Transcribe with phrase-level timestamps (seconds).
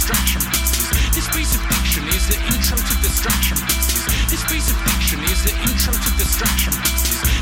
[0.00, 0.40] distraction.
[1.12, 1.60] This piece of
[2.08, 3.58] is the intro to distraction.
[4.30, 4.76] This piece of
[5.30, 6.72] is the intro to distraction.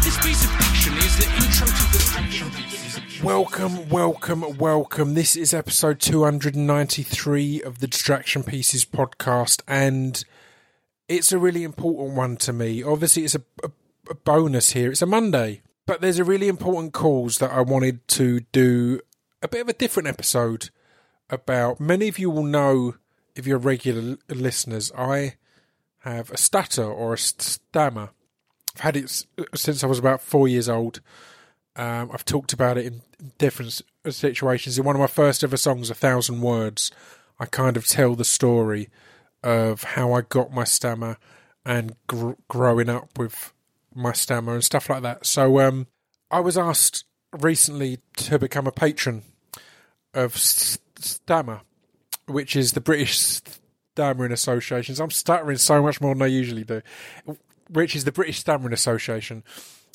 [0.02, 0.50] This piece of
[0.98, 3.24] is the intro to distraction.
[3.24, 5.14] Welcome, welcome, welcome.
[5.14, 10.24] This is episode 293 of the Distraction Pieces podcast, and
[11.08, 12.82] it's a really important one to me.
[12.82, 13.70] Obviously, it's a, a,
[14.10, 14.90] a bonus here.
[14.90, 19.00] It's a Monday, but there's a really important cause that I wanted to do
[19.42, 20.70] a bit of a different episode
[21.30, 21.80] about.
[21.80, 22.96] Many of you will know,
[23.34, 25.34] if you're regular listeners, I
[26.00, 28.10] have a stutter or a stammer.
[28.76, 29.24] I've had it
[29.54, 31.00] since I was about four years old.
[31.76, 33.02] Um, I've talked about it in
[33.38, 34.78] different situations.
[34.78, 36.90] In one of my first ever songs, A Thousand Words,
[37.38, 38.88] I kind of tell the story
[39.42, 41.18] of how I got my stammer
[41.64, 43.52] and gr- growing up with
[43.94, 45.26] my stammer and stuff like that.
[45.26, 45.86] So um,
[46.30, 49.22] I was asked recently to become a patron
[50.14, 51.60] of S- STAMMA,
[52.26, 53.40] which is the British
[53.94, 54.94] Stammering Association.
[55.00, 56.82] I'm stuttering so much more than I usually do,
[57.68, 59.42] which is the British Stammering Association.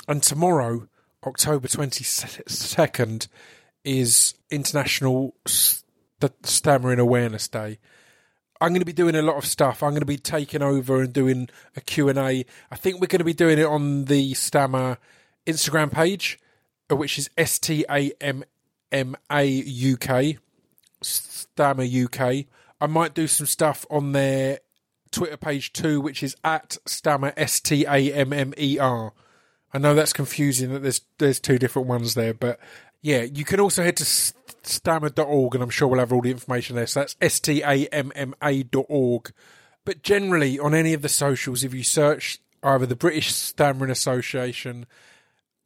[0.08, 0.88] And tomorrow,
[1.26, 3.28] October 22nd,
[3.84, 5.84] is International St-
[6.44, 7.80] Stammering Awareness Day.
[8.62, 9.84] I'm going to be doing a lot of stuff.
[9.84, 12.46] I'm going to be taking over and doing a Q&A.
[12.72, 14.98] I think we're going to be doing it on the STAMMA
[15.46, 16.40] Instagram page,
[16.90, 17.98] which is S-T-A-M-M-A-U-K,
[21.04, 22.46] STAMMA UK.
[22.82, 24.60] I might do some stuff on their
[25.12, 29.14] Twitter page too, which is at Stammer, S-T-A-M-M-E-R.
[29.74, 32.60] I know that's confusing that there's there's two different ones there, but
[33.02, 36.32] yeah, you can also head to s- stamma.org and I'm sure we'll have all the
[36.32, 36.88] information there.
[36.88, 39.32] So that's S T A M M A dot org.
[39.86, 44.86] But generally, on any of the socials, if you search either the British Stammering Association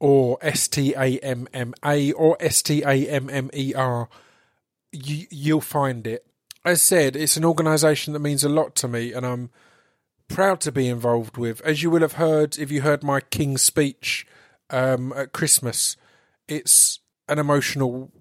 [0.00, 4.08] or S T A M M A or S T A M M E R,
[4.92, 6.26] you, you'll find it.
[6.64, 9.50] As said, it's an organisation that means a lot to me, and I'm
[10.28, 11.60] proud to be involved with.
[11.62, 14.26] As you will have heard, if you heard my King's speech
[14.70, 15.96] um, at Christmas,
[16.46, 18.12] it's an emotional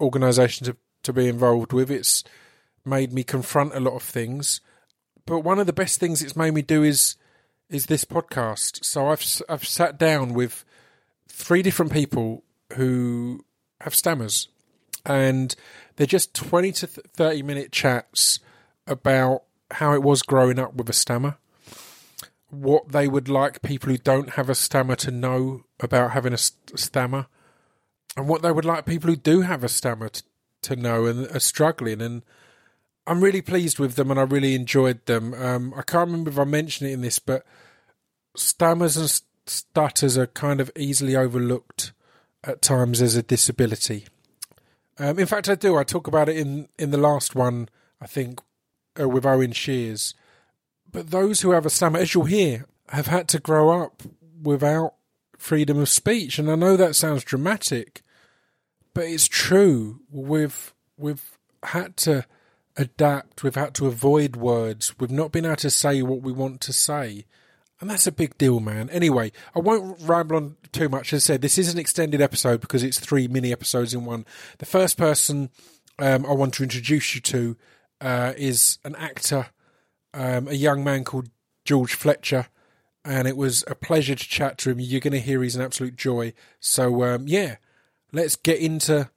[0.00, 1.90] organisation to, to be involved with.
[1.90, 2.24] It's
[2.84, 4.60] made me confront a lot of things,
[5.26, 7.16] but one of the best things it's made me do is
[7.68, 8.84] is this podcast.
[8.84, 10.64] So I've I've sat down with
[11.28, 13.44] three different people who
[13.80, 14.48] have stammers,
[15.04, 15.54] and
[15.96, 18.38] they're just twenty to thirty minute chats
[18.86, 19.42] about
[19.72, 21.38] how it was growing up with a stammer,
[22.50, 26.38] what they would like people who don't have a stammer to know about having a
[26.38, 27.26] stammer,
[28.16, 30.22] and what they would like people who do have a stammer t-
[30.62, 32.00] to know and are struggling.
[32.00, 32.22] And
[33.06, 35.34] I'm really pleased with them, and I really enjoyed them.
[35.34, 37.44] Um, I can't remember if I mentioned it in this, but
[38.36, 41.92] stammers and st- stutters are kind of easily overlooked
[42.42, 44.06] at times as a disability.
[44.98, 45.76] Um, in fact, I do.
[45.76, 47.68] I talk about it in, in the last one,
[48.00, 48.40] I think,
[48.98, 50.14] uh, with Owen Sheers.
[50.90, 54.02] But those who have a stammer, as you'll hear, have had to grow up
[54.42, 54.94] without
[55.36, 56.38] freedom of speech.
[56.38, 58.02] And I know that sounds dramatic,
[58.94, 60.00] but it's true.
[60.10, 62.24] We've we've had to
[62.76, 63.42] adapt.
[63.42, 64.94] We've had to avoid words.
[64.98, 67.26] We've not been able to say what we want to say.
[67.80, 68.88] And that's a big deal, man.
[68.90, 71.12] Anyway, I won't ramble on too much.
[71.12, 74.24] As I said, this is an extended episode because it's three mini episodes in one.
[74.58, 75.50] The first person
[75.98, 77.56] um, I want to introduce you to
[78.00, 79.48] uh, is an actor,
[80.14, 81.28] um, a young man called
[81.64, 82.46] George Fletcher.
[83.04, 84.80] And it was a pleasure to chat to him.
[84.80, 86.32] You're going to hear he's an absolute joy.
[86.58, 87.56] So, um, yeah,
[88.10, 89.10] let's get into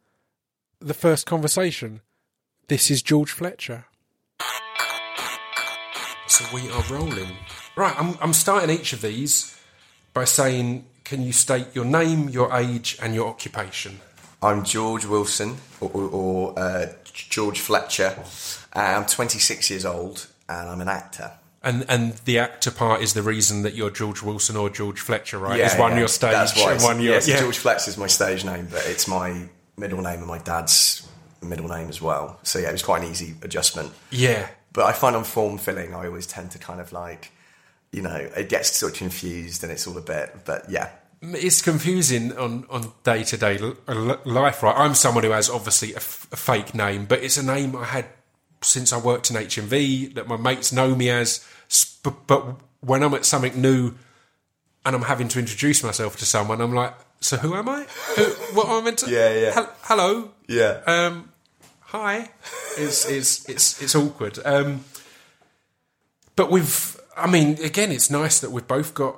[0.79, 2.01] the first conversation.
[2.67, 3.85] This is George Fletcher.
[6.27, 7.35] So we are rolling.
[7.79, 9.57] Right, I'm, I'm starting each of these
[10.13, 14.01] by saying, can you state your name, your age, and your occupation?
[14.43, 18.19] I'm George Wilson, or, or, or uh, George Fletcher.
[18.75, 21.31] Uh, I'm 26 years old, and I'm an actor.
[21.63, 25.37] And and the actor part is the reason that you're George Wilson or George Fletcher,
[25.37, 25.57] right?
[25.61, 26.73] is one your stage That's why.
[26.73, 27.39] and one your yeah, so yeah.
[27.39, 31.07] George Fletcher is my stage name, but it's my middle name and my dad's
[31.41, 32.41] middle name as well.
[32.43, 33.93] So yeah, it was quite an easy adjustment.
[34.11, 34.49] yeah.
[34.73, 37.31] But I find on form filling, I always tend to kind of like,
[37.91, 40.35] you know, it gets sort of confused and it's all a bit.
[40.45, 40.89] But yeah,
[41.21, 43.57] It's confusing on on day to day
[44.25, 44.75] life, right?
[44.77, 47.85] I'm someone who has obviously a, f- a fake name, but it's a name I
[47.85, 48.05] had
[48.61, 51.45] since I worked in HMV that my mates know me as.
[52.03, 53.93] But when I'm at something new
[54.85, 57.85] and I'm having to introduce myself to someone, I'm like, "So who am I?
[58.15, 58.23] Who,
[58.55, 59.09] what am I meant to?
[59.11, 59.51] Yeah, yeah.
[59.51, 60.81] Hel- hello, yeah.
[60.87, 61.31] um,
[61.81, 62.29] hi.
[62.77, 64.39] It's it's it's it's awkward.
[64.45, 64.85] Um,
[66.35, 69.17] but we've, I mean, again, it's nice that we've both got,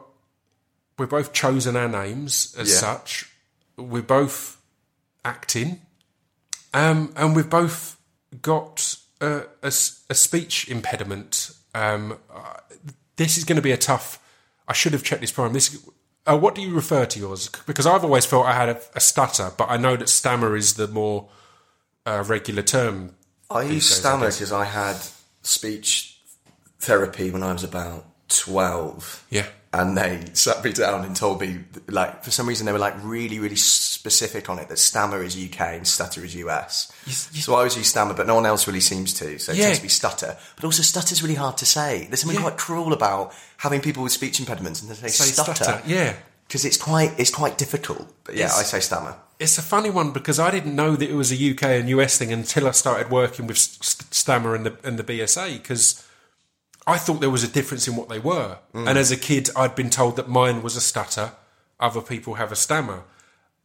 [0.98, 2.78] we've both chosen our names as Yeah.
[2.78, 3.30] such.
[3.78, 4.58] We're both
[5.24, 5.82] acting,
[6.74, 7.98] um, and we've both
[8.42, 12.54] got a speech impediment, um, uh,
[13.18, 14.20] this is going to be a tough.
[14.68, 15.50] I should have checked this prior.
[15.50, 15.78] This,
[16.26, 17.50] uh, what do you refer to yours?
[17.66, 20.74] Because I've always felt I had a, a stutter, but I know that stammer is
[20.76, 21.30] the more
[22.06, 23.16] uh, regular term.
[23.50, 24.98] I these used days, I stammer because I had
[25.44, 26.11] speech
[26.82, 29.26] therapy when I was about 12.
[29.30, 29.46] Yeah.
[29.74, 32.96] And they sat me down and told me, like, for some reason, they were like
[33.04, 36.92] really, really specific on it that stammer is UK and stutter is US.
[37.06, 39.40] you- so I always use stammer, but no one else really seems to.
[39.40, 39.64] So it Yeah.
[39.66, 40.38] tends to be stutter.
[40.58, 42.06] But also, stutter is really hard to say.
[42.10, 42.50] There's something Yeah.
[42.50, 45.56] quite cruel about having people with speech impediments and they say, Say stutter.
[45.56, 46.14] stutter, yeah.
[46.50, 48.12] Because it's quite, it's quite difficult.
[48.26, 49.16] But yeah, It's- I say stammer.
[49.40, 52.18] It's a funny one because I didn't know that it was a UK and US
[52.18, 56.04] thing until I started working with St- St- STAMMA and the and the BSA because
[56.88, 58.58] I thought there was a difference in what they were.
[58.74, 58.90] Mm.
[58.90, 61.34] And as a kid, I'd been told that mine was a stutter,
[61.80, 63.04] other people have a stammer.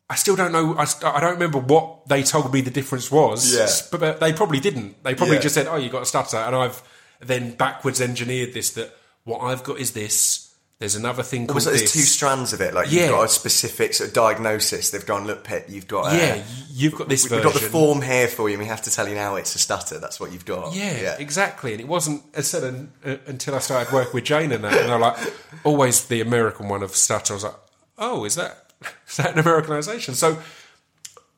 [0.09, 0.77] I still don't know.
[0.79, 3.55] I, I don't remember what they told me the difference was.
[3.57, 3.69] Yeah.
[3.91, 5.03] but, but they probably didn't.
[5.03, 5.43] They probably Yeah.
[5.43, 6.81] just said, "Oh, you got a stutter," and I've
[7.19, 8.71] then backwards engineered this.
[8.71, 10.46] That what I've got is this.
[10.79, 11.93] There's another thing called there's this.
[11.95, 12.75] two strands of it.
[12.75, 13.03] Like Yeah.
[13.05, 14.91] you've got a specific sort of diagnosis.
[14.91, 16.13] They've gone, look, Pip, you've got.
[16.13, 17.51] yeah, Uh, you've got this we've version.
[17.51, 18.57] got the form here for you.
[18.57, 19.99] and We have to tell you now it's a stutter.
[19.99, 20.75] That's what you've got.
[20.75, 21.73] Yeah, exactly.
[21.73, 24.75] And it wasn't as said uh, until I started working with Jane and that.
[24.75, 25.17] And I'm like,
[25.65, 27.33] always the American one of stutter.
[27.33, 27.55] I was like,
[27.97, 28.71] oh, is that
[29.09, 30.15] is that an Americanization?
[30.15, 30.39] So,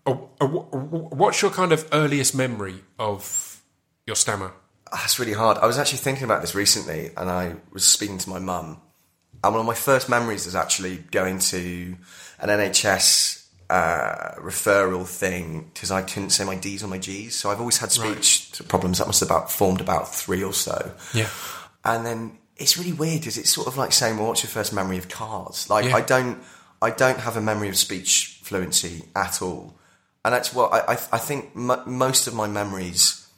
[0.04, 3.60] uh, uh, wh- wh- what's your kind of earliest memory of
[4.04, 4.50] your stammer?
[4.90, 5.58] That's really hard.
[5.58, 8.80] I was actually thinking about this recently, and I was speaking to my mum.
[9.42, 11.96] And one of my first memories is actually going to
[12.40, 17.36] an NHS uh, referral thing because I couldn't say my D's or my G's.
[17.36, 18.98] So I've always had speech problems.
[18.98, 20.92] That must have about formed about three or so.
[21.14, 21.28] Yeah.
[21.84, 24.72] And then it's really weird because it's sort of like saying, "Well, what's your first
[24.72, 25.96] memory of cars?" Like Yeah.
[25.96, 26.42] I don't,
[26.82, 29.78] I don't have a memory of speech fluency at all,
[30.24, 31.50] and that's what I, I, I think.
[31.54, 33.28] M- most of my memories,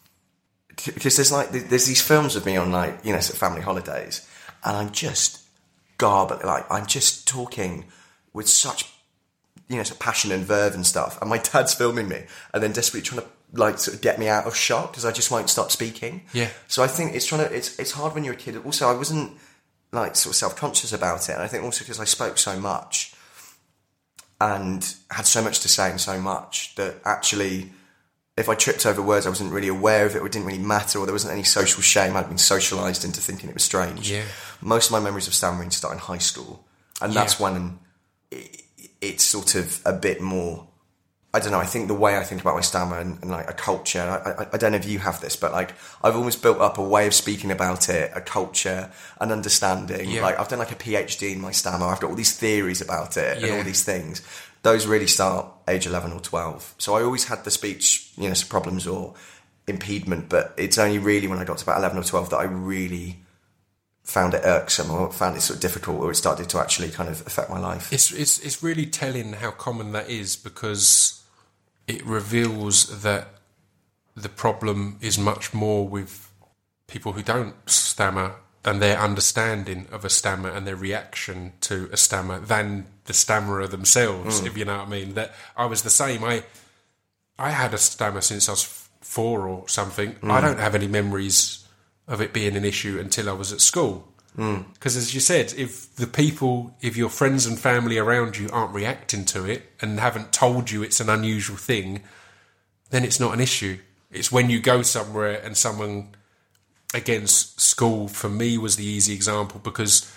[0.69, 3.61] because there's like there's these films of me on like you know sort of family
[3.61, 4.27] holidays,
[4.65, 5.40] and I'm just
[6.01, 6.43] garbled.
[6.43, 7.85] Like I'm just talking
[8.33, 8.93] with such
[9.71, 11.17] you know, sort of passion and verve and stuff.
[11.21, 14.29] And my dad's filming me and then desperately trying to like sort of get me
[14.29, 16.23] out of shot because I just won't stop speaking.
[16.33, 16.51] Yeah.
[16.67, 18.57] So I think it's trying to, it's, it's hard when you're a kid.
[18.65, 19.39] Also, I wasn't
[19.93, 21.35] like sort of self conscious about it.
[21.35, 23.15] And I think also because I spoke so much
[24.41, 27.71] and had so much to say and so much that actually,
[28.37, 30.59] if I tripped over words, I wasn't really aware of it or it didn't really
[30.63, 32.17] matter or there wasn't any social shame.
[32.17, 34.11] I'd been socialized into thinking it was strange.
[34.11, 34.25] Yeah.
[34.63, 36.65] Most of my memories of stammering start in high school.
[37.03, 37.45] And that's Yeah.
[37.51, 37.79] when
[38.31, 38.63] it,
[39.01, 40.67] it's sort of a bit more
[41.33, 41.61] I don't know.
[41.61, 44.01] I think the way I think about my stammer and, and like a culture.
[44.01, 46.77] I, I, I don't know if you have this, but like I've almost built up
[46.77, 48.91] a way of speaking about it, a culture,
[49.21, 50.11] an understanding.
[50.11, 50.23] Yeah.
[50.23, 51.87] Like I've done like a PhD in my stammer.
[51.87, 54.23] I've got all these theories about it and all these things.
[54.63, 56.75] Those really start age eleven or twelve.
[56.79, 59.15] So I always had the speech, you know, problems or
[59.67, 62.45] impediment, but it's only really when I got to about eleven or twelve that I
[62.45, 63.21] really
[64.03, 67.09] found it irksome or found it sort of difficult, or it started to actually kind
[67.09, 67.93] of affect my life.
[67.93, 71.23] It's it's it's really telling how common that is because
[71.87, 73.29] it reveals that
[74.15, 76.31] the problem is much more with
[76.87, 78.35] people who don't stammer
[78.65, 83.67] and their understanding of a stammer and their reaction to a stammer than the stammerer
[83.67, 84.47] themselves, hmm.
[84.47, 85.15] if you know what I mean.
[85.15, 86.23] That I was the same.
[86.23, 86.45] I
[87.37, 90.15] I had a stammer since I was four or something.
[90.23, 90.47] I hmm.
[90.47, 91.67] don't have any memories
[92.07, 94.07] of it being an issue until I was at school.
[94.37, 94.59] Hmm.
[94.75, 98.75] Because as you said, if the people, if your friends and family around you aren't
[98.75, 102.03] reacting to it and haven't told you it's an unusual thing,
[102.91, 103.79] then it's not an issue.
[104.13, 106.15] It's when you go somewhere and someone,
[106.95, 110.15] again, school for me was the easy example because,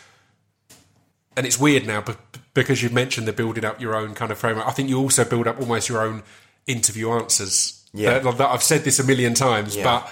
[1.35, 2.19] and it's weird now, but
[2.53, 5.23] because you've mentioned the building up your own kind of framework, I think you also
[5.25, 6.23] build up almost your own
[6.67, 7.83] interview answers.
[7.93, 8.11] Yeah.
[8.25, 9.83] Uh, that I've said this a million times, Yeah.
[9.83, 10.11] but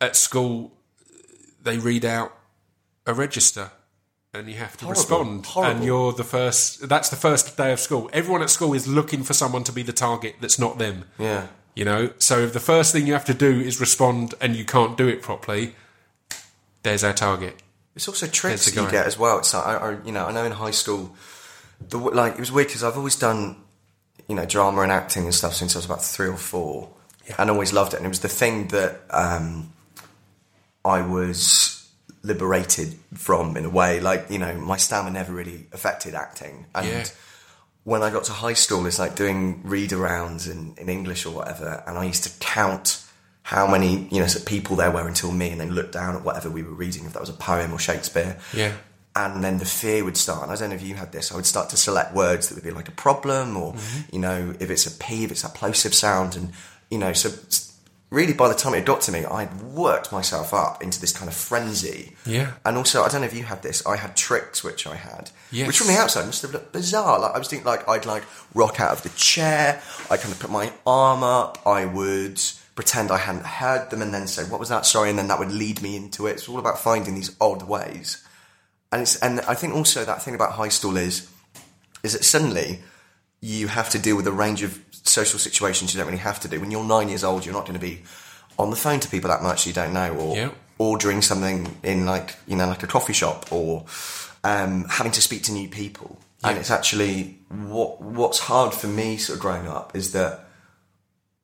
[0.00, 0.72] at school
[1.62, 2.36] they read out
[3.06, 3.70] a register
[4.34, 5.00] and you have to Horrible.
[5.00, 5.76] respond Horrible.
[5.76, 9.22] and you're the first that's the first day of school everyone at school is looking
[9.22, 11.46] for someone to be the target that's not them Yeah.
[11.74, 14.64] you know so if the first thing you have to do is respond and you
[14.66, 15.74] can't do it properly
[16.82, 17.62] there's our target
[17.94, 19.38] It's also tricks that you get as well.
[19.38, 21.14] It's like, I, I, you know, I know in high school,
[21.80, 23.56] the like it was weird because I've always done,
[24.28, 26.90] you know, drama and acting and stuff since I was about three or four,
[27.28, 27.36] Yeah.
[27.38, 27.98] and always loved it.
[27.98, 29.72] And it was the thing that um,
[30.84, 31.88] I was
[32.22, 34.00] liberated from in a way.
[34.00, 37.04] Like you know, my stammer never really affected acting, and Yeah.
[37.84, 41.30] when I got to high school, it's like doing read arounds in, in English or
[41.34, 43.00] whatever, and I used to count
[43.42, 46.48] how many you know people there were until me, and then look down at whatever
[46.50, 48.38] we were reading, if that was a poem or Shakespeare.
[48.54, 48.72] Yeah.
[49.16, 50.42] And then the fear would start.
[50.42, 51.30] And I don't know if you had this.
[51.30, 54.14] I would start to select words that would be like a problem, or Mm-hmm.
[54.14, 56.52] you know, if it's a p, if it's a plosive sound, and
[56.90, 57.30] you know, so
[58.10, 61.28] really, by the time it got to me, I'd worked myself up into this kind
[61.28, 62.14] of frenzy.
[62.26, 62.52] Yeah.
[62.64, 63.84] And also, I don't know if you had this.
[63.86, 65.66] I had tricks which I had, Yes.
[65.68, 67.18] which from the outside must have looked bizarre.
[67.20, 69.80] Like I was thinking, like I'd like rock out of the chair.
[70.10, 71.64] I kind of put my arm up.
[71.66, 72.40] I would
[72.74, 75.38] pretend I hadn't heard them, and then say, "What was that?" Sorry, and then that
[75.38, 76.32] would lead me into it.
[76.32, 78.23] It's all about finding these odd ways.
[78.94, 81.28] And it's and I think also that thing about high school is
[82.04, 82.78] is that suddenly
[83.40, 86.48] you have to deal with a range of social situations you don't really have to
[86.48, 86.60] do.
[86.60, 88.02] When you're nine years old, you're not going to be
[88.56, 90.50] on the phone to people that much you don't know, or Yeah.
[90.78, 93.84] ordering something in like you know like a coffee shop, or
[94.44, 96.16] um, having to speak to new people.
[96.44, 100.46] And it's actually what what's hard for me sort of growing up is that,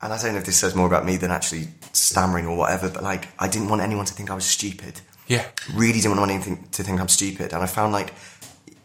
[0.00, 2.88] and I don't know if this says more about me than actually stammering or whatever,
[2.88, 5.46] but like I didn't want anyone to think I was stupid Yeah.
[5.75, 7.52] really didn't want anything to think I'm stupid.
[7.52, 8.12] And I found like,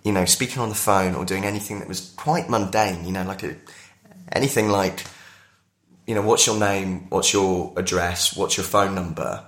[0.03, 3.23] you know, speaking on the phone or doing anything that was quite mundane, you know,
[3.23, 3.55] like a,
[4.31, 5.03] anything like,
[6.05, 9.43] you know, what's your name, what's your address, what's your phone number,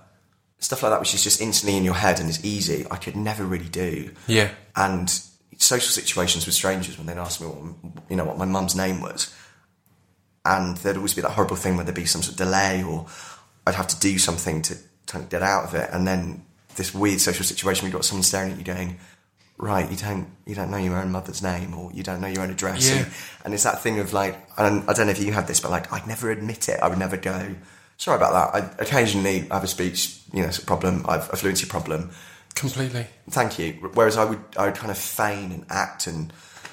[0.58, 2.88] stuff like that, which is just instantly in your head and is easy.
[2.90, 4.12] I could never really do.
[4.26, 4.50] Yeah.
[4.76, 5.08] And
[5.58, 9.02] social situations with strangers when they'd ask me what, you know, what my mum's name
[9.02, 9.32] was.
[10.44, 13.06] And there'd always be that horrible thing where there'd be some sort of delay or
[13.68, 15.92] I'd have to do something to kind of get out of it.
[15.94, 16.44] And then
[16.78, 18.98] this weird social situation where you've got someone staring at you going,
[19.58, 22.44] right, you don't, you don't know your own mother's name or you don't know your
[22.44, 22.90] own address.
[22.90, 22.98] Yeah.
[22.98, 23.08] And,
[23.46, 25.72] and it's that thing of like, and I don't know if you have this, but
[25.72, 26.80] like, I'd never admit it.
[26.82, 27.56] I would never go,
[27.98, 28.64] sorry about that.
[28.80, 31.06] I occasionally have a speech, you know, problem.
[31.08, 32.12] I've a fluency problem
[32.56, 33.06] Completely.
[33.30, 33.74] thank you.
[33.94, 36.32] Whereas I would, I would kind of feign and act and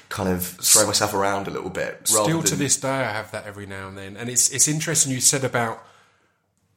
[0.09, 2.07] kind of throw myself around a little bit.
[2.07, 4.67] Still to than- this day, I have that every now and then, and it's it's
[4.67, 5.83] interesting you said about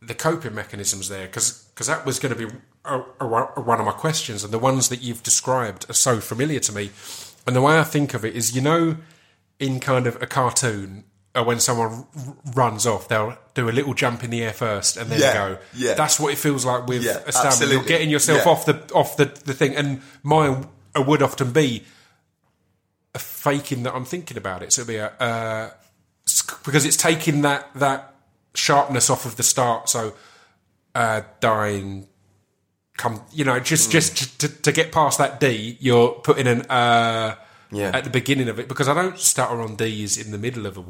[0.00, 2.52] the coping mechanisms there because because that was going to be
[2.88, 3.26] a, a,
[3.56, 6.72] a- one of my questions, and the ones that you've described are so familiar to
[6.72, 6.90] me.
[7.46, 8.96] And the way I think of it is, you know,
[9.58, 11.04] in kind of a cartoon,
[11.34, 14.96] uh, when someone r- runs off, they'll do a little jump in the air first
[14.96, 15.58] and then Yeah, go.
[15.74, 15.94] yeah.
[15.94, 17.72] That's what it feels like with Yeah, a stammer.
[17.72, 18.50] You're getting yourself Yeah.
[18.52, 20.66] off the off the, the thing, and mine
[20.96, 21.84] uh, would often be
[23.14, 24.72] a faking that I'm thinking about it.
[24.72, 25.70] So it'd be a uh,
[26.64, 28.14] because it's taking that that
[28.54, 29.88] sharpness off of the start.
[29.88, 30.14] So
[30.94, 32.08] uh, dying,
[32.98, 33.64] come, you know, Mm.
[33.64, 37.36] just just to, to get past that D, you're putting an uh,
[37.70, 37.92] Yeah.
[37.94, 40.76] at the beginning of it because I don't stutter on D's in the middle of
[40.76, 40.84] a,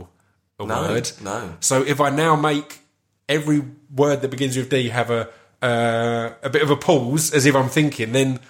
[0.61, 1.11] a No, word.
[1.23, 1.55] no.
[1.61, 2.81] So if I now make
[3.29, 3.63] every
[3.95, 5.29] word that begins with D have a
[5.63, 8.41] uh, a bit of a pause, as if I'm thinking, then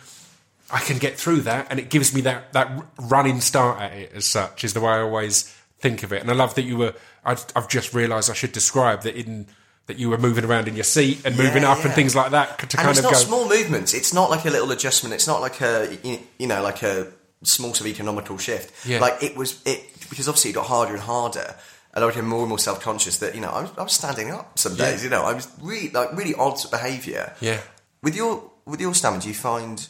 [0.70, 4.12] I can get through that, and it gives me that that running start at it.
[4.14, 5.44] As such, is the way I always
[5.80, 6.20] think of it.
[6.22, 6.94] And I love that you were.
[7.24, 9.46] I've, I've just realised I should describe that in
[9.88, 12.30] that you were moving around in your seat and moving Yeah, up and things like
[12.30, 13.18] that to and kind it's of not go.
[13.18, 13.92] small movements.
[13.94, 15.14] It's not like a little adjustment.
[15.14, 15.98] It's not like a
[16.38, 17.08] you know like a
[17.42, 18.86] small sort of economical shift.
[18.86, 19.00] Yeah.
[19.00, 21.56] Like it was it because obviously it got harder and harder.
[21.94, 23.92] And I became more and more self conscious that you know I was, I was
[23.92, 24.98] standing up some days.
[25.02, 25.04] Yeah.
[25.04, 27.32] You know I was really like really odd behaviour.
[27.40, 27.60] Yeah.
[28.02, 29.88] With your with your stammer, do you find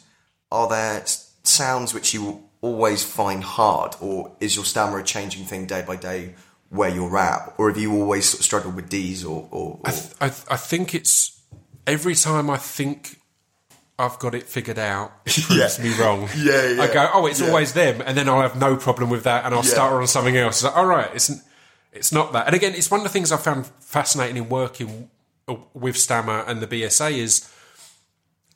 [0.53, 1.03] are there
[1.43, 5.97] sounds which you always find hard, or is your stammer a changing thing day by
[5.97, 6.35] day
[6.71, 9.49] where you're at, or have you always sort of struggled with D's or?
[9.51, 11.41] or, or I, th- I, th- I think it's
[11.87, 13.19] every time I think
[13.99, 15.85] I've got it figured out, it proves Yeah.
[15.85, 16.29] me wrong.
[16.37, 16.83] Yeah, yeah.
[16.83, 17.49] I go, oh, it's Yeah.
[17.49, 20.37] always them, and then I'll have no problem with that, and I'll start on something
[20.37, 20.57] else.
[20.57, 21.31] It's like, all right, it's
[21.93, 22.47] it's not that.
[22.47, 25.09] And again, it's one of the things I found fascinating in working
[25.73, 27.51] with STAMMA and the BSA is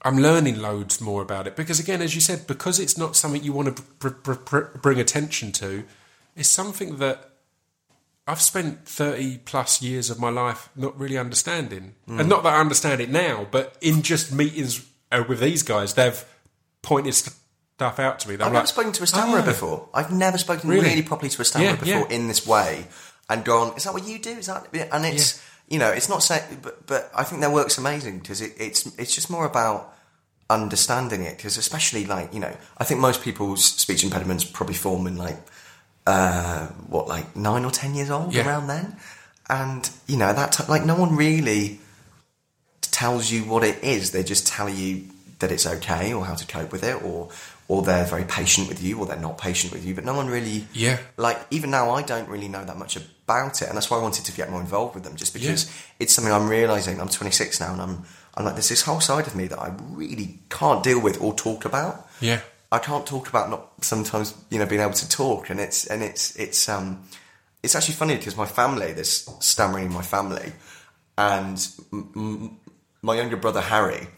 [0.02, 3.42] I'm learning loads more about it because, again, as you said, because it's not something
[3.42, 5.84] you want to br- br- br- bring attention to,
[6.36, 7.30] it's something that
[8.26, 11.94] I've spent 30 plus years of my life not really understanding.
[12.06, 15.94] And not that I understand it now, but in just meetings uh, with these guys,
[15.94, 16.24] they've
[16.82, 18.36] pointed stuff out to me.
[18.36, 19.88] that I've I'm never like, spoken to a stammerer "Oh." before.
[19.92, 20.88] I've never spoken Really?
[20.88, 22.16] really, properly to a stammerer Yeah, before yeah.
[22.16, 22.86] in this way,
[23.28, 23.76] and gone.
[23.76, 24.30] Is that what you do?
[24.30, 24.68] Is that?
[24.92, 28.40] And it's you know, it's not saying, but but I think their work's amazing because
[28.40, 29.94] it, it's it's just more about
[30.48, 31.36] understanding it.
[31.36, 35.38] Because especially like you know, I think most people's speech impediments probably form in like
[36.06, 38.46] uh, what like nine or ten years old Yeah.
[38.46, 38.96] around then,
[39.48, 41.80] and you know that t- like no one really
[42.80, 44.10] tells you what it is.
[44.10, 45.04] They just tell you
[45.38, 47.28] that it's okay or how to cope with it, or
[47.68, 49.94] or they're very patient with you, or they're not patient with you.
[49.94, 50.98] But no one really, Yeah.
[51.16, 54.02] Like even now, I don't really know that much about it, and that's why I
[54.02, 55.70] wanted to get more involved with them, just because Yeah.
[56.00, 57.00] it's something I'm realizing.
[57.00, 58.04] I'm 26 now, and I'm
[58.34, 61.34] I'm like there's this whole side of me that I really can't deal with or
[61.34, 62.08] talk about.
[62.20, 62.40] Yeah.
[62.72, 66.02] I can't talk about not sometimes you know being able to talk, and it's and
[66.02, 67.04] it's it's um
[67.62, 70.52] it's actually funny because my family there's stammering in my family,
[71.16, 72.56] and m- m-
[73.02, 74.08] my younger brother Harry,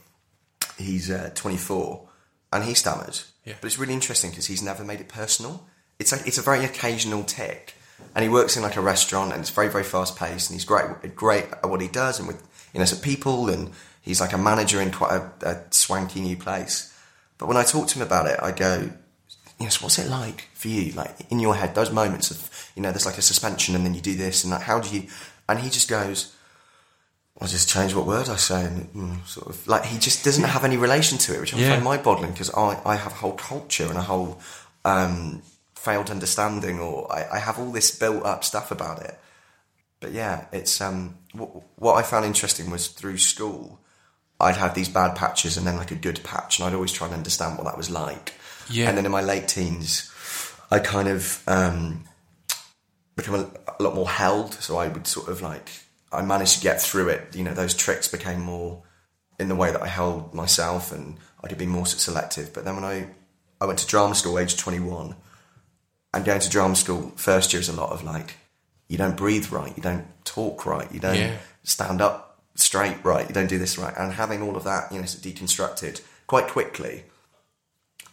[0.79, 2.09] he's uh, 24,
[2.53, 3.33] and he stammers.
[3.45, 3.55] Yeah.
[3.61, 5.67] But it's really interesting because he's never made it personal.
[5.99, 7.75] It's like it's a very occasional tick,
[8.15, 10.65] and he works in like a restaurant, and it's very very fast paced, and he's
[10.65, 12.41] great great at what he does, and with
[12.73, 16.37] you know, some people, and he's like a manager in quite a, a swanky new
[16.37, 16.94] place.
[17.39, 18.91] But when I talk to him about it, I go,
[19.59, 20.93] you know, so what's it like for you?
[20.93, 23.95] Like in your head, those moments of, you know, there's like a suspension and then
[23.95, 25.09] you do this and like, how do you,
[25.49, 26.35] and he just goes,
[27.41, 30.45] I just change what word I say and mm, sort of like he just doesn't
[30.45, 31.71] have any relation to it, which I Yeah.
[31.71, 34.39] find mind-boggling because I, I have a whole culture and a whole
[34.85, 35.43] um,
[35.75, 39.19] failed understanding or I, I have all this built up stuff about it.
[39.99, 43.81] But yeah, it's um, w- what I found interesting was through school,
[44.45, 47.07] I'd have these bad patches and then like a good patch, and I'd always try
[47.07, 48.35] and understand what that was like.
[48.71, 48.89] Yeah.
[48.89, 50.11] And then in my late teens,
[50.71, 52.05] I kind of um,
[53.17, 54.55] become a, a lot more held.
[54.55, 55.71] So I would sort of like
[56.13, 57.35] I managed to get through it.
[57.35, 58.83] You know, those tricks became more
[59.39, 62.53] in the way that I held myself, and I could be more selective.
[62.53, 63.09] But then when I
[63.61, 65.17] I went to drama school, age twenty one,
[66.13, 68.37] and going to drama school first year is a lot of like
[68.89, 71.37] you don't breathe right, you don't talk right, you don't Yeah.
[71.63, 74.99] stand up straight right, you don't do this right, and having all of that, you
[75.01, 77.05] know, sort of deconstructed quite quickly.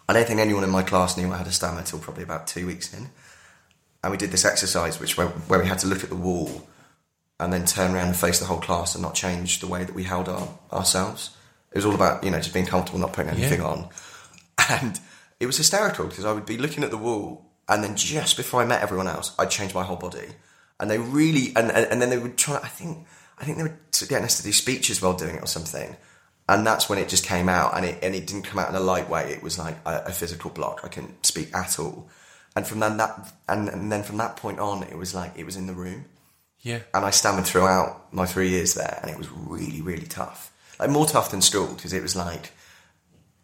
[0.09, 2.47] I don't think anyone in my class knew I had a stammer till probably about
[2.47, 3.09] two weeks in
[4.03, 6.67] and we did this exercise which where, where we had to look at the wall
[7.39, 9.95] and then turn around and face the whole class and not change the way that
[9.95, 11.35] we held our, ourselves.
[11.71, 13.67] It was all about you know just being comfortable, not putting anything Yeah.
[13.67, 13.89] on,
[14.69, 14.99] and
[15.39, 18.61] it was hysterical because I would be looking at the wall and then just before
[18.61, 20.27] I met everyone else, I'd change my whole body,
[20.79, 22.57] and they really and and, and then they would try.
[22.57, 23.07] I think
[23.41, 25.95] I think they were getting us to do speeches while doing it or something.
[26.47, 28.75] And that's when it just came out, and it and it didn't come out in
[28.75, 29.31] a light way.
[29.31, 30.81] It was like a, a physical block.
[30.83, 32.07] I couldn't speak at all.
[32.55, 35.45] And from then that and, and then from that point on, it was like it
[35.45, 36.05] was in the room
[36.61, 36.79] Yeah.
[36.93, 40.51] and I stammered throughout my three years there, and it was really, really tough.
[40.79, 42.51] Like more tough than school because it was like,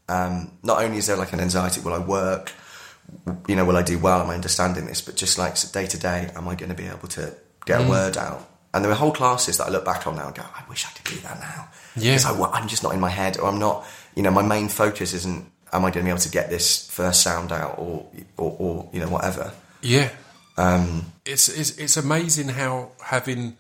[0.10, 2.52] um, not only is there like an anxiety, will I work?
[3.48, 4.22] You know, will I do well?
[4.22, 5.02] Am I understanding this?
[5.02, 7.34] But just like day to day, am I going to be able to
[7.66, 8.50] get a word out?
[8.74, 10.86] And there were whole classes that I look back on now and go, I wish
[10.86, 11.70] I could do that now.
[11.96, 12.16] Yeah.
[12.18, 13.86] Because I'm just not in my head, or I'm not.
[14.16, 15.46] You know, my main focus isn't.
[15.74, 18.06] Am I going to be able to get this first sound out, or
[18.38, 19.52] or, or you know whatever?
[19.82, 20.10] Yeah.
[20.58, 23.58] Um, it's, it's it's amazing how having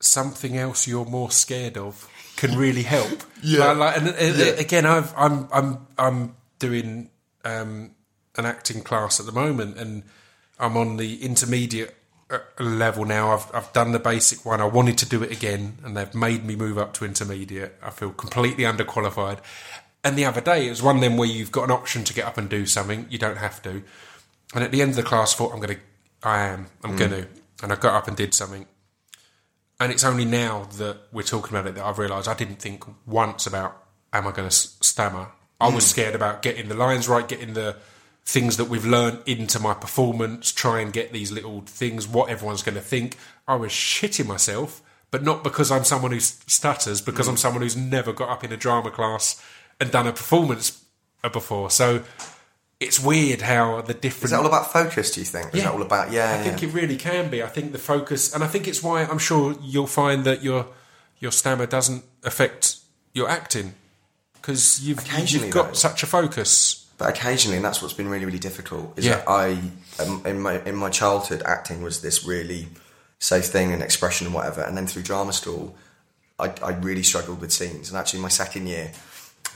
[0.00, 3.22] something else you're more scared of can really help.
[3.42, 3.70] Yeah.
[3.72, 4.44] Like, and, and- Yeah.
[4.58, 7.08] again, I've, I'm I'm I'm doing
[7.44, 7.92] um,
[8.36, 10.02] an acting class at the moment, and
[10.58, 11.94] I'm on the intermediate
[12.58, 13.32] level now.
[13.32, 14.60] I've I've done the basic one.
[14.60, 17.74] I wanted to do it again, and they've made me move up to intermediate.
[17.82, 19.38] I feel completely underqualified.
[20.04, 22.14] And the other day, it was one of them where you've got an option to
[22.14, 23.06] get up and do something.
[23.10, 23.82] You don't have to.
[24.54, 25.80] And at the end of the class, I thought, I'm going to,
[26.22, 26.98] I am, I'm mm.
[26.98, 27.26] going to.
[27.62, 28.66] And I got up and did something.
[29.80, 32.84] And it's only now that we're talking about it that I've realised I didn't think
[33.06, 35.28] once about, am I going to stammer?
[35.60, 35.88] I was mm.
[35.88, 37.76] scared about getting the lines right, getting the
[38.28, 42.62] things that we've learned into my performance, try and get these little things, what everyone's
[42.62, 43.16] going to think.
[43.48, 47.74] I was shitting myself, but not because I'm someone who stutters, because I'm someone who's
[47.74, 49.42] never got up in a drama class
[49.80, 50.84] and done a performance
[51.24, 51.70] uh, before.
[51.70, 52.04] So
[52.78, 54.24] it's weird how the different.
[54.24, 55.10] Is that all about focus?
[55.12, 55.54] Do you think?
[55.54, 56.36] Is that all about yeah?
[56.38, 57.42] I think it really can be.
[57.42, 60.66] I think the focus, and I think it's why I'm sure you'll find that your
[61.18, 62.76] your stammer doesn't affect
[63.14, 63.72] your acting
[64.34, 65.00] because you've
[65.32, 65.72] you've got though.
[65.72, 66.84] such a focus.
[66.98, 68.98] But occasionally, and that's what's been really, really difficult.
[68.98, 69.16] Is Yeah.
[69.18, 69.58] that I,
[70.02, 72.68] um, in my in my childhood, acting was this really
[73.20, 74.62] safe thing and expression and whatever.
[74.62, 75.76] And then through drama school,
[76.40, 77.88] I, I really struggled with scenes.
[77.88, 78.90] And actually, my second year,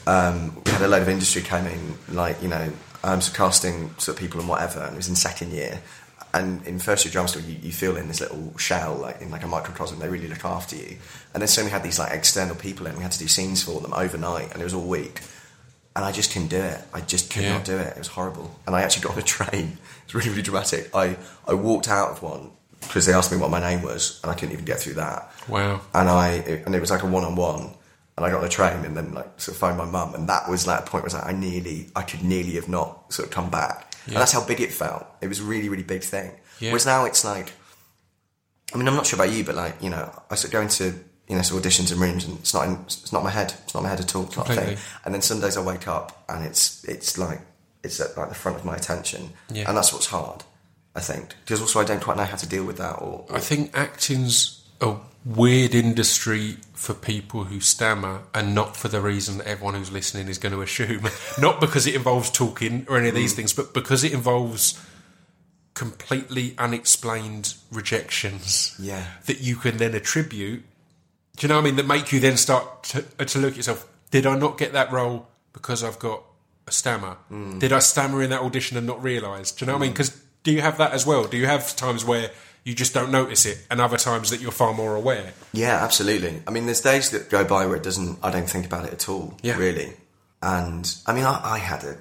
[0.07, 3.90] um, we had a load of industry came in, like you know, um, so casting
[3.98, 4.81] sort of people and whatever.
[4.81, 5.81] And it was in second year.
[6.35, 9.31] And in first year drama school, you, you feel in this little shell, like in
[9.33, 9.98] like a microcosm.
[9.98, 10.96] They really look after you.
[11.35, 12.96] And then suddenly we had these like external people in.
[12.96, 15.20] We had to do scenes for them overnight, and it was all week
[15.94, 16.78] and I just couldn't do it.
[16.94, 17.55] I just could Yeah.
[17.55, 17.88] not do it.
[17.88, 18.55] It was horrible.
[18.66, 19.78] And I actually got on a train.
[20.05, 20.90] It's really, really dramatic.
[20.94, 22.50] I, I walked out of one
[22.81, 25.31] because they asked me what my name was, and I couldn't even get through that.
[25.48, 25.81] Wow.
[25.94, 26.28] And I
[26.66, 27.74] and it was like a one on one,
[28.16, 30.28] and I got on a train and then like sort of phoned my mum, and
[30.28, 32.68] that was like a point where I was like, I nearly, I could nearly have
[32.68, 35.07] not sort of come back, and that's how big it felt.
[35.20, 36.33] It was a really, really big thing.
[36.59, 36.70] Yeah.
[36.70, 37.52] Whereas now it's like,
[38.74, 40.61] I mean, I'm not sure about you, but like you know, I sort of go
[40.62, 40.94] into
[41.28, 43.54] you know sort of auditions and rooms, and it's not in, it's not my head,
[43.64, 44.76] it's not my head at all, it's not a thing.
[45.04, 47.40] And then some days I wake up and it's it's like
[47.82, 49.68] it's at like the front of my attention, Yeah.
[49.68, 50.44] and that's what's hard,
[50.94, 52.96] I think, because also I don't quite know how to deal with that.
[53.00, 58.88] Or, or I think acting's a weird industry for people who stammer, and not for
[58.88, 61.08] the reason that everyone who's listening is going to assume.
[61.40, 63.18] not because it involves talking or any of Mm.
[63.18, 64.80] these things, but because it involves
[65.74, 68.74] completely unexplained rejections.
[68.78, 69.04] Yeah.
[69.26, 70.64] that you can then attribute.
[71.36, 71.76] Do you know what I mean?
[71.76, 73.88] That make you then start to, uh, to look at yourself.
[74.10, 76.22] Did I not get that role because I've got
[76.66, 77.16] a stammer?
[77.30, 77.58] Mm.
[77.58, 79.52] Did I stammer in that audition and not realise?
[79.52, 79.92] Do you know what I mean?
[79.92, 81.24] Because do you have that as well?
[81.24, 82.30] Do you have times where
[82.64, 85.32] you just don't notice it, and other times that you're far more aware.
[85.52, 86.42] Yeah, absolutely.
[86.46, 88.18] I mean, there's days that go by where it doesn't.
[88.22, 89.36] I don't think about it at all.
[89.42, 89.56] Yeah.
[89.56, 89.94] really.
[90.42, 91.96] And I mean, I, I had a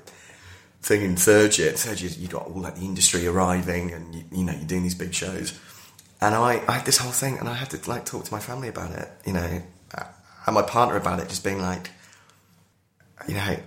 [0.82, 1.72] thing in third year.
[1.72, 4.84] Third year, you got all like the industry arriving, and you, you know, you're doing
[4.84, 5.60] these big shows.
[6.22, 8.40] And I, I had this whole thing, and I had to like talk to my
[8.40, 9.10] family about it.
[9.26, 9.64] You know,
[9.96, 10.04] uh,
[10.46, 11.90] and my partner about it, just being like,
[13.28, 13.58] you know,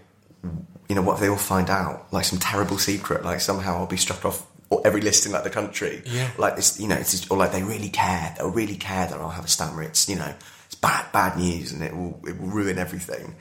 [0.89, 2.13] you know, what if they all find out?
[2.13, 4.47] Like some terrible secret, like somehow I'll be struck off
[4.85, 6.03] every list in like the country.
[6.07, 6.31] Yeah.
[6.39, 8.35] Like this, you know, it's just, or like they really care.
[8.37, 9.83] They'll really care that I'll have a stammer.
[9.83, 10.33] It's you know,
[10.67, 13.35] it's bad, bad news, and it will it will ruin everything.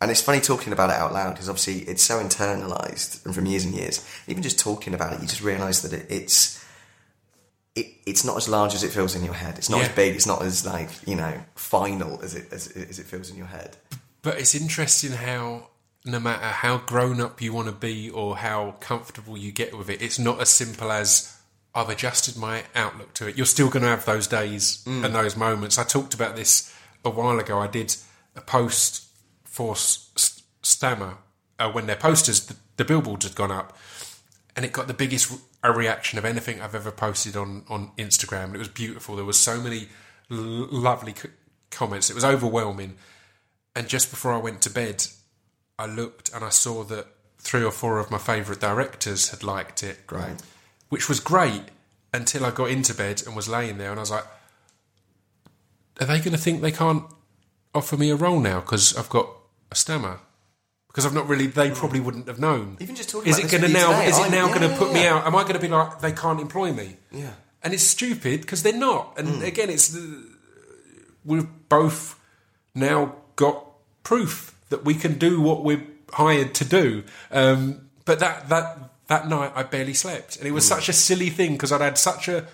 [0.00, 3.46] And it's funny talking about it out loud because obviously it's so internalized and from
[3.46, 4.06] years and years.
[4.28, 6.57] Even just talking about it, you just realise that it, it's
[7.78, 9.58] it, it's not as large as it feels in your head.
[9.58, 9.86] It's not Yeah.
[9.88, 10.14] as big.
[10.16, 13.46] It's not as like you know final as it as, as it feels in your
[13.46, 13.76] head.
[14.22, 15.68] But it's interesting how
[16.04, 19.88] no matter how grown up you want to be or how comfortable you get with
[19.90, 21.34] it, it's not as simple as
[21.74, 23.36] I've adjusted my outlook to it.
[23.36, 25.78] You're still going to have those days and those moments.
[25.78, 26.72] I talked about this
[27.04, 27.58] a while ago.
[27.58, 27.94] I did
[28.34, 29.04] a post
[29.44, 31.18] for STAMMA
[31.58, 33.76] uh, when their posters, the, the billboards had gone up,
[34.56, 35.30] and it got the biggest
[35.62, 38.44] a reaction of anything I've ever posted on on Instagram.
[38.44, 39.16] And it was beautiful.
[39.16, 39.88] There was so many
[40.30, 41.28] l- lovely c-
[41.70, 42.10] comments.
[42.10, 42.96] It was overwhelming.
[43.74, 45.06] And just before I went to bed,
[45.78, 47.06] I looked and I saw that
[47.38, 50.06] three or four of my favourite directors had liked it.
[50.06, 50.42] Great.
[50.88, 51.62] Which was great
[52.12, 54.24] until I got into bed and was laying there and I was like,
[56.00, 57.04] are they going to think they can't
[57.74, 59.28] offer me a role now because I've got
[59.70, 60.20] a stammer?
[60.88, 62.76] Because I've not really, they probably wouldn't have known.
[62.80, 63.90] Even just talking is about it going to now?
[63.92, 65.26] today, Is it I'm- now going to put me out?
[65.26, 66.96] Am I going to be like they can't employ me?
[67.12, 67.30] Yeah.
[67.62, 69.18] And it's stupid because they're not.
[69.18, 69.42] And Hmm.
[69.42, 70.24] again, it's the,
[71.24, 72.18] we've both
[72.74, 73.64] now got
[74.02, 77.04] proof that we can do what we're hired to do.
[77.30, 81.30] Um, but that that that night, I barely slept, and it was such a silly
[81.30, 82.46] thing because I'd had such a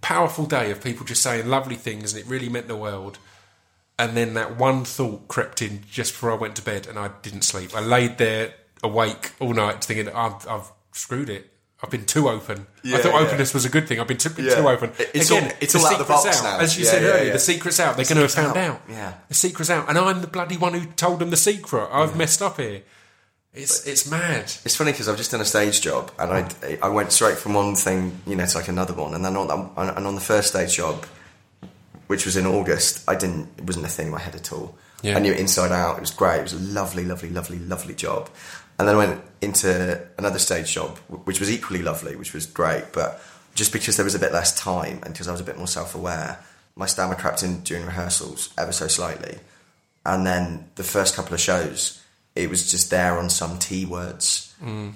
[0.00, 3.18] powerful day of people just saying lovely things, and it really meant the world.
[4.02, 7.10] And then that one thought crept in just before I went to bed, and I
[7.22, 7.70] didn't sleep.
[7.74, 11.50] I laid there awake all night, thinking, "I've, I've screwed it.
[11.84, 12.66] I've been too open.
[12.84, 13.26] I Yeah, thought yeah.
[13.26, 13.98] openness was a good thing.
[14.00, 14.54] I've been too, been Yeah.
[14.56, 14.92] too open.
[15.14, 16.44] It's all- it's all out of the secret's box out.
[16.44, 16.58] now.
[16.64, 17.96] As you said earlier, the secret's out.
[17.96, 18.74] They're going to have found out.
[18.76, 18.82] out.
[18.88, 19.12] Yeah.
[19.28, 21.88] the secret's out, and I'm the bloody one who told them the secret.
[21.92, 22.82] I've messed up here.
[23.54, 24.44] It's it's mad.
[24.64, 27.52] It's funny because I've just done a stage job and I, I went straight from
[27.54, 29.12] one thing, you know, to like another one.
[29.14, 31.04] And then on, that, and on the first stage job,
[32.06, 34.76] which was in August, I didn't, it wasn't a thing in my head at all.
[35.02, 35.16] Yeah.
[35.16, 35.96] I knew it inside out.
[35.96, 36.38] It was great.
[36.38, 38.30] It was a lovely, lovely, lovely, lovely job.
[38.78, 42.84] And then I went into another stage job, which was equally lovely, which was great.
[42.92, 43.22] But
[43.54, 45.66] just because there was a bit less time and because I was a bit more
[45.66, 46.38] self aware,
[46.76, 49.38] my stammer crept in during rehearsals ever so slightly.
[50.04, 52.02] And then the first couple of shows,
[52.34, 54.54] it was just there on some T words.
[54.62, 54.94] Mm.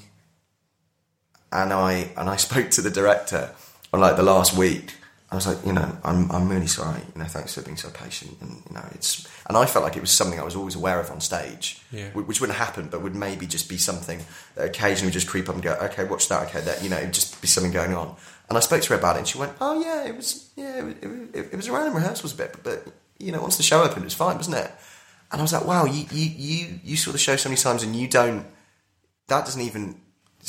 [1.53, 3.55] And I and I spoke to the director
[3.93, 4.95] on like the last week.
[5.31, 7.01] I was like, you know, I'm I'm really sorry.
[7.15, 8.37] You know, thanks for being so patient.
[8.41, 11.01] And you know, it's and I felt like it was something I was always aware
[11.01, 12.11] of on stage, Yeah.
[12.11, 14.21] which wouldn't happen, but would maybe just be something
[14.55, 16.97] that occasionally would just creep up and go, okay, watch that, okay, that, you know,
[16.99, 18.15] it'd just be something going on.
[18.49, 20.79] And I spoke to her about it, and she went, oh yeah, it was, yeah,
[20.79, 23.43] it was, it was, it was around in rehearsals a bit, but, but you know,
[23.43, 24.71] once the show opened, it was fine, wasn't it?
[25.33, 27.83] And I was like, wow, you you you, you saw the show so many times,
[27.83, 28.47] and you don't
[29.27, 29.97] that doesn't even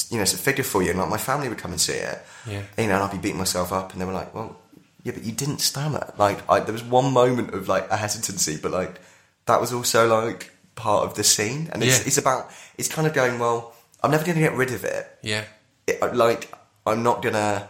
[0.09, 1.93] you know it's a figure for you and like my family would come and see
[1.93, 2.61] it Yeah.
[2.77, 4.55] you know and I'd be beating myself up and they were like well
[5.03, 8.57] yeah but you didn't stammer like I, there was one moment of like a hesitancy
[8.61, 8.99] but like
[9.45, 12.07] that was also like part of the scene and it's, Yeah.
[12.07, 15.07] it's about it's kind of going well I'm never going to get rid of it.
[15.23, 15.43] Yeah,
[15.87, 16.51] it like
[16.85, 17.67] I'm not gonna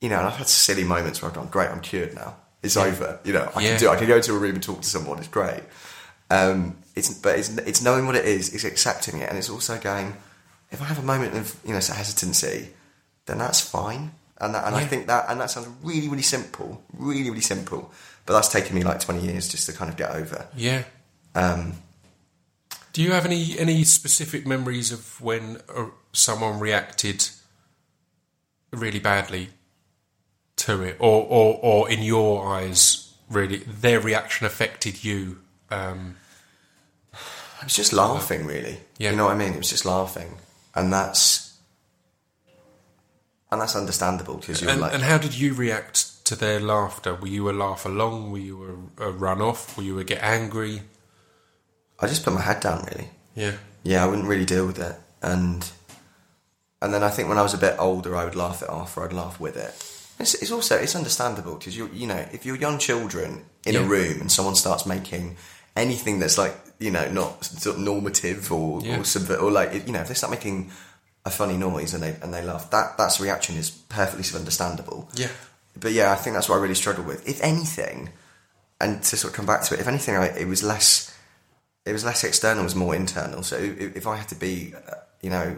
[0.00, 2.76] you know and I've had silly moments where I've gone great I'm cured now it's
[2.76, 3.70] over you know I Yeah.
[3.70, 5.62] can do I can go to a room and talk to someone it's great
[6.30, 9.78] um, it's but it's it's knowing what it is, it's accepting it, and it's also
[9.78, 10.14] going.
[10.70, 12.68] If I have a moment of you know hesitancy,
[13.26, 16.82] then that's fine, and that, and I think that and that sounds really really simple,
[16.92, 17.92] really really simple,
[18.26, 20.46] but that's taken me like twenty years just to kind of get over.
[20.56, 20.84] yeah.
[21.34, 21.74] Um,
[22.92, 27.28] Do you have any any specific memories of when uh, someone reacted
[28.72, 29.50] really badly
[30.56, 35.38] to it, or or or in your eyes, really their reaction affected you?
[35.70, 36.16] Um,
[37.14, 38.78] I was just laughing, really.
[38.98, 39.10] Yeah.
[39.10, 39.52] You know what I mean?
[39.52, 40.38] It was just laughing,
[40.74, 41.49] and that's
[43.52, 47.14] and that's understandable because you're and, like and how did you react to their laughter?
[47.14, 48.30] Were you a laugh along?
[48.30, 49.76] Were you a, a run off?
[49.76, 50.82] Were you a get angry?
[51.98, 53.08] I just put my head down, really.
[53.34, 54.96] Yeah, yeah, I wouldn't really deal with it.
[55.22, 55.68] And
[56.82, 58.96] and then I think when I was a bit older, I would laugh it off,
[58.96, 59.74] or I'd laugh with it.
[60.18, 63.82] It's, it's also it's understandable because you you know if you're young children in a
[63.82, 65.36] room and someone starts making
[65.76, 68.96] anything that's like you know not sort of normative or Yeah.
[68.98, 70.70] or, subver- or like you know if they start making
[71.32, 72.70] a funny noise and they and they laugh.
[72.70, 75.08] That that's reaction is perfectly understandable.
[75.14, 75.28] Yeah.
[75.78, 77.26] But yeah, I think that's what I really struggled with.
[77.28, 78.10] If anything,
[78.80, 81.16] and to sort of come back to it, if anything, I, it was less.
[81.86, 83.42] It was less external, it was more internal.
[83.42, 84.74] So if, if I had to be,
[85.22, 85.56] you know,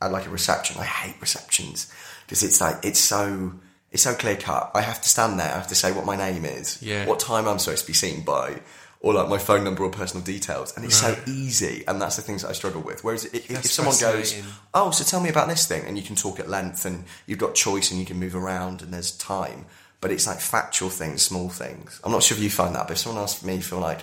[0.00, 1.92] at like a reception, I hate receptions
[2.24, 3.52] because it's like it's so
[3.90, 4.70] it's so clear cut.
[4.74, 5.50] I have to stand there.
[5.52, 7.06] I have to say what my name is, Yeah.
[7.06, 8.60] what time I'm supposed to be seen by,
[9.00, 11.16] or like my phone number or personal details, and it's Right.
[11.16, 11.84] so easy.
[11.86, 13.04] And that's the things that I struggle with.
[13.04, 14.34] Whereas if, if someone goes,
[14.74, 17.38] "Oh, so tell me about this thing," and you can talk at length, and you've
[17.38, 19.66] got choice, and you can move around, and there's time.
[20.00, 22.00] But it's like factual things, small things.
[22.04, 24.00] I'm not sure if you find that, but if someone asks me for like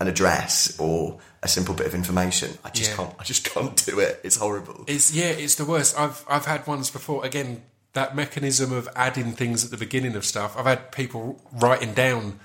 [0.00, 2.96] an address or a simple bit of information, I just Yeah.
[2.96, 3.14] can't.
[3.18, 4.20] I just can't do it.
[4.22, 4.84] It's horrible.
[4.86, 5.98] It's yeah, it's the worst.
[5.98, 7.24] I've I've had ones before.
[7.24, 7.62] Again,
[7.94, 10.56] that mechanism of adding things at the beginning of stuff.
[10.56, 12.38] I've had people writing down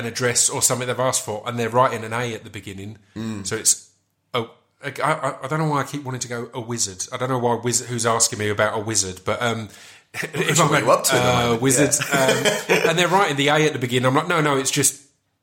[0.00, 2.98] an address or something they've asked for, and they're writing an A at the beginning.
[3.44, 3.90] So it's
[4.34, 4.50] oh,
[4.84, 7.06] I, I, I don't know why I keep wanting to go a wizard.
[7.12, 9.68] I don't know why wizard who's asking me about a wizard, but um.
[10.12, 13.78] If I'm up to uh, moment, wizard, um, and they're writing the A at the
[13.78, 15.00] beginning, I'm like, no, no, it's just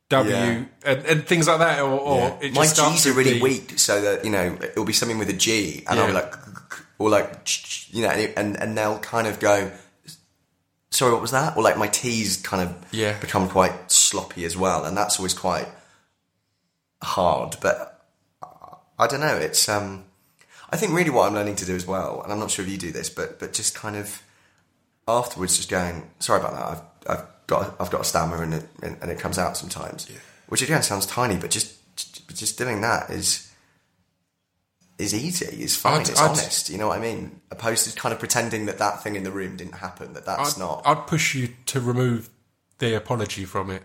[0.09, 0.65] W, Yeah.
[0.83, 2.37] and, and things like that, or, or Yeah.
[2.41, 5.29] it just My G's are really weak, so that you know it'll be something with
[5.29, 6.33] a G, and be like,
[6.99, 7.47] or like,
[7.93, 9.71] you know, and and they'll kind of go,
[10.97, 11.55] sorry, what was that?
[11.55, 13.17] Or like my T's kind of Yeah.
[13.19, 15.67] become quite sloppy as well, and that's always quite
[17.03, 17.55] hard.
[17.61, 18.03] But
[18.99, 19.35] I don't know.
[19.37, 20.05] It's um,
[20.71, 22.71] I think really what I'm learning to do as well, and I'm not sure if
[22.71, 24.21] you do this, but but just kind of
[25.07, 26.65] afterwards, just going, sorry about that.
[27.07, 30.07] I've I've got I've got a stammer, and it and, and it comes out sometimes,
[30.47, 31.75] which again sounds tiny, but just
[32.33, 33.46] just doing that is
[34.97, 35.45] is easy.
[35.63, 36.01] Is fine.
[36.01, 36.69] I'd- it's I'd- honest.
[36.69, 37.41] You know what I mean?
[37.51, 40.13] Opposed to kind of pretending that that thing in the room didn't happen.
[40.13, 42.29] That that's I'd, not I'd push you to remove
[42.79, 43.83] the apology from it.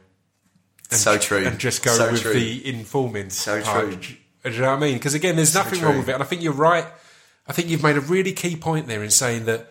[0.90, 1.44] And, so true.
[1.46, 2.32] And just go So with true.
[2.34, 3.30] the informing.
[3.30, 3.86] So part.
[3.86, 3.96] true.
[4.44, 4.94] Do you know what I mean?
[4.94, 5.88] Because again, there's nothing true.
[5.88, 6.12] wrong with it.
[6.14, 6.86] And I think you're right.
[7.46, 9.70] I think you've made a really key point there in saying that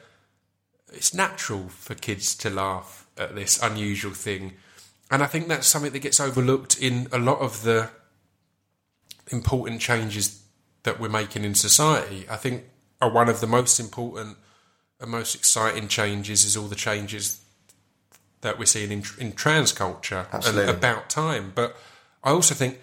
[0.93, 4.53] it's natural for kids to laugh at this unusual thing.
[5.09, 7.89] And I think that's something that gets overlooked in a lot of the
[9.31, 10.40] important changes
[10.83, 12.25] that we're making in society.
[12.29, 12.63] I think
[13.01, 14.37] are one of the most important
[14.99, 17.41] and most exciting changes is all the changes
[18.41, 21.51] that we're seeing in, in trans culture and about time.
[21.55, 21.75] But
[22.23, 22.79] I also think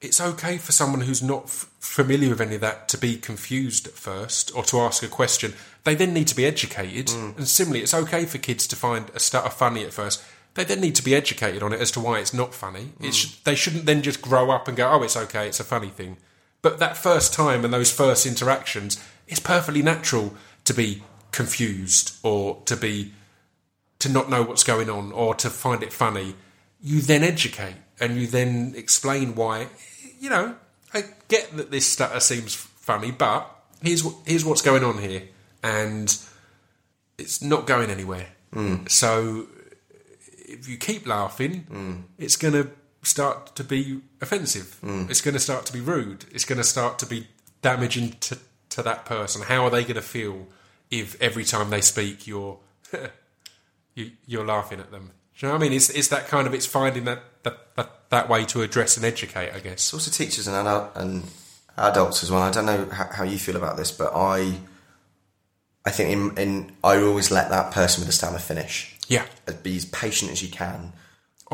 [0.00, 3.86] it's okay for someone who's not f- familiar with any of that to be confused
[3.86, 5.54] at first or to ask a question.
[5.84, 7.06] They then need to be educated.
[7.08, 7.38] Mm.
[7.38, 10.22] And similarly, it's okay for kids to find a stuff funny at first.
[10.54, 12.92] They then need to be educated on it as to why it's not funny.
[13.00, 13.12] It Mm.
[13.14, 15.88] sh- they shouldn't then just grow up and go, oh, it's okay, it's a funny
[15.90, 16.16] thing.
[16.64, 18.98] But that first time and those first interactions,
[19.28, 23.12] it's perfectly natural to be confused or to be
[23.98, 26.34] to not know what's going on or to find it funny,
[26.80, 29.66] you then educate and you then explain why.
[30.18, 30.56] You know,
[30.94, 33.46] I get that this stutter seems funny, but
[33.82, 35.24] here's what, here's what's going on here,
[35.62, 36.16] and
[37.18, 38.28] it's not going anywhere.
[38.54, 38.86] Hmm.
[38.88, 39.48] So
[40.38, 41.94] if you keep laughing, hmm.
[42.16, 42.70] it's going to
[43.04, 44.78] start to be offensive.
[44.82, 45.10] Mm.
[45.10, 46.24] It's going to start to be rude.
[46.32, 47.28] It's going to start to be
[47.62, 48.38] damaging to,
[48.70, 49.42] to that person.
[49.42, 50.46] How are they going to feel
[50.90, 52.58] if every time they speak you're
[53.94, 55.12] you, you're laughing at them?
[55.38, 55.72] Do you know what I mean?
[55.72, 59.04] It's it's that kind of it's finding that that, that, that way to address and
[59.04, 59.72] educate, I guess.
[59.72, 61.24] It's also teachers and adult, and
[61.76, 62.42] adults as well.
[62.42, 64.58] I don't know how, how you feel about this, but I,
[65.84, 68.96] I think in, in I always let that person with the stammer finish.
[69.08, 69.26] Yeah.
[69.62, 70.92] Be as patient as you can.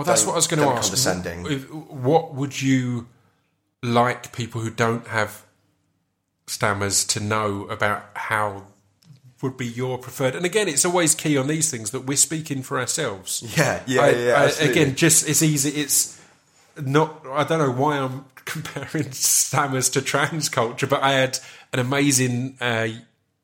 [0.00, 0.82] Well, that's what I was going to ask.
[0.90, 1.44] condescending.
[1.44, 3.06] What, what would you
[3.82, 5.44] like people who don't have
[6.46, 8.64] stammers to know about how
[9.42, 10.34] would be your preferred?
[10.34, 13.42] And again, it's always key on these things that we're speaking for ourselves.
[13.56, 14.50] Yeah, yeah, I- yeah.
[14.60, 15.70] I- again, just it's easy.
[15.80, 16.20] It's
[16.80, 17.24] not.
[17.30, 21.38] I don't know why I'm comparing stammers to trans culture, but I had
[21.72, 22.88] an amazing uh,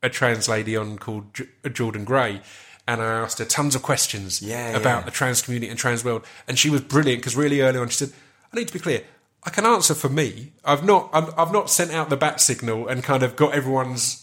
[0.02, 2.40] a trans lady on called J- Jordan Gray.
[2.88, 5.05] And I asked her tons of questions Yeah, about yeah.
[5.07, 7.96] the trans community and trans world, and she was brilliant because really early on she
[7.96, 8.12] said,
[8.53, 9.03] "I need to be clear.
[9.42, 10.53] I can answer for me.
[10.64, 11.11] I've not.
[11.12, 14.22] I'm, I've not sent out the bat signal and kind of got everyone's.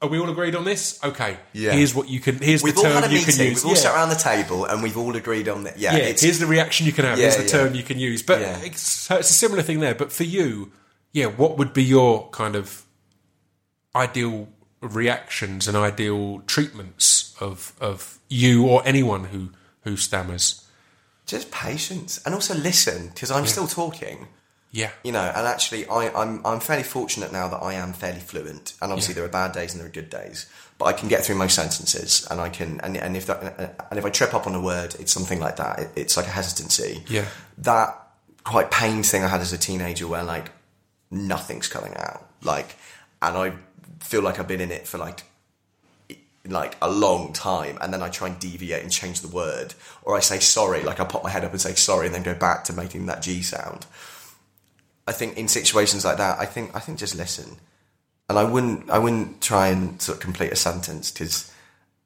[0.00, 1.02] Are we all agreed on this?
[1.02, 1.36] Okay.
[1.52, 1.72] Yeah.
[1.72, 2.38] Here's what you can.
[2.38, 3.34] Here's We've the term you meeting.
[3.34, 3.56] can use.
[3.56, 5.76] We've all Yeah sat around the table and we've all agreed on that.
[5.76, 7.18] Yeah, yeah, it's, here's the reaction you can have.
[7.18, 8.22] Here's the term you can use.
[8.22, 8.58] But Yeah.
[8.60, 9.96] it's, so it's a similar thing there.
[9.96, 10.70] But for you,
[11.12, 12.84] yeah, what would be your kind of
[13.96, 14.48] ideal
[14.80, 19.50] reactions and ideal treatments of of you or anyone who
[19.82, 20.64] who stammers?
[21.28, 24.26] just patience and also listen because I'm still talking.
[24.70, 28.20] Yeah, You know, and actually, I, I'm I'm fairly fortunate now that I am fairly
[28.20, 28.74] fluent.
[28.82, 30.44] And obviously, there are bad days and there are good days,
[30.76, 32.78] but I can get through most sentences, and I can.
[32.82, 35.56] And, and if that, and if I trip up on a word, it's something like
[35.56, 35.78] that.
[35.78, 37.02] It, it's like a hesitancy.
[37.08, 37.24] Yeah.
[37.56, 37.98] That
[38.44, 40.50] quite pained thing I had as a teenager, where like
[41.10, 42.76] nothing's coming out, like,
[43.22, 43.52] and I
[44.00, 45.22] feel like I've been in it for like
[46.46, 50.16] like a long time and then I try and deviate and change the word or
[50.16, 52.34] I say sorry like I pop my head up and say sorry and then go
[52.34, 53.84] back to making that G sound
[55.06, 57.56] I think in situations like that I think I think just listen
[58.30, 61.52] and I wouldn't I wouldn't try and sort of complete a sentence because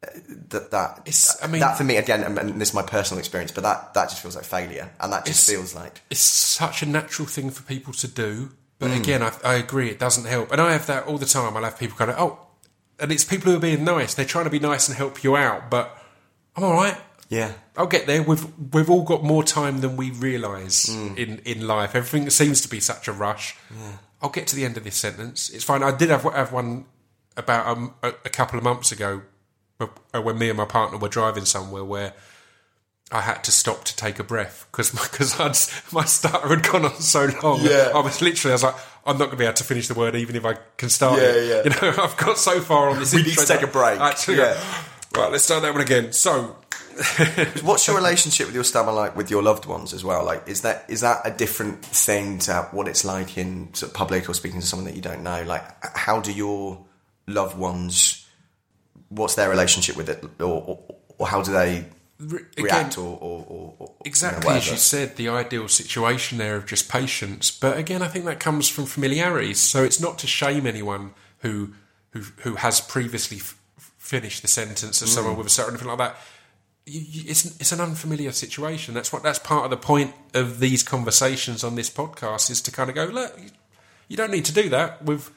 [0.03, 0.09] uh,
[0.49, 3.21] that that It's- I mean- that for me again and and this is my personal
[3.21, 6.83] experience but that that just feels like failure and that just feels like it's such
[6.83, 8.51] a natural thing for people to do.
[8.83, 9.01] But Mm.
[9.01, 10.51] again, I, I agree, it doesn't help.
[10.53, 11.57] And I have that all the time.
[11.57, 12.39] I'll have people kind of, oh,
[12.99, 14.15] and it's people who are being nice.
[14.15, 15.97] They're trying to be nice and help you out, but
[16.57, 16.97] I'm all right.
[17.29, 18.23] yeah I'll get there.
[18.23, 21.17] We've we've all got more time than we realise Mm.
[21.17, 21.95] in in life.
[21.95, 23.57] Everything seems to be such a rush.
[24.21, 25.49] I'll get to the end of this sentence.
[25.55, 25.83] It's fine.
[25.83, 26.85] I did have have one
[27.37, 29.23] about um, a, a couple of months ago
[29.81, 32.13] uh, when me and my partner were driving somewhere where
[33.13, 36.85] I had to stop to take a breath because because I'd my stutter had gone
[36.87, 37.61] on so long.
[37.63, 37.91] Yeah.
[37.95, 38.75] I was literally I was like.
[39.05, 41.19] I'm not going to be able to finish the word even if I can start
[41.21, 41.67] Yeah, it.
[41.67, 41.73] yeah.
[41.75, 43.13] You know, I've got so far on this.
[43.13, 43.99] We need to take a break.
[43.99, 44.57] Actually, Yeah.
[45.17, 45.29] right.
[45.33, 46.13] Let's start that one again.
[46.13, 46.57] So,
[47.63, 50.25] What's your relationship with your stammer like with your loved ones as well?
[50.25, 53.97] Like, is that is that a different thing to what it's like in sort of
[53.97, 55.43] public or speaking to someone that you don't know?
[55.43, 55.65] Like,
[55.97, 56.85] how do your
[57.27, 58.25] loved ones?
[59.09, 60.79] What's their relationship with it, or, or,
[61.19, 61.87] or how do they
[62.25, 66.39] Re- react, again- or, or, or, Exactly you know, as you said, the ideal situation
[66.39, 67.51] there of just patience.
[67.51, 69.55] But again, I think that comes from familiarity.
[69.55, 71.73] So it's not to shame anyone who
[72.11, 73.59] who who has previously f-
[73.99, 75.15] finished the sentence of Mm.
[75.15, 76.17] someone with a certain anything like that.
[76.87, 78.93] You, you, it's it's an unfamiliar situation.
[78.95, 82.71] That's what that's part of the point of these conversations on this podcast is to
[82.73, 83.39] kind of go look.
[84.09, 85.05] You don't need to do that.
[85.05, 85.31] We've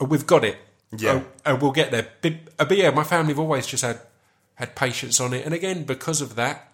[0.00, 0.56] we've got it.
[0.96, 1.22] Yeah.
[1.46, 2.08] Oh, we'll get there.
[2.22, 4.00] But, uh, but yeah, my family have always just had
[4.56, 6.72] had patience on it, and again because of that,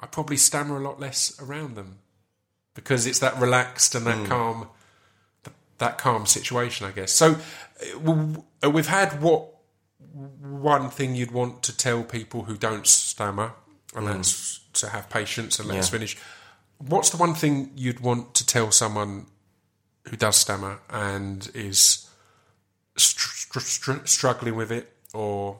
[0.00, 1.98] I probably stammer a lot less around them
[2.74, 4.68] because it's that relaxed and that calm,
[5.78, 7.12] that calm situation, I guess.
[7.12, 7.36] So
[8.62, 9.48] uh, we've had what
[10.40, 13.52] one thing you'd want to tell people who don't stammer,
[13.94, 15.92] and that's to have patience and let us Yeah.
[15.98, 16.16] finish.
[16.78, 19.26] What's the one thing you'd want to tell someone
[20.08, 22.06] who does stammer and is
[22.96, 25.58] str- str- struggling with it, or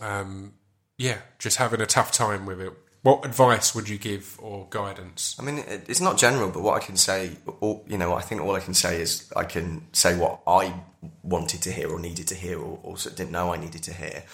[0.00, 0.54] um,
[0.98, 2.72] yeah, just having a tough time with it?
[3.02, 5.36] What advice would you give or guidance?
[5.38, 8.40] I mean, it's not general, but what I can say, all, you know, I think
[8.40, 10.74] all I can say is I can say what I
[11.22, 14.24] wanted to hear or needed to hear or, or didn't know I needed to hear.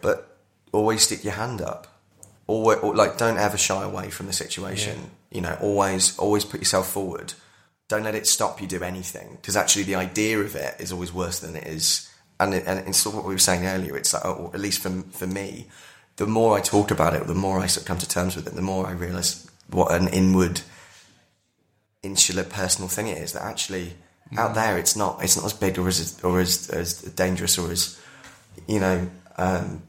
[0.00, 0.38] But
[0.72, 1.86] always stick your hand up.
[2.46, 5.10] Always, or, like, don't ever shy away from the situation.
[5.30, 7.34] You know, always, always put yourself forward.
[7.88, 11.12] Don't let it stop you do anything because actually the idea of it is always
[11.12, 12.08] worse than it is.
[12.40, 13.96] And it, and it's sort of what we were saying earlier.
[13.96, 15.66] It's like, or at least for for me,
[16.16, 18.46] the more I talk about it, the more I sort of come to terms with
[18.46, 20.60] it, the more I realise what an inward,
[22.02, 23.32] insular, personal thing it is.
[23.32, 23.94] That actually
[24.36, 27.70] out there, it's not it's not as big or as or as as dangerous or
[27.70, 28.00] as
[28.66, 29.82] you know um,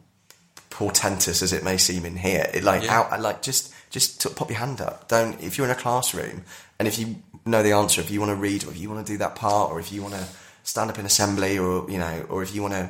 [0.69, 2.49] portentous as it may seem in here.
[2.53, 2.99] It like Yeah.
[2.99, 5.07] out like just just of pop your hand up.
[5.07, 6.43] Don't if you're in a classroom
[6.79, 9.05] and if you know the answer, if you want to read or if you want
[9.05, 10.25] to do that part or if you want to
[10.65, 12.89] stand up in assembly or you know or if you want to.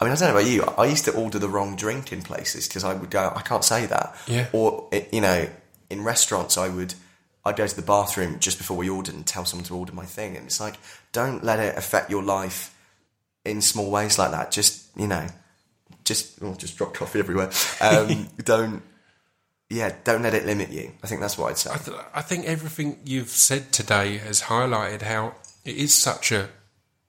[0.00, 0.64] I mean, I don't know about you.
[0.76, 3.62] I used to order the wrong drink in places because I would go, I can't
[3.62, 4.16] say that.
[4.26, 4.48] Yeah.
[4.52, 5.48] Or you know,
[5.88, 6.94] in restaurants, I would.
[7.46, 10.06] I'd go to the bathroom just before we ordered and tell someone to order my
[10.06, 10.76] thing, and it's like,
[11.12, 12.74] don't let it affect your life
[13.44, 14.50] in small ways like that.
[14.50, 15.26] Just you know,
[16.04, 17.50] just oh, just drop coffee everywhere.
[17.80, 18.82] Um, don't,
[19.70, 20.92] yeah, don't let it limit you.
[21.02, 21.70] I think that's what I'd say.
[21.72, 26.48] I, th- I think everything you've said today has highlighted how it is such a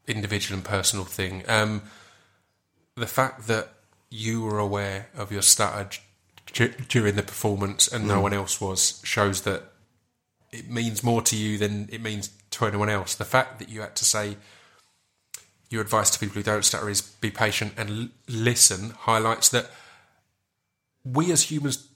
[0.07, 1.43] individual and personal thing.
[1.47, 1.83] Um,
[2.95, 3.69] the fact that
[4.09, 5.89] you were aware of your stutter
[6.53, 9.63] d- during the performance and no one else was shows that
[10.51, 13.15] it means more to you than it means to anyone else.
[13.15, 14.37] The fact that you had to say
[15.69, 19.69] your advice to people who don't stutter is be patient and l- listen highlights that
[21.03, 21.89] we as humans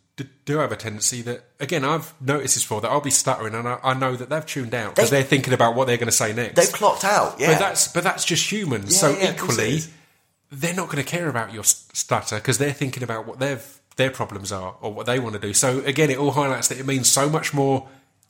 [0.45, 3.67] do have a tendency that again I've noticed this before that I'll be stuttering and
[3.67, 6.07] I, I know that they've tuned out because They- are thinking about what they're going
[6.07, 6.55] to say next.
[6.55, 7.39] They've clocked out.
[7.39, 8.87] Yeah, But that's but that's just human.
[8.89, 9.79] so yeah, course it equally,
[10.51, 13.59] they're not going to care about your stutter because they're thinking about what their
[13.97, 15.53] their problems are or what they want to do.
[15.53, 17.87] So again, it all highlights that it means so much more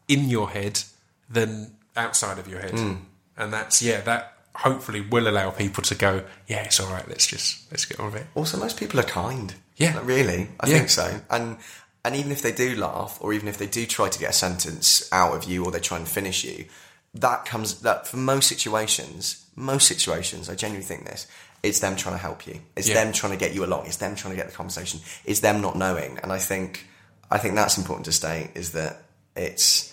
[0.08, 0.82] in your head
[1.30, 2.94] than outside of your head, Hmm.
[3.38, 7.26] and that's yeah that hopefully will allow people to go yeah it's all right let's
[7.28, 8.28] just let's get on with it.
[8.36, 9.54] Also, most people are kind.
[9.80, 9.96] Yeah.
[9.96, 10.78] Like, really, I Yeah.
[10.78, 11.22] think so.
[11.32, 11.58] And
[12.06, 14.34] and even if they do laugh, or even if they do try to get a
[14.34, 16.66] sentence out of you, or they try and finish you,
[17.14, 21.28] that comes that for most situations, most situations, I genuinely think this.
[21.62, 22.62] It's them trying to help you.
[22.78, 23.04] It's Yeah.
[23.04, 23.86] them trying to get you along.
[23.88, 25.02] It's them trying to get the conversation.
[25.26, 26.20] It's them not knowing.
[26.24, 26.86] And I think
[27.32, 29.02] I think that's important to state is that
[29.36, 29.92] it's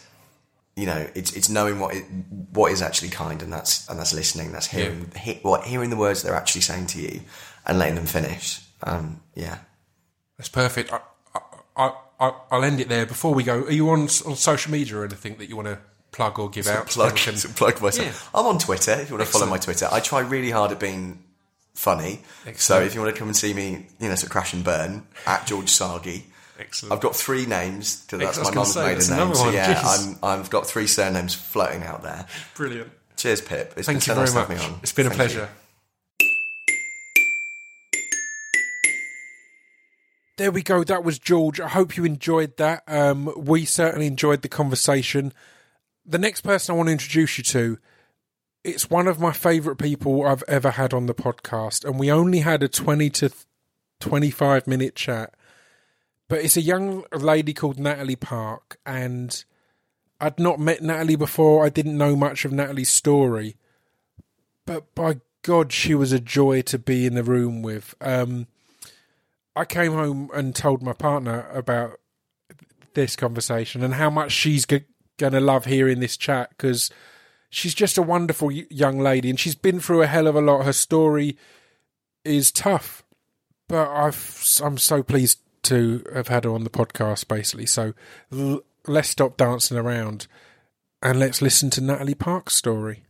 [0.76, 2.04] you know, it's it's knowing what it,
[2.52, 4.52] what is actually kind, and that's and that's listening.
[4.52, 7.22] That's hearing he, what hearing the words they're actually saying to you,
[7.66, 8.60] and letting them finish.
[8.82, 9.58] Um, yeah.
[10.38, 10.92] That's perfect.
[10.92, 11.00] I,
[11.76, 13.06] I, I, I'll end it there.
[13.06, 15.78] Before we go, are you on, on social media or anything that you want to
[16.12, 16.88] plug or give out?
[16.88, 18.30] plug, can- um, to plug myself.
[18.34, 19.88] I'm on Twitter if you want to follow my Twitter.
[19.90, 21.22] I try really hard at being
[21.74, 22.22] funny.
[22.54, 24.64] So if you want to come and see me, you know, sort of crash and
[24.64, 26.22] burn at George Sargi.
[26.58, 26.92] Excellent.
[26.94, 29.34] I've got three names because that's my mum's maiden name.
[29.34, 29.78] So yeah.
[29.84, 32.26] I'm, I've got three surnames floating out there.
[32.54, 32.90] Brilliant.
[33.16, 33.74] Cheers, Pip.
[33.76, 34.48] It's Thank been you so very nice much.
[34.48, 34.80] me on.
[34.82, 35.40] It's been a pleasure.
[35.40, 35.48] you.
[40.36, 40.84] There we go.
[40.84, 41.60] That was George.
[41.60, 42.82] I hope you enjoyed that.
[42.86, 45.32] Um, we certainly enjoyed the conversation.
[46.04, 47.78] The next person I want to introduce you to,
[48.62, 52.40] it's one of my favourite people I've ever had on the podcast, and we only
[52.40, 53.30] had a twenty to
[53.98, 55.32] twenty-five minute chat.
[56.28, 59.42] But it's a young lady called Natalie Park, and
[60.20, 61.64] I'd not met Natalie before.
[61.64, 63.56] I didn't know much of Natalie's story,
[64.66, 67.94] but by God, she was a joy to be in the room with.
[68.00, 68.48] Um,
[69.56, 71.98] I came home and told my partner about
[72.92, 74.84] this conversation and how much she's g-
[75.16, 76.90] going to love hearing this chat because
[77.48, 80.64] she's just a wonderful young lady and she's been through a hell of a lot.
[80.64, 81.38] Her story
[82.22, 83.02] is tough,
[83.66, 87.26] but I've I'm so pleased to have had her on the podcast.
[87.26, 87.94] Basically, so
[88.30, 90.26] l- let's stop dancing around
[91.02, 93.04] and let's listen to Natalie Park's story.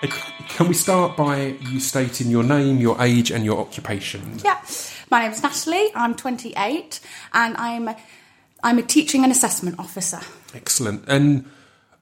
[0.00, 4.40] Can we start by you stating your name, your age, and your occupation?
[4.42, 4.58] Yeah,
[5.10, 5.90] my name is Natalie.
[5.94, 7.00] I'm 28,
[7.34, 7.96] and I'm a,
[8.62, 10.20] I'm a teaching and assessment officer.
[10.54, 11.04] Excellent.
[11.06, 11.44] And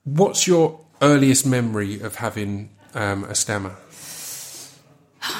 [0.05, 3.75] what's your earliest memory of having um, a stammer?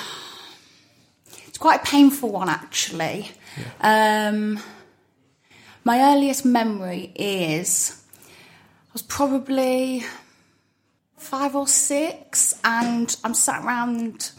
[1.47, 3.31] It's quite a painful one, actually.
[3.81, 4.61] Um,
[5.83, 10.05] my earliest memory is I was probably
[11.19, 14.33] five or six, and I'm sat around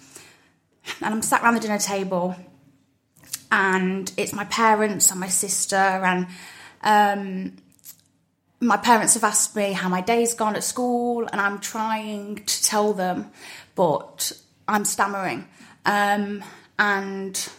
[1.01, 2.35] and I'm sat around the dinner table,
[3.51, 6.27] and it's my parents and my sister, and
[6.81, 7.57] um,
[8.59, 12.63] my parents have asked me how my day's gone at school, and I'm trying to
[12.63, 13.31] tell them,
[13.75, 14.31] but
[14.67, 15.47] I'm stammering,
[15.85, 16.43] um,
[16.77, 17.49] and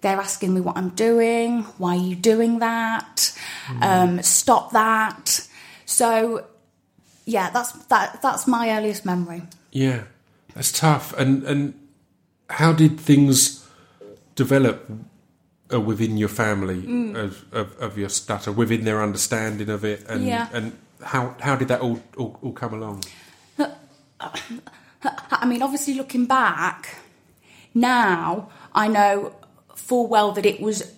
[0.00, 3.36] they're asking me what I'm doing, why are you doing that,
[3.80, 5.46] um, stop that.
[5.86, 6.46] So,
[7.26, 8.20] yeah, that's that.
[8.22, 9.42] That's my earliest memory.
[9.72, 10.04] Yeah,
[10.54, 11.12] that's tough.
[11.18, 11.74] And and
[12.50, 13.66] how did things
[14.34, 14.90] develop
[15.72, 20.24] uh, within your family of, of, of your stutter, within their understanding of it, and
[20.26, 20.48] Yeah.
[20.52, 20.72] and
[21.02, 23.04] how how did that all all, all come along?
[24.20, 26.96] I mean, obviously, looking back
[27.74, 29.34] now, I know
[29.74, 30.92] full well that it was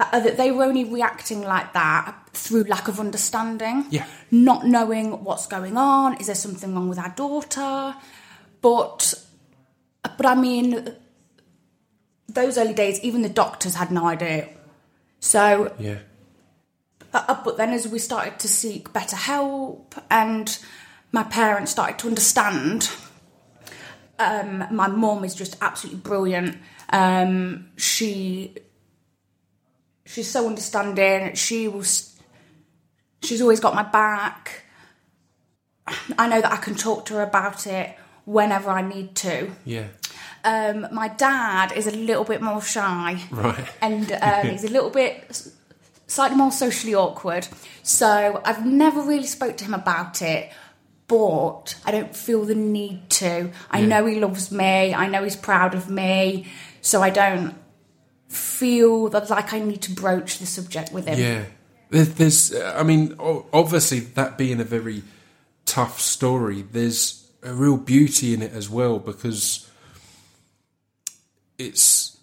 [0.00, 3.86] uh, that they were only reacting like that through lack of understanding.
[3.90, 4.06] Yeah.
[4.30, 6.14] Not knowing what's going on.
[6.20, 7.94] Is there something wrong with our daughter?
[8.60, 9.14] But,
[10.02, 10.94] but I mean,
[12.28, 14.48] those early days, even the doctors had no idea.
[15.20, 15.98] So Yeah,
[17.12, 20.58] uh, uh, but then as we started to seek better help and
[21.10, 22.90] my parents started to understand
[24.18, 26.58] um, my mum is just absolutely brilliant
[26.90, 28.54] um, she
[30.08, 32.16] she's so understanding she was
[33.22, 34.64] she's always got my back
[36.18, 39.86] i know that i can talk to her about it whenever i need to yeah,
[40.44, 43.64] um, my dad is a little bit more shy right.
[43.82, 45.48] and um, he's a little bit
[46.06, 47.46] slightly more socially awkward.
[47.82, 50.50] So I've never really spoke to him about it,
[51.06, 53.50] but I don't feel the need to.
[53.70, 53.86] I Yeah.
[53.88, 54.94] know he loves me.
[54.94, 56.46] I know he's proud of me.
[56.80, 57.54] So I don't
[58.28, 61.18] feel that like I need to broach the subject with him.
[61.18, 61.44] Yeah,
[61.90, 65.02] there's, there's I mean, obviously that being a very
[65.64, 69.68] tough story, there's a real beauty in it as well because
[71.58, 72.18] it's,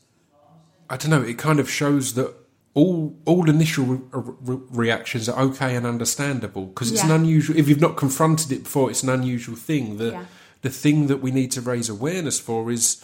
[0.90, 2.34] I don't know, it kind of shows that
[2.74, 4.00] all all initial re-
[4.42, 7.58] re- reactions are okay and understandable because it's an unusual.
[7.58, 9.98] If you've not confronted it before, it's an unusual thing.
[9.98, 10.26] The Yeah.
[10.62, 13.02] the thing that we need to raise awareness for is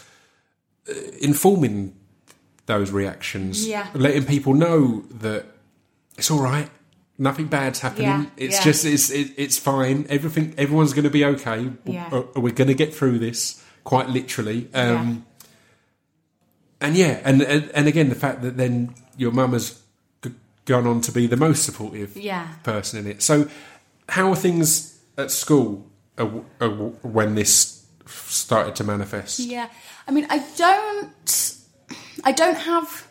[0.89, 1.95] uh, informing
[2.65, 3.87] those reactions, Yeah.
[3.93, 5.45] letting people know that
[6.17, 6.69] it's all right.
[7.17, 8.07] Nothing bad's happening.
[8.07, 8.63] Yeah, It's yeah.
[8.63, 10.05] just it's it, it's fine.
[10.09, 11.71] Everything everyone's going to be okay.
[11.85, 12.09] Yeah.
[12.11, 14.69] Uh, We're going to get through this quite literally.
[14.73, 15.25] Um,
[16.79, 19.79] And yeah, and, and and again the fact that then your mum has
[20.23, 20.31] g-
[20.65, 22.47] gone on to be the most supportive Yeah.
[22.63, 23.21] person in it.
[23.21, 23.47] So
[24.09, 25.85] how are things at school
[26.17, 26.27] uh,
[26.59, 26.69] uh,
[27.03, 29.39] when this started to manifest?
[29.39, 29.69] Yeah.
[30.07, 31.57] I mean, I don't.
[32.23, 33.07] I don't have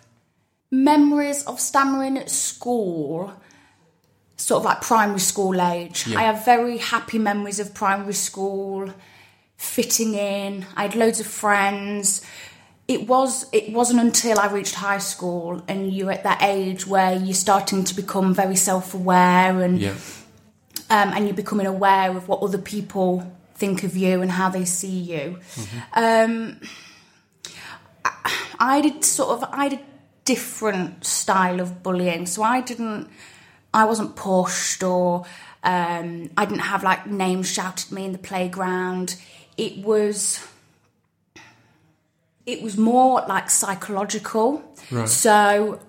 [0.71, 3.33] memories of stammering at school.
[4.37, 6.07] sort of like primary school age.
[6.07, 6.19] Yeah.
[6.19, 8.91] I have very happy memories of primary school,
[9.57, 10.65] fitting in.
[10.77, 12.23] I had loads of friends.
[12.89, 17.15] It was it wasn't until I reached high school and you're at that age where
[17.15, 19.95] you're starting to become very self aware and Yeah.
[20.89, 24.65] um, and you're becoming aware of what other people think of you and how they
[24.65, 25.39] see you.
[25.93, 26.61] Um,
[28.05, 28.11] I,
[28.61, 29.85] I did sort of I did a
[30.25, 33.09] different style of bullying, so I didn't
[33.73, 35.25] I wasn't pushed or
[35.63, 39.17] um, I didn't have like names shouted at me in the playground.
[39.57, 40.47] It was
[42.47, 44.63] it was more like psychological.
[44.91, 45.09] Right.
[45.09, 45.81] So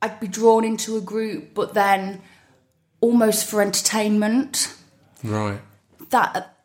[0.00, 2.22] I'd be drawn into a group, but then
[3.00, 4.74] almost for entertainment.
[5.22, 5.60] Right.
[6.10, 6.56] That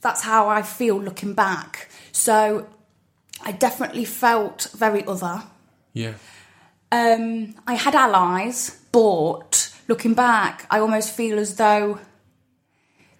[0.00, 1.88] that's how I feel looking back.
[2.12, 2.66] So
[3.44, 5.42] I definitely felt very other.
[5.92, 6.14] Yeah.
[6.90, 11.98] Um, I had allies, but looking back, I almost feel as though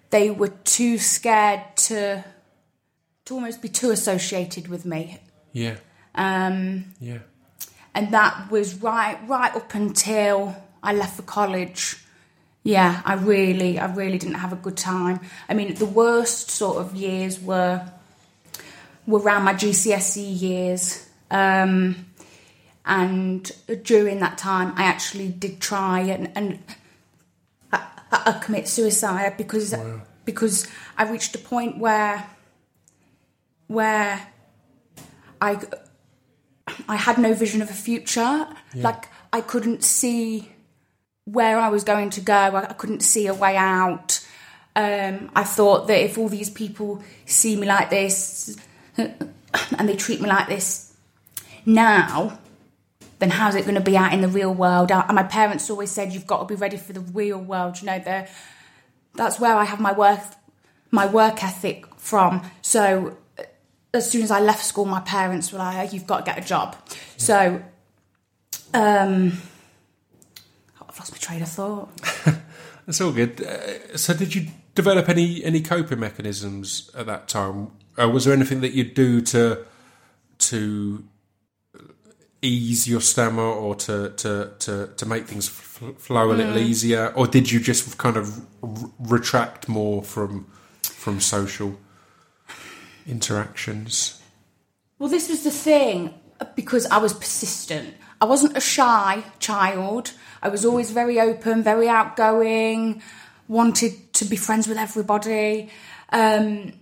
[0.09, 2.23] they were too scared to
[3.25, 5.17] to almost be too associated with me.
[5.53, 5.75] Yeah.
[6.13, 7.19] Um, Yeah.
[7.95, 11.97] and that was right right up until I left for college.
[12.65, 15.19] Yeah, I really, I really didn't have a good time.
[15.49, 17.81] I mean, the worst sort of years were
[19.05, 22.05] were around my GCSE years, um,
[22.85, 23.51] and
[23.83, 26.59] during that time, I actually did try and and
[27.71, 29.73] I, I commit suicide because
[30.25, 32.25] because I reached a point where
[33.67, 34.27] where
[35.41, 35.59] I
[36.87, 38.47] I had no vision of a future.
[38.75, 40.49] Like I couldn't see
[41.25, 42.33] where I was going to go.
[42.33, 44.25] I, I couldn't see a way out.
[44.75, 48.57] Um, I thought that if all these people see me like this
[48.97, 50.93] and they treat me like this
[51.65, 52.39] now,
[53.19, 54.91] then how's it going to be out in the real world?
[54.91, 57.79] Uh, And my parents always said you've got to be ready for the real world.
[57.81, 58.27] You know, they're-
[59.15, 60.19] that's where I have my work
[60.91, 62.43] my work ethic from.
[62.61, 63.43] So uh,
[63.93, 66.47] as soon as I left school, my parents were like, "You've got to get a
[66.47, 66.75] job."
[67.17, 67.63] So,
[68.73, 69.39] um,
[70.81, 71.89] I've lost my train of thought.
[72.85, 73.41] That's all good.
[73.41, 77.71] Uh, so, did you develop any any coping mechanisms at that time?
[78.01, 79.65] Uh, was there anything that you'd do to
[80.39, 81.03] to
[82.41, 87.13] ease your stammer or to to to, to make things f- flow a little easier,
[87.15, 90.47] or did you just kind of r- retract more from
[90.81, 91.77] from social
[93.07, 94.21] interactions?
[94.99, 96.13] Well, this was the thing
[96.55, 97.95] because I was persistent.
[98.21, 100.13] I wasn't a shy child.
[100.41, 103.01] I was always very open, very outgoing,
[103.47, 105.69] wanted to be friends with everybody.
[106.09, 106.73] Um,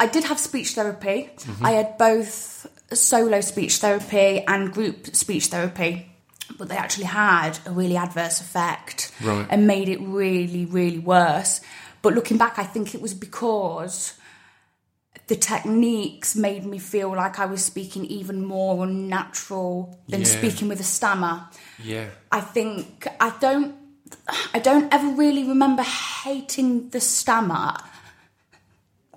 [0.00, 1.30] I did have speech therapy.
[1.62, 6.10] I had both solo speech therapy and group speech therapy,
[6.58, 9.46] but they actually had a really adverse effect Right.
[9.50, 11.60] and made it really, really worse.
[12.02, 14.14] But looking back, I think it was because
[15.26, 20.26] the techniques made me feel like I was speaking even more unnatural than Yeah.
[20.26, 21.48] speaking with a stammer.
[21.82, 23.74] Yeah, I think I don't
[24.52, 27.74] I don't ever really remember hating the stammer.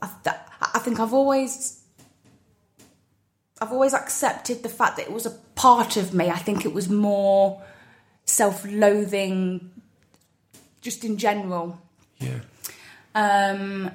[0.01, 0.35] I, th-
[0.73, 1.81] I think I've always
[3.59, 6.29] I've always accepted the fact that it was a part of me.
[6.29, 7.61] I think it was more
[8.25, 9.71] self-loathing
[10.81, 11.79] just in general.
[12.19, 12.39] yeah,
[13.15, 13.91] Um,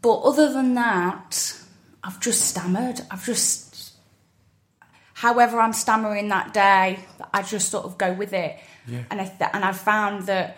[0.00, 1.56] but other than that,
[2.04, 3.00] I've just stammered.
[3.10, 3.92] I've just,
[5.14, 7.00] however I'm stammering that day,
[7.34, 8.58] I just sort of go with it.
[8.86, 9.02] Yeah.
[9.10, 10.56] And I th- and I've found that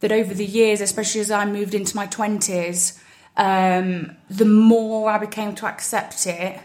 [0.00, 3.00] that over the years, especially as I moved into my twenties,
[3.36, 6.58] um, the more I became to accept it,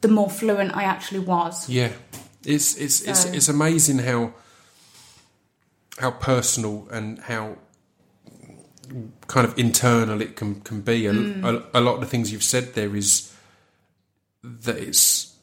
[0.00, 1.68] the more fluent I actually was.
[1.68, 1.92] yeah.
[2.44, 4.32] It's it's it's So- it's amazing how
[5.98, 7.56] how personal and how
[9.26, 11.06] kind of internal it can can be.
[11.06, 13.34] A, a, a lot of the things you've said there is
[14.42, 15.34] that it's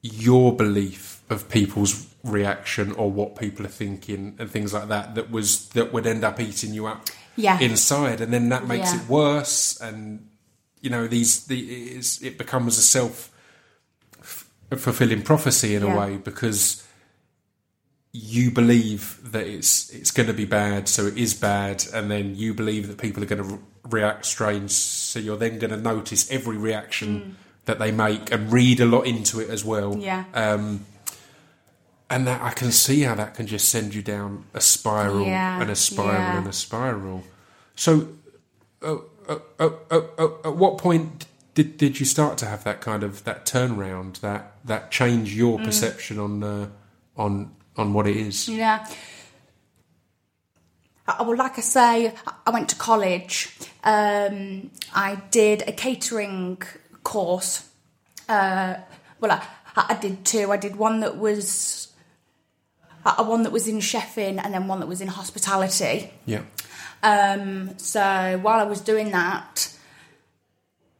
[0.00, 5.30] your belief of people's reaction or what people are thinking and things like that that
[5.30, 7.58] was that would end up eating you up Yeah.
[7.60, 9.00] inside, and then that makes Yeah.
[9.02, 9.80] it worse.
[9.80, 10.28] And
[10.80, 11.58] you know these the
[12.22, 13.30] it becomes a self
[14.76, 16.82] fulfilling prophecy in a way because
[18.12, 22.34] you believe that it's it's going to be bad, so it is bad, and then
[22.36, 23.58] you believe that people are going to re-
[23.90, 28.80] react strange, so you're then going to notice every reaction that they make and read
[28.80, 29.96] a lot into it as well.
[29.98, 30.24] Yeah.
[30.34, 30.84] Um,
[32.12, 35.60] and that I can see how that can just send you down a spiral Yeah,
[35.60, 36.38] and a spiral yeah.
[36.38, 37.24] and a spiral.
[37.74, 38.08] So,
[38.82, 38.96] uh,
[39.28, 43.02] uh, uh, uh, uh, at what point did did you start to have that kind
[43.02, 45.64] of that turnaround, that that change your Mm.
[45.64, 46.66] perception on uh,
[47.16, 48.48] on on what it is?
[48.48, 48.86] Yeah.
[51.08, 52.12] I, well, like I say,
[52.46, 53.56] I went to college.
[53.84, 56.62] Um, I did a catering
[57.02, 57.68] course.
[58.28, 58.74] Uh,
[59.20, 59.42] well, I,
[59.76, 60.52] I did two.
[60.52, 61.88] I did one that was
[63.04, 66.10] uh, one that was in chefing, and then one that was in hospitality.
[66.26, 66.42] Yeah.
[67.02, 69.76] Um, so while I was doing that,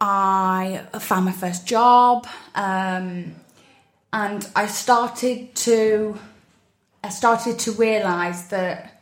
[0.01, 3.37] I found my first job, um,
[4.13, 6.19] and I started to
[7.05, 9.01] I started to realise that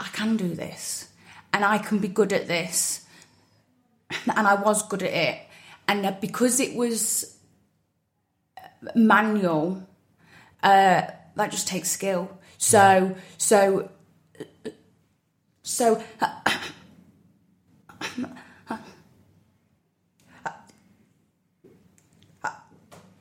[0.00, 1.08] I can do this,
[1.52, 3.04] and I can be good at this,
[4.10, 5.38] and I was good at it,
[5.86, 7.36] and because it was
[8.94, 9.86] manual,
[10.62, 11.02] uh,
[11.36, 12.38] that just takes skill.
[12.58, 13.90] So so
[15.62, 16.02] so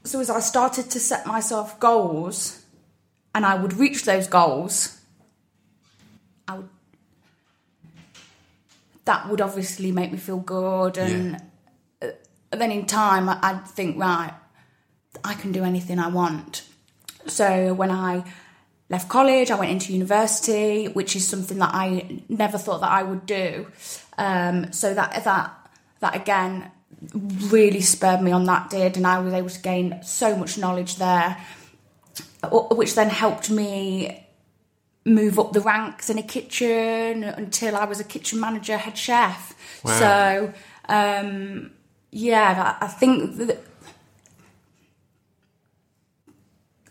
[0.03, 2.64] so as I started to set myself goals
[3.34, 4.99] and I would reach those goals,
[6.47, 6.70] I would
[9.05, 11.41] that would obviously make me feel good and
[12.01, 12.07] uh,
[12.51, 14.34] then in time I'd think right
[15.24, 16.64] I can do anything I want.
[17.28, 18.24] So when I
[18.89, 23.03] left college, I went into university, which is something that I never thought that I
[23.03, 23.67] would do.
[24.17, 25.69] Um, so that that
[25.99, 26.71] that again
[27.49, 28.45] really spurred me on.
[28.45, 31.38] That did, and I was able to gain so much knowledge there,
[32.51, 34.28] which then helped me
[35.05, 39.55] move up the ranks in a kitchen until I was a kitchen manager, head chef.
[39.84, 39.99] Wow.
[39.99, 40.53] So
[40.88, 41.71] um,
[42.11, 43.59] yeah, I I think that.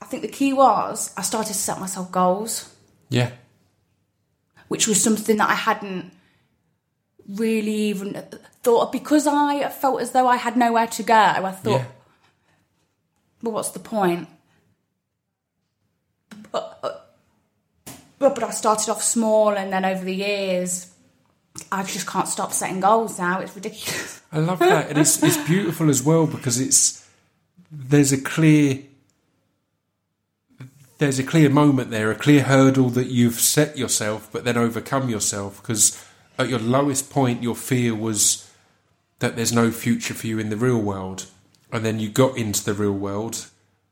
[0.00, 2.68] I think the key was I started to set myself goals,
[3.08, 3.30] Yeah.
[4.68, 6.12] which was something that I hadn't
[7.28, 8.22] really even
[8.62, 11.14] thought of because I felt as though I had nowhere to go.
[11.14, 11.84] I thought, Yeah.
[13.42, 14.28] well, what's the point?
[16.50, 16.90] But, uh,
[18.18, 20.90] but, but I started off small, and then over the years,
[21.70, 23.40] I just can't stop setting goals now.
[23.40, 24.20] It's ridiculous.
[24.32, 27.06] I love that, and it's it's beautiful as well because it's
[27.70, 28.78] there's a clear
[31.03, 35.09] there's a clear moment there, a clear hurdle that you've set yourself, but then overcome
[35.09, 36.00] yourself because
[36.38, 38.48] at your lowest point, your fear was
[39.18, 41.26] that there's no future for you in the real world,
[41.72, 43.46] and then you got into the real world,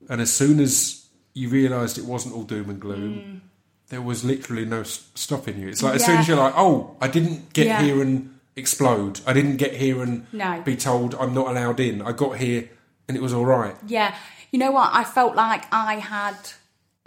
[0.08, 1.04] and as soon as
[1.34, 3.14] you realised it wasn't all doom and gloom.
[3.14, 3.40] Mm.
[3.88, 5.68] There was literally no stopping you.
[5.68, 7.82] It's like as soon as you're like, "Oh, I didn't get Yeah.
[7.82, 9.20] here and explode.
[9.26, 10.60] I didn't get here and No.
[10.64, 12.02] be told I'm not allowed in.
[12.02, 12.68] I got here
[13.08, 13.74] and it was all right.
[13.86, 14.14] Yeah,
[14.52, 14.90] you know what?
[14.92, 16.36] I felt like I had,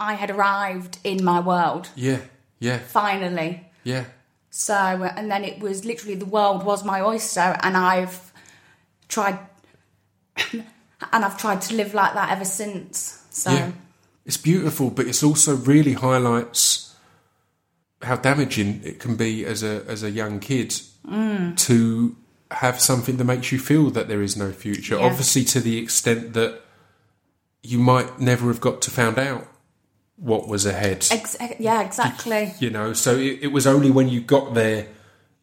[0.00, 2.20] I had arrived in my world Yeah,
[2.58, 3.66] yeah, finally.
[3.84, 4.04] yeah.
[4.50, 8.32] So, and then it was literally the world was my oyster, and I've
[9.08, 9.38] tried,
[10.52, 10.64] and
[11.24, 13.20] I've tried to live like that ever since.
[13.30, 13.72] So, Yeah.
[14.26, 16.94] It's beautiful, but it's also really highlights
[18.02, 20.70] how damaging it can be as a as a young kid
[21.06, 21.56] mm.
[21.58, 22.16] to
[22.50, 24.96] have something that makes you feel that there is no future.
[24.96, 25.04] Yeah.
[25.04, 26.62] Obviously, to the extent that
[27.62, 29.46] you might never have got to found out
[30.16, 31.06] what was ahead.
[31.10, 32.54] ex- yeah, exactly.
[32.60, 34.86] you know so it, it was only when you got there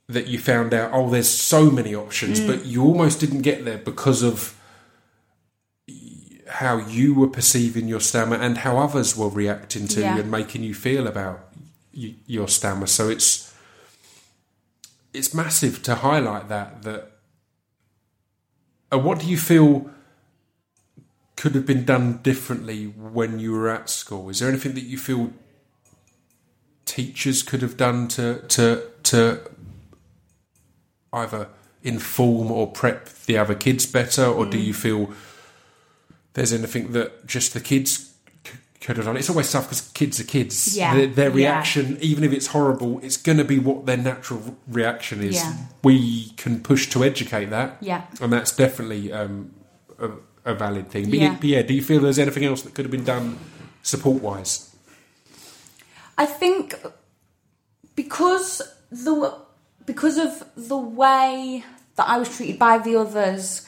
[0.08, 2.48] that you found out oh there's so many options Mm.
[2.48, 4.56] but you almost didn't get there because of
[6.48, 10.16] how you were perceiving your stammer and how others were reacting to Yeah.
[10.16, 11.48] you and making you feel about
[11.96, 13.54] y- your stammer so it's
[15.14, 17.12] it's massive to highlight that that
[18.92, 19.90] and what do you feel
[21.42, 24.98] could have been done differently when you were at school is there anything that you
[24.98, 25.32] feel
[26.86, 29.40] teachers could have done to to to
[31.14, 31.48] either
[31.84, 35.12] inform or prep the other kids better, or do you feel
[36.34, 38.14] there's anything that just the kids
[38.46, 39.18] c- could have done?
[39.18, 40.78] It's always tough because kids are kids.
[40.78, 40.94] Yeah.
[40.96, 41.36] Their, their Yeah.
[41.36, 45.36] reaction, even if it's horrible, it's going to be what their natural reaction is.
[45.36, 45.54] Yeah.
[45.84, 48.04] We can push to educate that, Yeah.
[48.22, 49.52] and that's definitely um,
[50.00, 50.10] a,
[50.46, 51.10] a valid thing.
[51.10, 51.38] But Yeah.
[51.42, 51.62] yeah.
[51.62, 53.38] do you feel there's anything else that could have been done
[53.84, 54.76] support wise?
[56.18, 56.76] I think
[57.96, 58.62] because
[58.92, 59.36] the
[59.86, 61.64] because of the way
[61.96, 63.68] that I was treated by the others,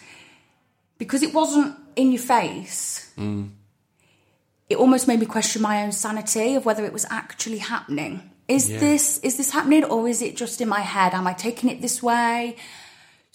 [0.98, 3.50] because it wasn't in your face, mm.
[4.70, 8.30] it almost made me question my own sanity of whether it was actually happening.
[8.48, 8.80] Is Yeah.
[8.80, 11.14] this is this happening or is it just in my head?
[11.14, 12.56] Am I taking it this way?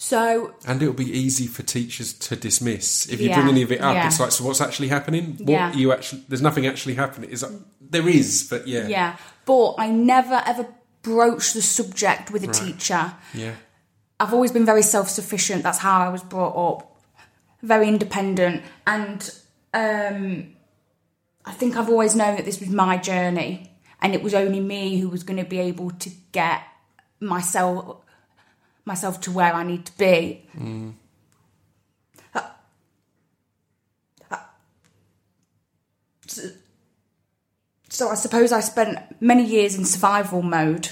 [0.01, 3.71] So And it'll be easy for teachers to dismiss if you Yeah, bring any of
[3.73, 3.95] it up.
[3.95, 4.07] yeah.
[4.07, 5.35] It's like, so what's actually happening?
[5.39, 5.73] What Yeah.
[5.73, 6.23] you actually?
[6.29, 7.29] There's nothing actually happening.
[7.29, 7.43] Is
[7.81, 10.67] there is, but yeah, yeah, but I never ever
[11.01, 12.55] broached the subject with a Right.
[12.55, 13.13] teacher.
[13.33, 13.55] yeah,
[14.21, 15.63] I've always been very self sufficient.
[15.63, 16.79] That's how I was brought up.
[17.61, 18.63] Very independent.
[18.87, 19.29] And
[19.73, 20.47] um,
[21.43, 23.65] I think I've always known that this was my journey.
[24.01, 26.61] and it was only me who was going to be able to get
[27.19, 27.97] myself
[28.89, 30.43] myself to where I need to be.
[34.29, 34.37] Uh,
[36.27, 36.41] so,
[37.89, 40.89] so I suppose I spent many years in survival mode.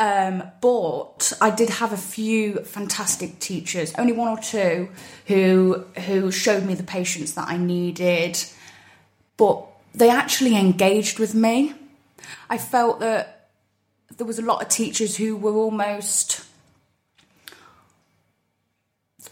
[0.00, 4.88] Um, but I did have a few fantastic teachers, only one or two,
[5.26, 8.42] who who showed me the patience that I needed.
[9.36, 11.74] But they actually engaged with me.
[12.48, 13.50] I felt that
[14.16, 16.46] there was a lot of teachers who were almost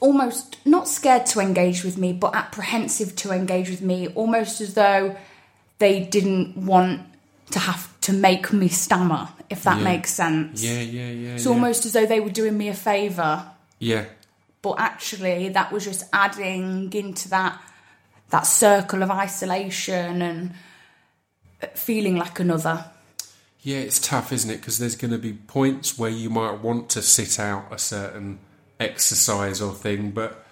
[0.01, 4.75] almost not scared to engage with me, but apprehensive to engage with me, almost as
[4.75, 5.17] though
[5.79, 7.03] they didn't want
[7.51, 9.85] to have to make me stammer, if that Yeah.
[9.85, 10.63] makes sense.
[10.63, 11.35] Yeah, yeah, yeah.
[11.35, 11.51] It's yeah.
[11.53, 13.47] almost as though they were doing me a favour,
[13.79, 14.05] Yeah,
[14.63, 17.61] but actually that was just adding into that
[18.31, 20.55] that circle of isolation and
[21.75, 22.85] feeling like another.
[23.63, 23.79] yeah.
[23.79, 24.59] It's tough, isn't it?
[24.59, 28.39] Because there's going to be points where you might want to sit out a certain
[28.81, 30.45] exercise or thing, but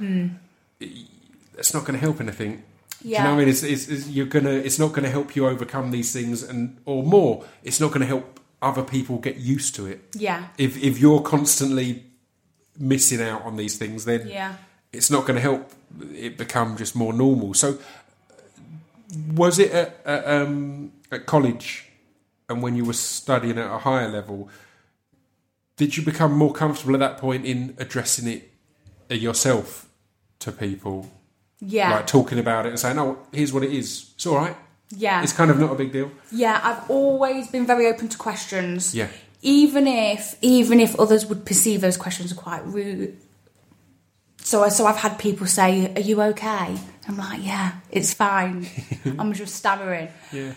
[0.81, 2.63] it's not going to help anything.
[3.03, 3.49] Do you know what I mean?
[3.49, 4.51] It's, it's, it's, you're gonna.
[4.51, 7.45] It's not going to help you overcome these things, and or more.
[7.63, 10.01] It's not going to help other people get used to it.
[10.15, 10.49] Yeah.
[10.59, 12.05] If if you're constantly
[12.79, 14.55] missing out on these things, then Yeah.
[14.93, 15.71] it's not going to help
[16.15, 17.55] it become just more normal.
[17.55, 17.79] So,
[19.35, 21.85] was it at, at, um, at college
[22.49, 24.49] and when you were studying at a higher level?
[25.77, 28.51] Did you become more comfortable at that point in addressing it
[29.11, 29.89] uh, yourself
[30.41, 31.11] to people,
[31.61, 31.91] Yeah.
[31.97, 34.11] like talking about it and saying, "Oh, here's what it is.
[34.15, 34.57] It's all right.
[34.91, 35.23] yeah.
[35.23, 38.95] It's kind of not a big deal." Yeah, I've always been very open to questions.
[38.95, 39.09] Yeah.
[39.43, 43.17] Even if even if others would perceive those questions are quite rude.
[44.39, 46.77] So I so I've had people say, "Are you okay?"
[47.09, 48.67] I'm like, "Yeah, it's fine."
[49.19, 50.53] I'm just stammering Yeah.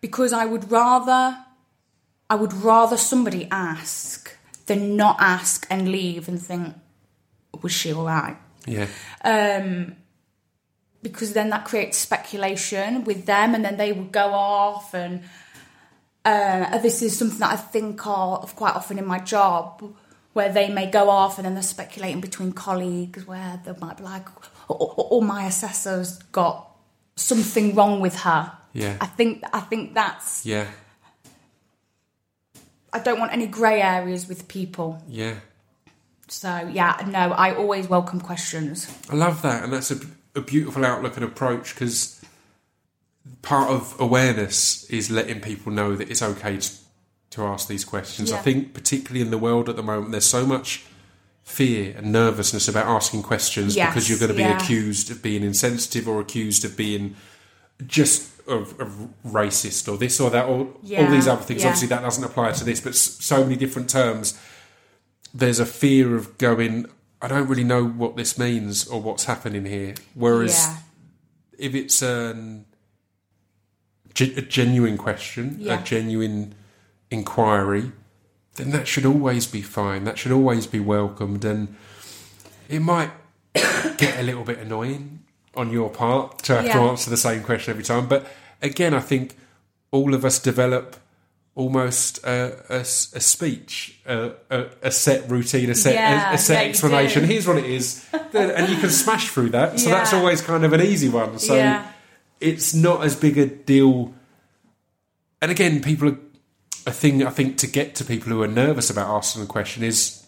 [0.00, 1.36] because I would rather
[2.32, 4.19] I would rather somebody ask
[4.70, 6.74] than not ask and leave and think,
[7.60, 8.86] "Was she all right?" Yeah.
[9.24, 9.96] um,
[11.02, 14.94] because then that creates speculation with them, and then they would go off.
[14.94, 15.22] And
[16.24, 19.82] uh, this is something that I think of quite often in my job,
[20.34, 24.04] where they may go off and then they're speculating between colleagues, where they might be
[24.04, 24.28] like,
[24.68, 26.70] "Oh, oh, my assessor's got
[27.16, 28.96] something wrong with her." Yeah.
[29.00, 30.46] I think I think that's.
[30.46, 30.66] Yeah.
[32.92, 35.02] I don't want any grey areas with people.
[35.08, 35.34] Yeah.
[36.28, 38.86] So yeah, no, I always welcome questions.
[39.10, 39.98] I love that, and that's a,
[40.36, 42.20] a beautiful outlook and approach because
[43.42, 46.72] part of awareness is letting people know that it's okay to,
[47.30, 48.32] to ask these questions.
[48.32, 50.84] I think, particularly in the world at the moment, there's so much
[51.42, 54.56] fear and nervousness about asking questions Yes, because you're going to be yeah.
[54.56, 57.16] accused of being insensitive or accused of being
[57.86, 61.62] just of, of racist or this or that or all these other things.
[61.62, 61.68] yeah.
[61.68, 64.38] Obviously, that doesn't apply to this, but so many different terms
[65.32, 66.86] there's a fear of going,
[67.22, 69.94] I don't really know what this means or what's happening here.
[70.14, 70.76] Whereas yeah,
[71.66, 72.64] if it's an,
[74.18, 75.80] a genuine question, Yeah.
[75.80, 76.54] a genuine
[77.10, 77.92] inquiry,
[78.56, 80.02] then that should always be fine.
[80.04, 81.44] That should always be welcomed.
[81.44, 81.76] And
[82.68, 83.12] it might
[83.54, 85.20] get a little bit annoying
[85.56, 88.06] on your part to have to answer the same question every time.
[88.08, 88.26] But
[88.62, 89.36] again, I think
[89.90, 90.96] all of us develop
[91.56, 96.68] almost a, speech, a, a, a set routine, a set, Yeah, a, a set yeah,
[96.70, 97.24] explanation.
[97.24, 99.80] Here's what it is, and you can smash through that.
[99.80, 101.38] So that's always kind of an easy one.
[101.38, 101.90] So Yeah.
[102.40, 104.14] it's not as big a deal.
[105.42, 106.18] And again, people are
[106.86, 107.26] a thing.
[107.26, 110.24] I think to get to people who are nervous about asking the question is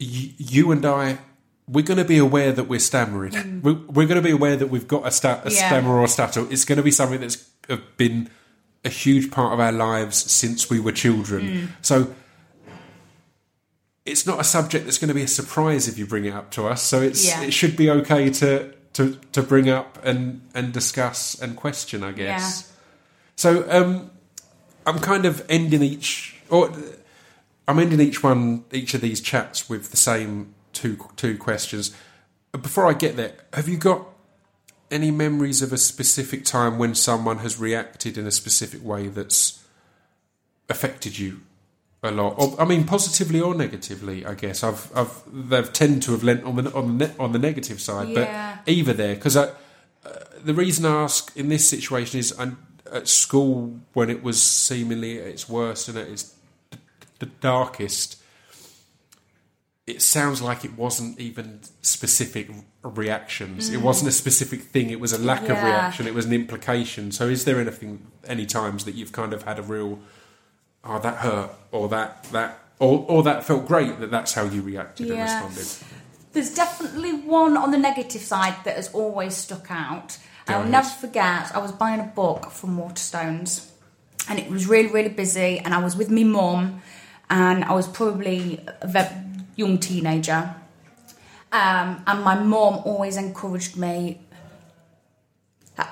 [0.00, 1.18] y- you and I.
[1.66, 3.62] We're going to be aware that we're stammering.
[3.62, 5.52] We're, we're going to be aware that we've got a, sta- a Mm.
[5.52, 5.66] Yeah.
[5.68, 6.46] stammer or a stutter.
[6.50, 7.36] It's going to be something that's
[7.96, 8.28] been
[8.84, 11.42] a huge part of our lives since we were children.
[11.46, 11.68] Mm.
[11.80, 12.14] So
[14.04, 16.50] it's not a subject that's going to be a surprise if you bring it up
[16.52, 16.82] to us.
[16.82, 17.42] So it's Yeah.
[17.42, 22.12] it should be okay to to to bring up and and discuss and question, I
[22.12, 22.70] guess.
[23.36, 24.10] So um,
[24.86, 26.70] I'm kind of ending each or
[27.66, 31.96] I'm ending each one each of these chats with the same two two questions.
[32.52, 34.06] Before I get there, have you got
[34.90, 39.64] any memories of a specific time when someone has reacted in a specific way that's
[40.68, 41.40] affected you
[42.02, 42.34] a lot?
[42.38, 44.24] Or, I mean, positively or negatively?
[44.24, 47.38] I guess I've, I've they've tend to have lent on the on the on the
[47.38, 48.58] negative side, Yeah.
[48.64, 49.54] but either there because uh,
[50.44, 52.52] the reason I ask in this situation is i
[52.92, 56.34] at school when it was seemingly at its worst and at its
[56.70, 56.78] d-
[57.18, 58.20] d- darkest.
[59.86, 62.48] It sounds like it wasn't even specific
[62.82, 63.68] reactions.
[63.68, 64.90] It wasn't a specific thing.
[64.90, 65.64] It was a lack of Mm.
[65.64, 66.06] Reaction.
[66.06, 67.12] It was an implication.
[67.12, 69.98] So, is there anything, any times that you've kind of had a real,
[70.84, 74.62] oh, that hurt, or that that, or or that felt great that that's how you
[74.62, 75.66] reacted and responded?
[76.32, 80.18] There's definitely one on the negative side that has always stuck out.
[80.48, 83.70] I'll never forget, I was buying a book from Waterstones
[84.28, 86.82] and it was really, really busy and I was with my mum
[87.30, 89.08] and I was probably a very
[89.56, 90.54] young teenager.
[91.52, 94.20] Um, and my mom always encouraged me
[95.78, 95.84] uh,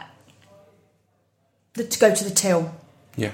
[1.74, 2.74] to go to the till
[3.16, 3.30] Yeah,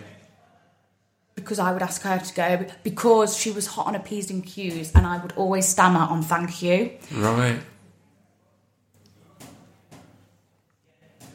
[1.35, 4.45] because I would ask her to go because she was hot on a P's and
[4.45, 6.91] Q's and I would always stammer on thank you.
[7.15, 7.61] right.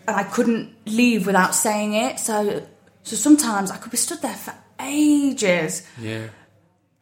[0.07, 2.19] and I couldn't leave without saying it.
[2.19, 2.65] So,
[3.03, 5.87] so sometimes I could be stood there for ages.
[5.99, 6.27] Yeah.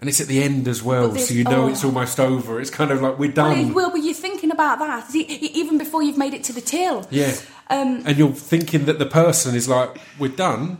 [0.01, 1.67] And it's at the end as well, so you know oh.
[1.67, 2.59] it's almost over.
[2.59, 3.71] It's kind of like we're done.
[3.71, 7.07] Will, were you thinking about that even before you've made it to the till?
[7.11, 7.35] Yeah.
[7.69, 10.79] Um, and you're thinking that the person is like, we're done.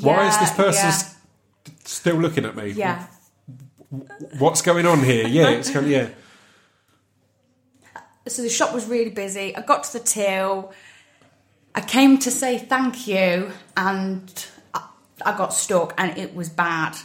[0.00, 1.72] Why is this person yeah.
[1.84, 2.70] still looking at me?
[2.70, 3.06] Yeah.
[4.38, 5.28] What's going on here?
[5.28, 6.08] Yeah, it's kind of, yeah.
[8.26, 9.54] So the shop was really busy.
[9.54, 10.72] I got to the till.
[11.74, 14.88] I came to say thank you, and I,
[15.24, 16.96] I got stuck, and it was bad.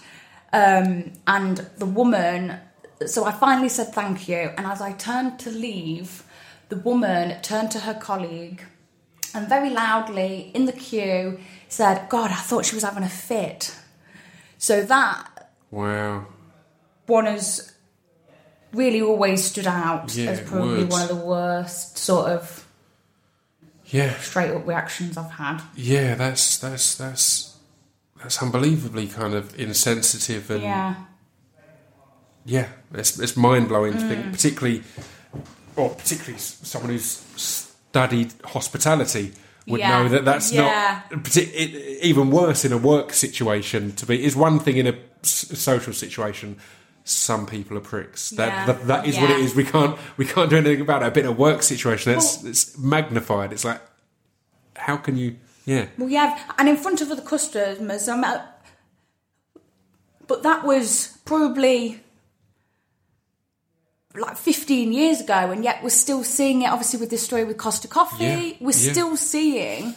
[0.54, 2.60] Um, and the woman,
[3.08, 6.24] so I finally said thank you, and as I turned to leave,
[6.70, 8.62] the woman turned to her colleague
[9.34, 13.76] and very loudly in the queue said, "God, I thought she was having a fit."
[14.60, 16.28] So that Wow.
[17.08, 17.72] one has
[18.74, 22.68] really always stood out Yeah, as probably one of the worst sort of
[23.86, 24.14] Yeah.
[24.20, 25.62] straight up reactions I've had.
[25.76, 27.53] Yeah, that's that's that's
[28.24, 30.96] that's unbelievably kind of insensitive and Yeah.
[32.46, 34.08] Yeah, it's, it's mind blowing to Mm.
[34.10, 34.84] think, particularly,
[35.78, 39.32] or particularly someone who's studied hospitality
[39.66, 41.04] would Yeah, know that that's yeah.
[41.10, 43.94] not it, even worse in a work situation.
[43.94, 46.58] To be is one thing in a s- social situation.
[47.06, 48.30] Some people are pricks.
[48.32, 51.02] That Yeah, that, that is what it is We can't we can't do anything about
[51.04, 51.14] it.
[51.14, 53.54] But in a work situation, it's it's magnified.
[53.54, 53.82] It's like
[54.76, 55.36] how can you?
[55.66, 58.62] Yeah, Well, yeah, and in front of other customers, I'm at,
[60.28, 62.02] but that was probably
[64.16, 66.68] like 15 years ago, and yet we're still seeing it.
[66.70, 68.92] Obviously, with this story with Costa Coffee, Yeah, we're yeah.
[68.92, 69.96] still seeing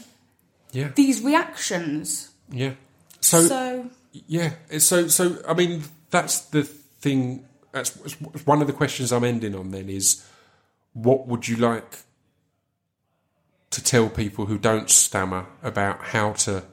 [0.72, 2.30] yeah, these reactions.
[2.50, 2.72] yeah.
[3.20, 3.90] So, So,
[4.28, 5.42] Yeah, so so.
[5.48, 7.44] I mean, that's the thing.
[7.72, 9.70] That's that's one of the questions I'm ending on.
[9.72, 10.24] Then is,
[10.94, 11.98] what would you like
[13.70, 16.64] to tell people who don't stammer about how to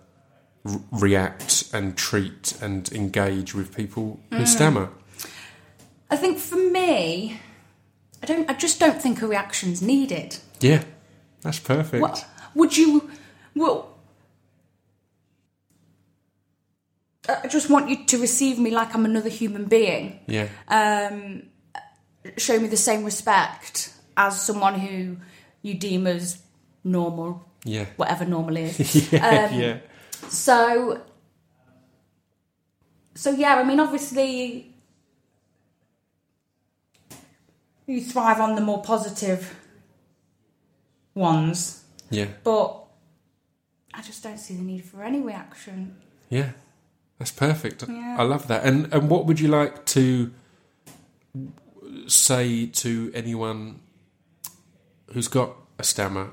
[0.66, 4.90] r- react and treat and engage with people who stammer?
[6.10, 7.40] I think for me,
[8.22, 8.50] I don't.
[8.50, 10.38] I just don't think a reaction's needed.
[10.60, 10.84] Yeah,
[11.42, 12.02] that's perfect.
[12.02, 12.26] What
[12.56, 13.10] would you?
[13.56, 13.90] Well,
[17.28, 20.20] I just want you to receive me like I'm another human being.
[20.28, 21.44] Yeah, Um,
[22.38, 25.18] show me the same respect as someone who
[25.62, 26.38] you deem as
[26.84, 29.12] normal, yeah, whatever normal is.
[29.14, 29.78] yeah, um, yeah,
[30.30, 31.02] So,
[33.16, 34.74] so yeah, I mean, obviously,
[37.86, 39.56] you thrive on the more positive
[41.14, 42.86] ones, yeah, but
[43.94, 45.96] I just don't see the need for any reaction.
[46.30, 46.52] yeah.
[47.20, 47.86] That's perfect.
[47.88, 48.18] Yeah.
[48.20, 48.66] I love that.
[48.66, 50.32] And and what would you like to
[52.08, 53.80] say to anyone
[55.14, 56.32] who's got a stammer,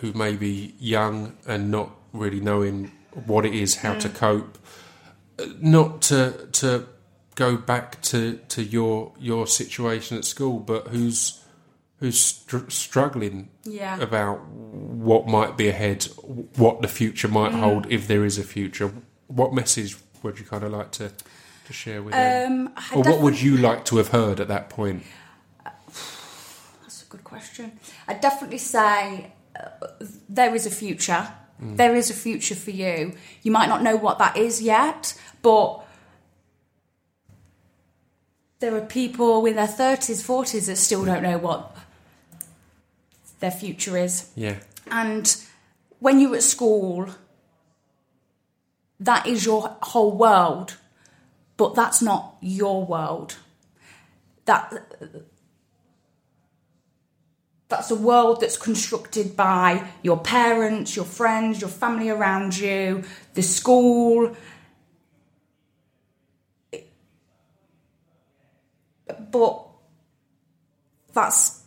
[0.00, 2.92] who may be young and not really knowing
[3.26, 4.58] what it is, how to cope,
[5.38, 6.86] uh, not to to
[7.34, 11.40] go back to, to your your situation at school, but who's
[11.98, 14.00] who's str- struggling Yeah.
[14.00, 16.04] about what might be ahead,
[16.56, 18.92] what the future might hold if there is a future.
[19.28, 21.12] What message would you kind of like to
[21.66, 24.48] to share with them, Um, I or what would you like to have heard at
[24.48, 25.04] that point?
[26.82, 27.78] That's a good question.
[28.08, 29.32] I'd definitely say
[30.28, 31.28] there is a future.
[31.64, 33.14] There is a future for you.
[33.42, 35.84] You might not know what that is yet, but
[38.58, 41.76] there are people in their 30s, 40s that still don't know what
[43.38, 44.30] their future is.
[44.34, 44.56] Yeah,
[44.90, 45.36] And
[46.00, 47.10] when you're at school,
[48.98, 50.78] that is your whole world,
[51.56, 53.36] but that's not your world.
[54.46, 54.72] That
[57.72, 63.02] that's a world that's constructed by your parents, your friends, your family around you,
[63.32, 64.36] the school.
[69.30, 69.66] but
[71.14, 71.62] that's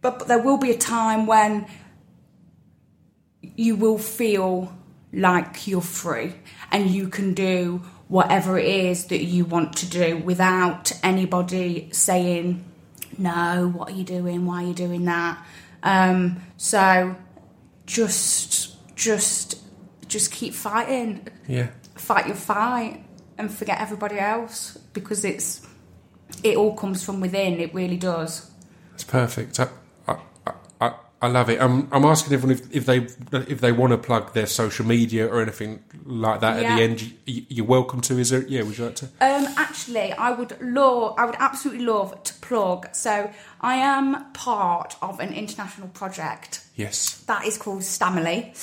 [0.00, 1.66] but, but there will be a time when
[3.42, 4.72] you will feel
[5.12, 6.34] like you're free
[6.72, 12.62] and you can do whatever it is that you want to do without anybody saying
[13.16, 14.44] no what are you doing?
[14.44, 15.42] Why are you doing that?
[15.82, 17.16] Um, so
[17.86, 19.62] just just
[20.08, 21.26] just keep fighting.
[21.48, 21.70] Yeah.
[21.94, 23.02] fight your fight
[23.38, 25.66] and forget everybody else because it's
[26.42, 27.60] it all comes from within.
[27.60, 28.50] It really does.
[28.92, 29.58] It's perfect.
[29.58, 29.68] I,
[31.22, 31.60] I, love it.
[31.60, 32.98] I'm, I'm asking everyone if, if they
[33.32, 37.12] if they want to plug their social media or anything like that at the end.
[37.26, 38.18] You, you're welcome to.
[38.18, 38.42] Is there?
[38.42, 38.62] Yeah.
[38.62, 39.06] Would you like to?
[39.20, 42.88] Um, actually, I would love, I would absolutely love to plug.
[42.94, 47.22] So, I am part of an international project Yes.
[47.26, 48.54] that is called Stamily.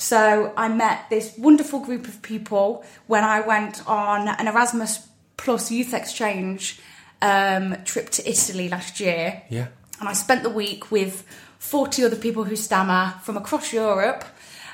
[0.00, 5.06] So, I met this wonderful group of people when I went on an Erasmus
[5.36, 6.80] Plus youth exchange
[7.22, 9.42] um, trip to Italy last year.
[9.48, 9.68] Yeah.
[10.00, 11.24] And I spent the week with
[11.58, 14.24] 40 other people who stammer from across Europe.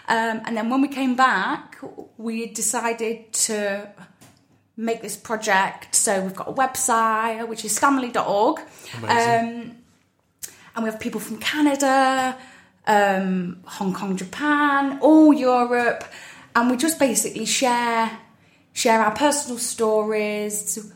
[0.06, 1.78] Um, and then when we came back,
[2.18, 3.88] we decided to
[4.76, 5.94] make this project.
[5.94, 8.60] So we've got a website, which is stamily.org.
[9.02, 9.76] Um,
[10.76, 12.36] and we have people from Canada,
[12.86, 16.04] um, Hong Kong, Japan, all Europe.
[16.54, 18.18] And we just basically share
[18.74, 20.92] share our personal stories,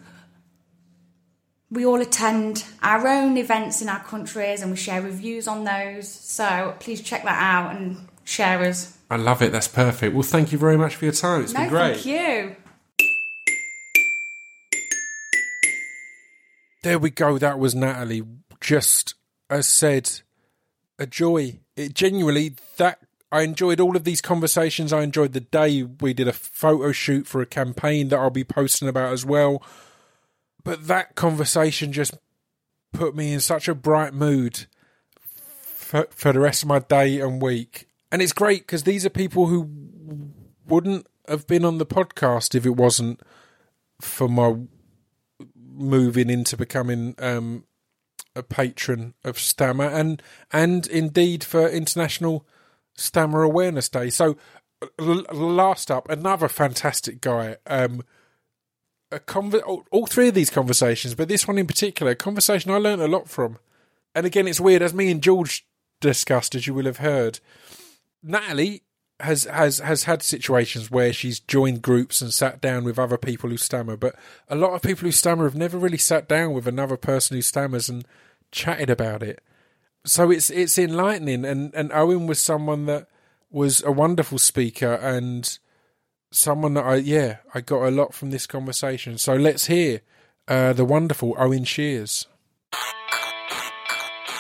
[1.71, 6.09] we all attend our own events in our countries and we share reviews on those.
[6.09, 8.97] So please check that out and share us.
[9.11, 9.53] I love it.
[9.53, 10.15] That's perfect.
[10.15, 11.43] Well, thank you very much for your time.
[11.43, 11.97] It's no, been great.
[11.97, 12.57] thank you.
[16.83, 17.39] There we go.
[17.39, 18.23] That was Natalie.
[18.61, 19.15] Just
[19.51, 20.21] as said,
[20.99, 21.61] a joy.
[21.77, 23.01] It genuinely that
[23.31, 24.93] I enjoyed all of these conversations.
[24.93, 28.45] I enjoyed the day we did a photo shoot for a campaign that I'll be
[28.45, 29.63] posting about as well.
[30.69, 32.13] But that conversation just
[32.93, 34.67] put me in such a bright mood
[35.19, 37.89] for, for the rest of my day and week.
[38.13, 39.71] And it's great because these are people who
[40.67, 43.23] wouldn't have been on the podcast if it wasn't
[43.99, 44.57] for my
[45.57, 47.65] moving into becoming um,
[48.37, 52.47] a patron of STAMMA and and indeed for International
[52.95, 54.11] Stammer Awareness Day.
[54.11, 54.37] So
[54.99, 57.57] last up, another fantastic guy.
[57.67, 58.03] Um,
[59.11, 62.77] a conver- all, three of these conversations, but this one in particular, a conversation I
[62.77, 63.59] learned a lot from.
[64.15, 65.67] And again, it's weird as me and George
[66.01, 67.41] discussed, as you will have heard.
[68.23, 68.83] Natalie
[69.21, 73.51] has has has had situations where she's joined groups and sat down with other people
[73.51, 74.15] who stammer, but
[74.49, 77.43] a lot of people who stammer have never really sat down with another person who
[77.43, 78.07] stammers and
[78.53, 79.43] chatted about it.
[80.05, 83.09] So it's it's enlightening and, and Owen was someone that
[83.51, 85.59] was a wonderful speaker and
[86.31, 89.19] someone that I yeah, I got a lot from this conversation.
[89.19, 90.01] So let's hear
[90.47, 92.27] uh, the wonderful Owen Sheers.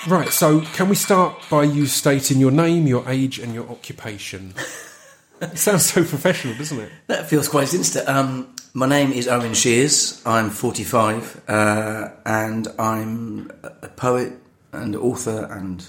[0.06, 4.54] Right, so can we start by you stating your name, your age, and your occupation?
[5.42, 6.90] it sounds so professional, doesn't it?
[7.08, 8.08] That feels quite instant.
[8.08, 10.22] Um, my name is Owen Sheers.
[10.24, 14.34] I'm 45, uh, and I'm a poet
[14.72, 15.84] and author and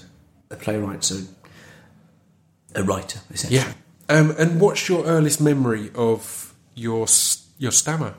[0.50, 1.22] a playwright, so
[2.74, 3.60] a writer, essentially.
[3.60, 3.72] Yeah.
[4.10, 7.06] Um, and what's your earliest memory of your
[7.58, 8.14] your stammer?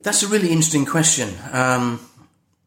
[0.00, 1.28] That's a really interesting question.
[1.52, 2.00] Um,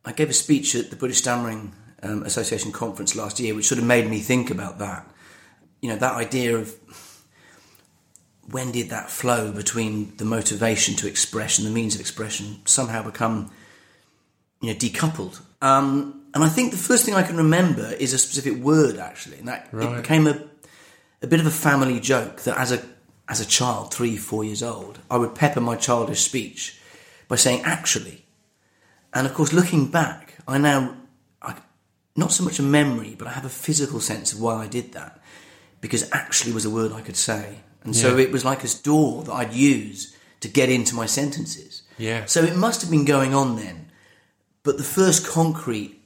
[0.06, 3.80] I gave a speech at the British Stammering um, Association conference last year, which sort
[3.80, 5.10] of made me think about that.
[5.82, 6.74] You know, that idea of
[8.52, 13.02] when did that flow between the motivation to express and the means of expression somehow
[13.04, 13.52] become,
[14.62, 15.42] you know, decoupled?
[15.62, 19.40] Um, and I think the first thing I can remember is a specific word, actually,
[19.40, 19.90] and that Right.
[19.90, 20.40] it became a,
[21.26, 22.84] a bit of a family joke that as a
[23.28, 26.80] as a child, three, four years old, I would pepper my childish speech
[27.28, 28.24] by saying actually.
[29.12, 30.96] And of course, looking back, I now,
[31.42, 31.56] I,
[32.16, 34.94] not so much a memory, but I have a physical sense of why I did
[34.94, 35.20] that.
[35.82, 37.62] Because actually was a word I could say.
[37.84, 41.82] And so it was like a door that I'd use to get into my sentences.
[41.98, 42.26] Yeah.
[42.26, 43.92] So it must have been going on then.
[44.62, 46.00] But the first concrete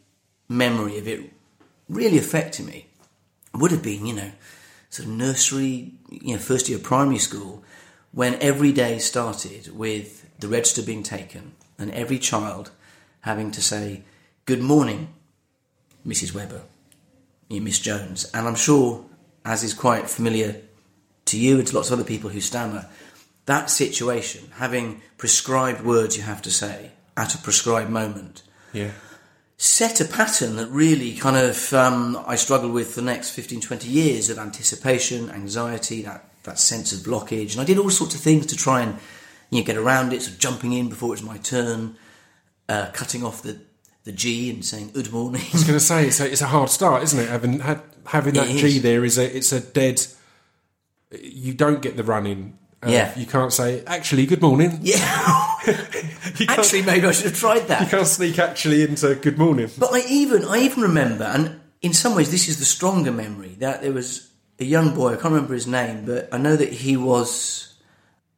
[0.48, 1.32] memory of it
[1.90, 2.88] really affecting me
[3.54, 4.32] would have been, you know,
[4.90, 7.64] sort of nursery, you know, first year primary school,
[8.12, 12.72] when every day started with the register being taken and every child
[13.22, 14.04] having to say,
[14.46, 15.14] Good morning,
[16.06, 16.34] Mrs.
[16.34, 16.64] Webber,
[17.50, 18.30] Miss Jones.
[18.34, 19.06] And I'm sure,
[19.46, 20.62] as is quite familiar
[21.26, 22.88] to you and to lots of other people who stammer,
[23.46, 28.92] that situation, having prescribed words you have to say at a prescribed moment, Yeah.
[29.62, 33.60] Set a pattern that really kind of um, I struggled with for the next 15,
[33.60, 37.52] 20 years of anticipation, anxiety, that, that sense of blockage.
[37.52, 38.98] And I did all sorts of things to try and
[39.50, 41.98] you get around it, of jumping in before it's my turn,
[42.70, 43.60] uh, cutting off the,
[44.06, 45.42] the G and saying good morning.
[45.42, 47.28] I was going to say it's a, it's a hard start, isn't it?
[47.28, 50.02] Having had, having that G there is a it's a dead.
[51.12, 52.58] You don't get the running.
[52.82, 53.18] Uh, Yeah.
[53.20, 54.80] you can't say actually good morning.
[54.84, 55.00] yeah,
[56.48, 57.82] actually, maybe I should have tried that.
[57.82, 59.70] you can't sneak actually into good morning.
[59.78, 63.56] But I even I even remember, and in some ways this is the stronger memory
[63.60, 64.30] that there was
[64.60, 65.10] a young boy.
[65.14, 67.74] I can't remember his name, but I know that he was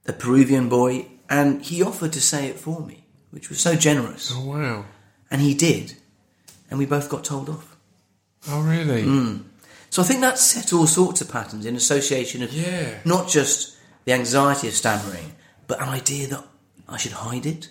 [0.07, 4.31] a Peruvian boy, and he offered to say it for me, which was so generous,
[4.33, 4.85] Oh wow!
[5.29, 5.95] and he did,
[6.69, 7.77] and we both got told off.
[8.49, 9.03] Oh really?
[9.03, 9.43] Mm.
[9.89, 12.99] So I think that set all sorts of patterns in association of Yeah.
[13.03, 15.33] not just the anxiety of stammering,
[15.67, 16.43] but an idea that
[16.91, 17.69] I should hide it.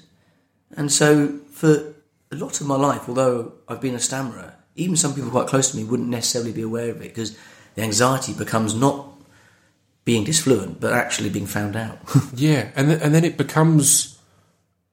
[0.77, 1.95] And so for
[2.33, 5.71] a lot of my life, although I've been a stammerer, even some people quite close
[5.71, 7.37] to me wouldn't necessarily be aware of it because
[7.75, 9.07] the anxiety becomes not
[10.05, 11.99] being disfluent, but actually being found out.
[12.35, 14.19] Yeah, and th- and then it becomes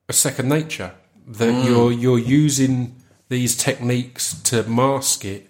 [0.10, 0.92] a second nature
[1.28, 1.66] that Mm.
[1.66, 2.96] you're you're using
[3.30, 5.47] these techniques to mask it,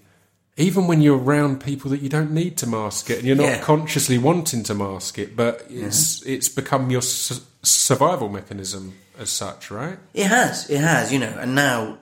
[0.57, 3.45] even when you're around people that you don't need to mask it, and you're not
[3.45, 3.61] Yeah.
[3.61, 9.69] consciously wanting to mask it, but it's it's become your su- survival mechanism as such,
[9.71, 9.97] right?
[10.13, 11.99] It has, it has, you know, and now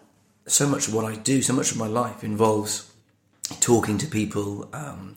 [0.48, 2.90] so much of what I do, so much of my life involves
[3.60, 5.16] talking to people, um,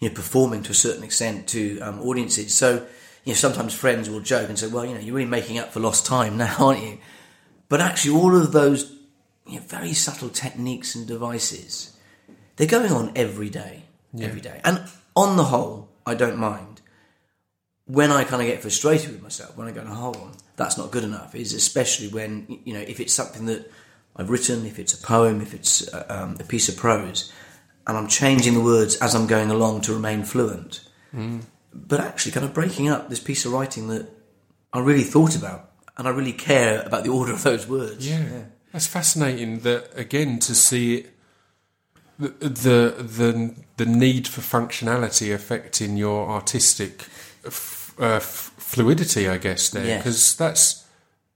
[0.00, 2.54] you know, performing to a certain extent to um, audiences.
[2.54, 2.86] So,
[3.24, 5.72] you know, sometimes friends will joke and say, well, you know, you're really making up
[5.72, 6.98] for lost time now, aren't you?
[7.68, 8.92] But actually, all of those
[9.46, 11.93] you know, very subtle techniques and devices,
[12.56, 13.82] they're going on every day,
[14.20, 14.60] every day.
[14.64, 14.82] And
[15.16, 16.74] on the whole, I don't mind
[17.86, 20.78] when I kind of get frustrated with myself, when I go, and hold on, that's
[20.78, 23.70] not good enough, is especially when, you know, if it's something that
[24.16, 27.32] I've written, if it's a poem, if it's uh, um, a piece of prose,
[27.86, 30.88] and I'm changing the words as I'm going along to remain fluent,
[31.74, 34.08] but actually kind of breaking up this piece of writing that
[34.72, 38.08] I really thought about and I really care about the order of those words.
[38.08, 38.44] Yeah.
[38.72, 39.60] That's fascinating.
[39.60, 41.13] That again to see it,
[42.18, 42.28] the
[43.06, 47.06] the the, need for functionality affecting your artistic
[47.44, 50.02] f- uh, f- fluidity, I guess there Yes.
[50.02, 50.86] because that's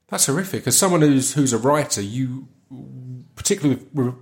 [0.09, 0.67] that's horrific.
[0.67, 2.49] As someone who's who's a writer, you
[3.35, 4.15] particularly with, with,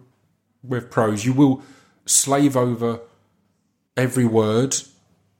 [0.63, 1.63] with prose, you will
[2.07, 3.01] slave over
[3.97, 4.77] every word.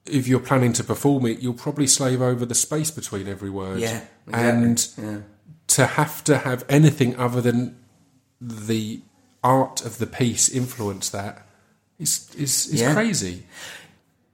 [0.05, 3.79] If you're planning to perform it, you'll probably slave over the space between every word.
[3.79, 4.33] Yeah, exactly.
[4.33, 5.17] and Yeah.
[5.67, 7.77] to have to have anything other than
[8.39, 9.01] the
[9.43, 11.47] art of the piece influence that
[11.99, 12.93] is is, is Yeah.
[12.93, 13.45] crazy.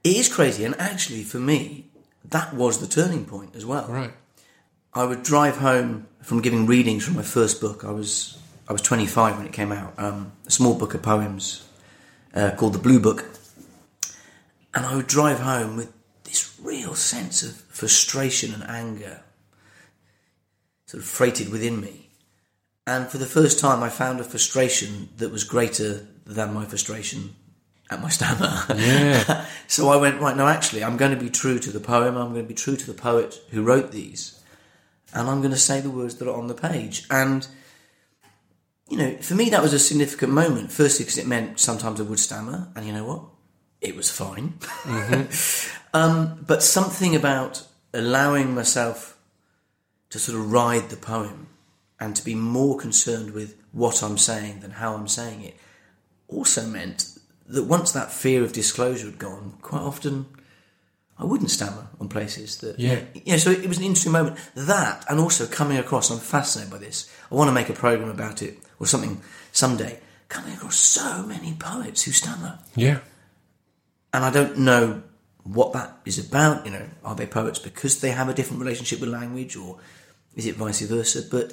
[0.02, 1.86] It is crazy, and actually, for me,
[2.24, 3.86] that was the turning point as well.
[3.88, 4.12] Right.
[4.92, 7.84] I would drive home from giving readings from my first book.
[7.84, 8.36] I was
[8.68, 9.94] I was 25 when it came out.
[9.98, 11.66] Um, a small book of poems
[12.34, 13.24] uh, called The Blue Book,
[14.74, 15.92] and I would drive home with
[16.24, 19.22] this real sense of frustration and anger,
[20.86, 22.03] sort of freighted within me.
[22.86, 27.34] And for the first time, I found a frustration that was greater than my frustration
[27.90, 28.64] at my stammer.
[28.76, 29.46] Yeah.
[29.66, 32.32] So I went, right, no, actually, I'm going to be true to the poem, I'm
[32.32, 34.40] going to be true to the poet who wrote these,
[35.14, 37.06] and I'm going to say the words that are on the page.
[37.10, 37.48] And,
[38.90, 40.70] you know, for me, that was a significant moment.
[40.70, 43.22] Firstly, because it meant sometimes I would stammer, and you know what?
[43.80, 44.58] It was fine.
[45.94, 49.18] um, but something about allowing myself
[50.10, 51.48] to sort of ride the poem
[52.00, 55.56] and to be more concerned with what I'm saying than how I'm saying it
[56.28, 60.26] also meant that once that fear of disclosure had gone, quite often
[61.18, 62.78] I wouldn't stammer on places that.
[62.78, 63.00] Yeah.
[63.14, 64.36] Yeah, so it was an interesting moment.
[64.54, 67.10] That, and also coming across, I'm fascinated by this.
[67.30, 69.20] I want to make a program about it or something
[69.52, 70.00] someday.
[70.28, 72.58] Coming across so many poets who stammer.
[72.74, 72.98] Yeah.
[74.12, 75.02] And I don't know
[75.44, 76.66] what that is about.
[76.66, 79.78] You know, are they poets because they have a different relationship with language or
[80.34, 81.22] is it vice versa?
[81.30, 81.52] But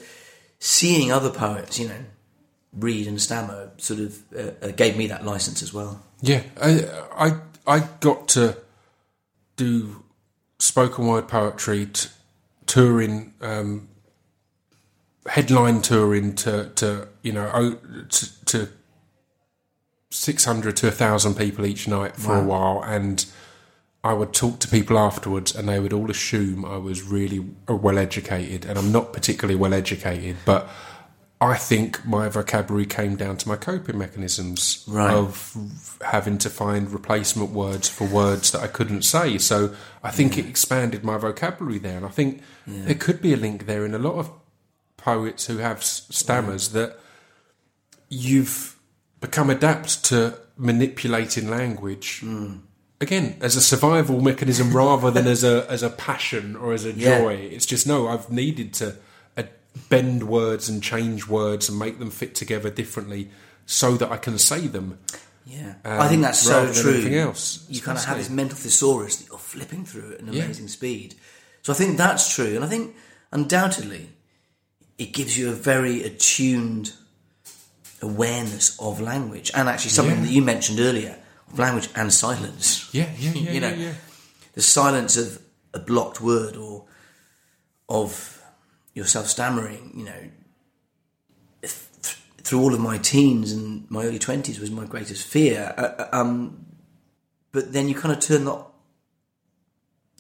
[0.64, 2.06] seeing other poets, you know,
[2.72, 6.02] read and stammer sort of uh, uh, gave me that license as well.
[6.22, 6.44] Yeah.
[6.62, 7.32] I, I
[7.68, 8.58] I got to
[9.58, 10.04] do
[10.60, 12.10] spoken word poetry, t-
[12.68, 13.90] touring, um,
[15.26, 18.70] headline touring to to you know o- to, to
[20.12, 23.26] six hundred to thousand people each night for a while, and
[24.03, 27.98] I would talk to people afterwards, and they would all assume I was really well
[27.99, 30.69] educated, and I'm not particularly well educated, but.
[31.44, 35.11] I think my vocabulary came down to my coping mechanisms Right.
[35.11, 39.40] of having to find replacement words for words that I couldn't say.
[39.40, 39.73] So
[40.03, 43.65] I think it expanded my vocabulary there, and I think there could be a link
[43.65, 44.30] there in a lot of
[44.98, 46.99] poets who have stammers that
[48.07, 48.78] you've
[49.19, 52.60] become adept to manipulating language mm.
[53.02, 56.91] Again as a survival mechanism rather than as a as a passion or as a
[56.94, 57.18] Yeah.
[57.19, 57.34] joy.
[57.34, 58.95] It's just no, I've needed to
[59.38, 59.44] uh,
[59.90, 63.30] bend words and change words and make them fit together differently
[63.65, 64.98] so that I can say them.
[65.45, 66.94] Yeah, Um, I think that's so true.
[66.94, 67.65] anything else.
[67.68, 70.44] You kind of have this mental thesaurus that you're flipping through at an Yeah.
[70.44, 71.15] amazing speed.
[71.64, 72.95] So I think that's true, and I think
[73.32, 74.10] undoubtedly
[74.99, 76.94] it gives you a very attuned
[78.03, 80.26] awareness of language, and actually something Yeah.
[80.26, 81.18] that you mentioned earlier
[81.57, 82.90] language and silence.
[82.94, 83.94] Yeah, yeah, yeah, you know, yeah, yeah.
[84.53, 85.41] the silence of
[85.73, 86.86] a blocked word or
[87.90, 88.41] of
[88.94, 90.30] yourself stammering, you know,
[91.61, 91.73] th-
[92.44, 95.73] through all of my teens and my early 20s was my greatest fear.
[95.78, 96.65] Uh, uh, um,
[97.52, 98.65] but then you kind of turn that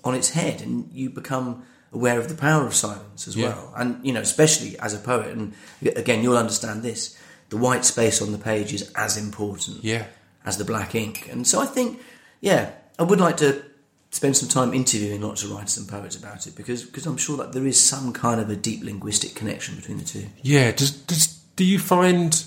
[0.03, 1.63] on its head and you become
[1.93, 3.49] aware of the power of silence as Yeah.
[3.49, 3.73] well.
[3.75, 7.17] And, you know, especially as a poet, and again, you'll understand this
[7.49, 10.05] the white space on the page is as important Yeah.
[10.45, 11.29] As the black ink.
[11.31, 12.01] And so I think,
[12.39, 13.63] yeah, I would like to
[14.11, 17.37] spend some time interviewing lots of writers and poets about it because because I'm sure
[17.37, 20.25] that there is some kind of a deep linguistic connection between the two.
[20.41, 20.71] Yeah.
[20.71, 22.43] Does, does do you find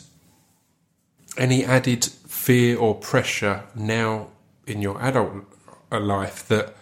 [1.37, 4.29] any added fear or pressure now
[4.67, 5.45] in your adult
[5.91, 6.75] life that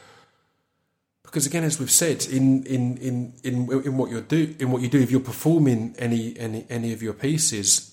[1.23, 4.83] because again, as we've said, in in in in, in what you do in what
[4.83, 7.92] you do, if you're performing any any any of your pieces,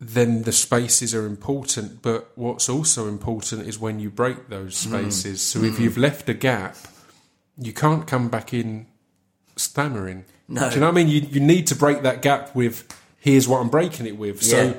[0.00, 2.02] then the spaces are important.
[2.02, 4.90] But what's also important is when you break those Hmm.
[4.90, 5.42] spaces.
[5.42, 6.76] So if you've left a gap,
[7.58, 8.86] you can't come back in
[9.56, 10.24] stammering.
[10.48, 10.68] No.
[10.68, 11.08] Do you know what I mean?
[11.08, 12.84] You you need to break that gap with
[13.18, 14.42] here's what I'm breaking it with.
[14.42, 14.76] So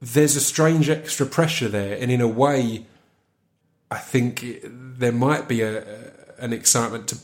[0.00, 2.86] there's a strange extra pressure there, and in a way,
[3.90, 4.62] I think it,
[4.98, 7.18] there might be a, a- an excitement to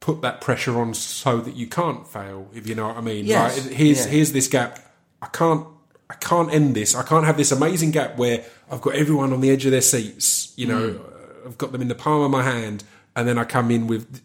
[0.00, 2.48] put that pressure on so that you can't fail.
[2.54, 3.26] If you know what I mean.
[3.26, 3.60] Yes.
[3.60, 3.72] Right?
[3.72, 4.10] Here's Yeah.
[4.12, 4.78] here's this gap.
[5.22, 5.66] I can't.
[6.10, 6.94] I can't end this.
[6.94, 9.80] I can't have this amazing gap where I've got everyone on the edge of their
[9.80, 10.52] seats.
[10.56, 11.00] You know, Mm.
[11.00, 12.84] uh, I've got them in the palm of my hand,
[13.16, 14.20] and then I come in with,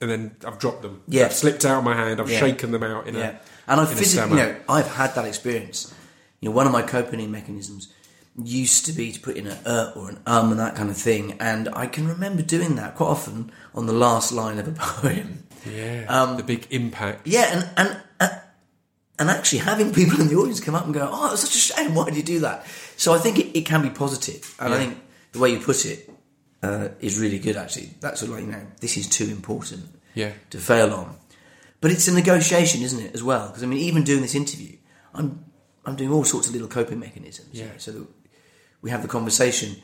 [0.00, 1.02] and then I've dropped them.
[1.08, 1.26] Yeah.
[1.26, 2.20] I've slipped out of my hand.
[2.20, 2.40] I've Yeah.
[2.40, 3.30] shaken them out in Yeah,
[3.68, 3.70] a.
[3.72, 5.92] and I've physically, you know, I've had that experience.
[6.40, 7.88] You know, one of my coping mechanisms
[8.42, 10.96] used to be to put in an uh or an um and that kind of
[10.96, 14.72] thing, and I can remember doing that quite often on the last line of a
[14.78, 15.44] poem.
[15.70, 17.26] Yeah, Um, the big impact.
[17.26, 17.96] Yeah, and and
[19.22, 21.54] and actually having people in the audience come up and go, "Oh, it was such
[21.54, 21.94] a shame.
[21.94, 22.66] Why did you do that?"
[22.96, 24.98] So I think it, it can be positive, and I think
[25.32, 26.10] the way you put it
[26.62, 27.56] uh, is really good.
[27.56, 29.84] Actually, that's sort of like you know, this is too important
[30.14, 30.32] Yeah.
[30.50, 31.16] to fail on.
[31.80, 33.48] But it's a negotiation, isn't it, as well?
[33.48, 34.76] Because I mean, even doing this interview,
[35.14, 35.44] I'm
[35.86, 37.48] I'm doing all sorts of little coping mechanisms.
[37.52, 37.66] you Yeah.
[37.72, 38.06] know, so that
[38.82, 39.76] we have the conversation.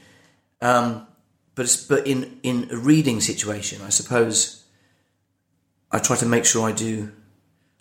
[0.60, 1.06] Um,
[1.54, 4.64] but it's, but in in a reading situation, I suppose
[5.90, 7.12] I try to make sure I do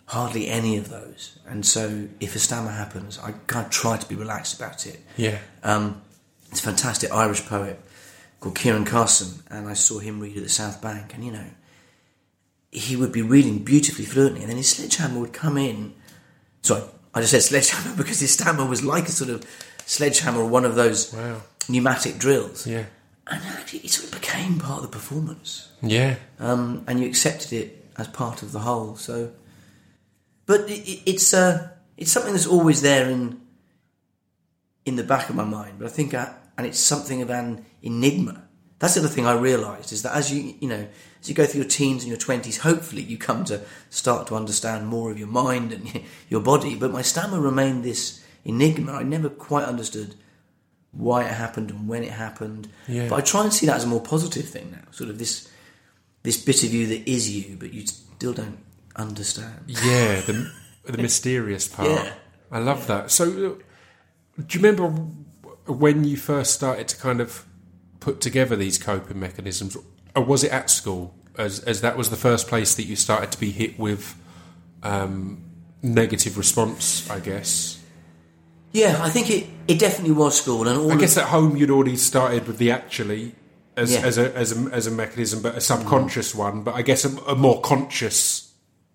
[0.08, 1.38] hardly any of those.
[1.46, 5.00] And so if a stammer happens, I kind of try to be relaxed about it.
[5.16, 6.00] Yeah, Um,
[6.50, 7.78] it's a fantastic Irish poet
[8.40, 11.44] called Ciaran Carson, and I saw him read at the South Bank, and you know,
[12.70, 15.94] he would be reading beautifully fluently, and then his sledgehammer would come in.
[16.62, 16.82] Sorry,
[17.14, 19.44] I just said sledgehammer because his stammer was like a sort of
[19.86, 21.42] sledgehammer or one of those Wow.
[21.68, 22.66] pneumatic drills.
[22.66, 22.84] yeah,
[23.26, 26.16] And actually, it sort of became part of the performance yeah.
[26.38, 28.96] um, and you accepted it as part of the whole.
[28.96, 29.32] So,
[30.48, 33.40] but it, it, it's uh, it's something that's always there in
[34.84, 35.74] in the back of my mind.
[35.78, 38.42] But I think, I, and it's something of an enigma.
[38.78, 40.88] That's the other thing I realised is that as you you know
[41.20, 43.60] as you go through your teens and your twenties, hopefully you come to
[43.90, 46.74] start to understand more of your mind and your body.
[46.74, 48.92] But my stammer remained this enigma.
[48.92, 50.14] I never quite understood
[50.92, 52.68] why it happened and when it happened.
[52.86, 53.08] Yeah.
[53.10, 54.90] But I try and see that as a more positive thing now.
[54.92, 55.46] Sort of this
[56.22, 58.58] this bit of you that is you, but you still don't
[58.98, 59.64] understand.
[59.66, 60.50] Yeah, the
[60.84, 61.88] the mysterious part.
[61.88, 62.12] Yeah.
[62.50, 63.10] I love that.
[63.10, 64.88] So, do you remember
[65.66, 67.44] when you first started to kind of
[68.00, 69.76] put together these coping mechanisms,
[70.14, 71.14] or was it at school?
[71.36, 74.16] As as that was the first place that you started to be hit with
[74.82, 75.44] um,
[75.82, 77.78] negative response, I guess.
[78.72, 81.70] Yeah, I think it, it definitely was school, and all I guess at home you'd
[81.70, 83.34] already started with the actually
[83.76, 84.00] as Yeah.
[84.00, 86.62] as a as a as a mechanism, but a subconscious one.
[86.64, 88.47] But I guess a, a more conscious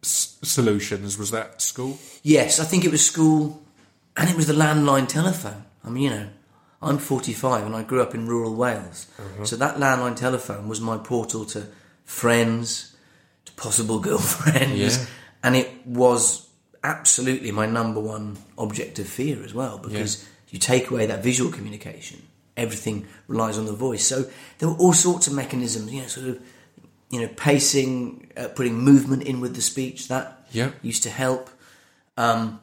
[0.04, 1.98] s- solutions was that school.
[2.22, 3.62] yes, I think it was school,
[4.18, 5.64] and it was the landline telephone.
[5.84, 6.30] I mean, you know,
[6.82, 9.46] I'm 45 and I grew up in rural Wales, Uh-huh.
[9.46, 11.68] so that landline telephone was my portal to
[12.06, 12.96] friends,
[13.46, 15.06] to possible girlfriends, Yeah.
[15.44, 16.48] and it was
[16.84, 21.50] absolutely my number one object of fear as well because you take away that visual
[21.52, 22.22] communication,
[22.58, 24.06] everything relies on the voice.
[24.06, 24.26] So
[24.60, 26.40] there were all sorts of mechanisms, you know, sort of,
[27.14, 30.72] you know, pacing, uh, putting movement in with the speech that Yeah.
[30.82, 31.50] used to help.
[32.18, 32.60] Um,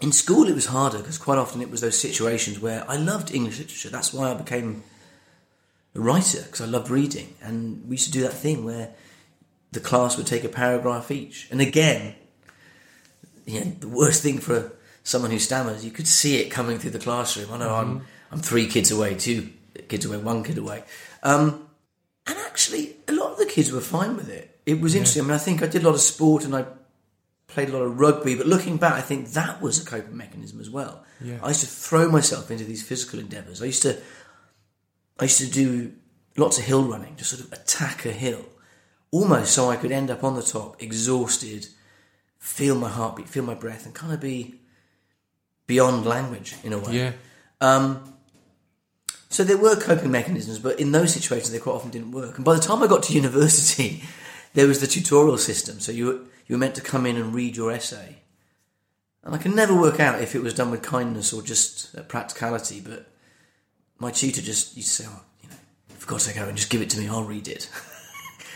[0.00, 3.34] in school it was harder because quite often it was those situations where I loved
[3.34, 3.90] English literature.
[3.90, 4.84] That's why I became
[5.96, 8.90] a writer because I loved reading, and we used to do that thing where
[9.72, 11.48] the class would take a paragraph each.
[11.50, 12.14] And again,
[13.46, 14.72] you know, the worst thing for
[15.02, 17.52] someone who stammers, you could see it coming through the classroom.
[17.52, 19.50] I know I'm I'm three kids away, two
[19.88, 20.84] kids away, one kid away.
[21.24, 21.67] Um,
[22.28, 24.60] and actually, a lot of the kids were fine with it.
[24.66, 25.22] It was interesting.
[25.22, 26.66] I mean, I think I did a lot of sport and I
[27.46, 30.60] played a lot of rugby, but looking back, I think that was a coping mechanism
[30.60, 31.04] as well.
[31.22, 31.38] Yeah.
[31.42, 33.62] I used to throw myself into these physical endeavours.
[33.62, 33.98] I used to,
[35.18, 35.94] I used to do
[36.36, 38.44] lots of hill running, just sort of attack a hill,
[39.10, 41.66] almost so I could end up on the top, exhausted,
[42.38, 44.60] feel my heartbeat, feel my breath, and kind of be
[45.66, 46.92] beyond language in a way.
[46.92, 47.12] Yeah.
[47.62, 48.17] Um,
[49.28, 52.36] so there were coping mechanisms, but in those situations they quite often didn't work.
[52.36, 54.02] And by the time I got to university,
[54.54, 55.80] there was the tutorial system.
[55.80, 58.18] So you were, you were meant to come in and read your essay.
[59.22, 62.02] And I can never work out if it was done with kindness or just uh,
[62.02, 63.06] practicality, but
[63.98, 65.56] my tutor just used to say, oh, you know,
[65.98, 67.70] for God's sake, Aaron, just give it to me, I'll read it.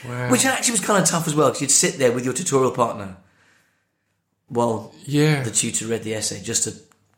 [0.04, 0.32] Wow.
[0.32, 2.72] Which actually was kind of tough as well, because you'd sit there with your tutorial
[2.72, 3.18] partner
[4.48, 5.44] while yeah.
[5.44, 6.74] the tutor read the essay, just to,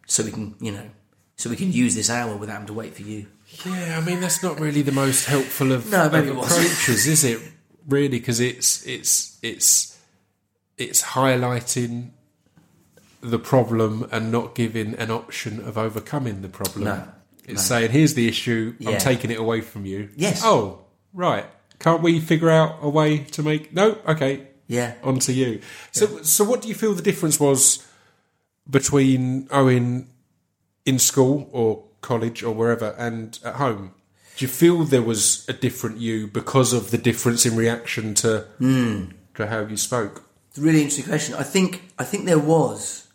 [0.06, 0.90] so we can, you know,
[1.36, 3.26] so we can use this hour without having to wait for you.
[3.64, 7.24] Yeah, I mean that's not really the most helpful of, No, maybe of approaches, is
[7.24, 7.40] it?
[7.88, 9.98] Really, because it's it's it's
[10.76, 12.10] it's highlighting
[13.20, 16.84] the problem and not giving an option of overcoming the problem.
[16.84, 17.08] No,
[17.46, 18.74] it's saying, "Here's the issue.
[18.86, 20.42] I'm taking it away from you." Yes.
[20.44, 21.46] Oh, right.
[21.78, 23.72] Can't we figure out a way to make?
[23.72, 23.98] No.
[24.06, 24.46] Okay.
[24.66, 24.94] Yeah.
[25.02, 25.60] Onto you.
[25.92, 27.86] So, so what do you feel the difference was
[28.68, 30.08] between Owen
[30.86, 33.94] in school or college or wherever and at home?
[34.36, 38.46] Do you feel there was a different you because of the difference in reaction to
[38.58, 39.04] hmm.
[39.34, 40.24] to how you spoke?
[40.48, 41.34] It's a really interesting question.
[41.34, 43.08] I think I think there was,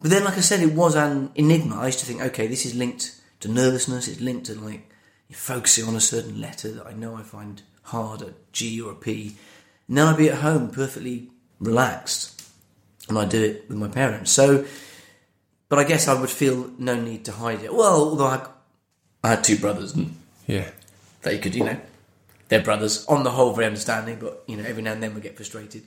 [0.00, 1.76] but then, like I said, it was an enigma.
[1.76, 4.08] I used to think, okay, this is linked to nervousness.
[4.08, 4.88] It's linked to like
[5.30, 8.94] focusing on a certain letter that I know I find hard, a G or a
[8.94, 9.36] P.
[9.88, 12.42] And then I'd be at home perfectly relaxed,
[13.08, 14.30] and I do it with my parents.
[14.30, 14.64] So,
[15.72, 17.72] but I guess I would feel no need to hide it.
[17.72, 18.46] Well, although I,
[19.24, 20.16] I had two brothers, and
[20.46, 20.68] Yeah.
[21.22, 21.78] they could, you know,
[22.48, 23.06] they're brothers.
[23.06, 25.84] On the whole, very understanding, but you know, every now and then we get frustrated.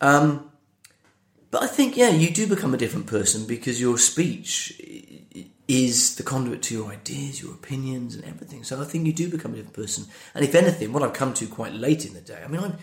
[0.00, 0.50] Um,
[1.50, 4.80] but I think, yeah, you do become a different person because your speech
[5.68, 8.64] is the conduit to your ideas, your opinions, and everything.
[8.64, 10.06] So I think you do become a different person.
[10.34, 12.76] And if anything, what I've come to quite late in the day, I mean, I'm,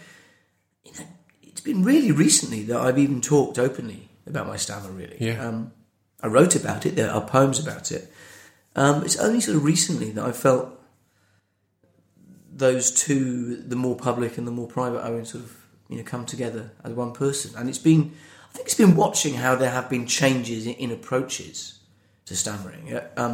[0.84, 1.08] you know,
[1.42, 4.92] it's been really recently that I've even talked openly about my stammer.
[4.92, 5.44] Really, Yeah.
[5.44, 5.72] Um,
[6.26, 6.96] I wrote about it.
[6.96, 8.12] There are poems about it.
[8.76, 10.72] Um, it's only sort of recently that I felt
[12.52, 15.56] those two, the more public and the more private Owen, sort of
[15.88, 17.52] you know come together as one person.
[17.56, 18.12] And it's been,
[18.50, 21.78] I think it's been watching how there have been changes in, in approaches
[22.26, 23.00] to stammering.
[23.18, 23.32] Um,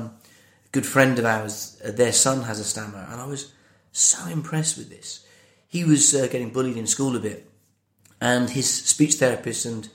[0.66, 3.54] a good friend of ours, uh, their son has a stammer, and I was
[3.94, 5.26] so impressed with this.
[5.66, 7.50] He was uh, getting bullied in school a bit,
[8.20, 9.88] and his speech therapist and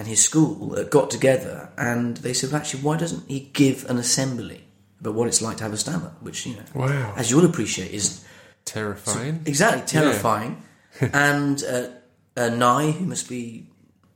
[0.00, 3.84] and his school uh, got together and they said, well, actually, why doesn't he give
[3.90, 4.64] an assembly
[4.98, 6.12] about what it's like to have a stammer?
[6.20, 7.12] Which, you know, Wow.
[7.18, 8.24] as you'll appreciate, is
[8.64, 9.42] Terrifying.
[9.44, 10.62] exactly terrifying.
[11.12, 11.88] and uh,
[12.34, 13.66] uh, Nye, who must be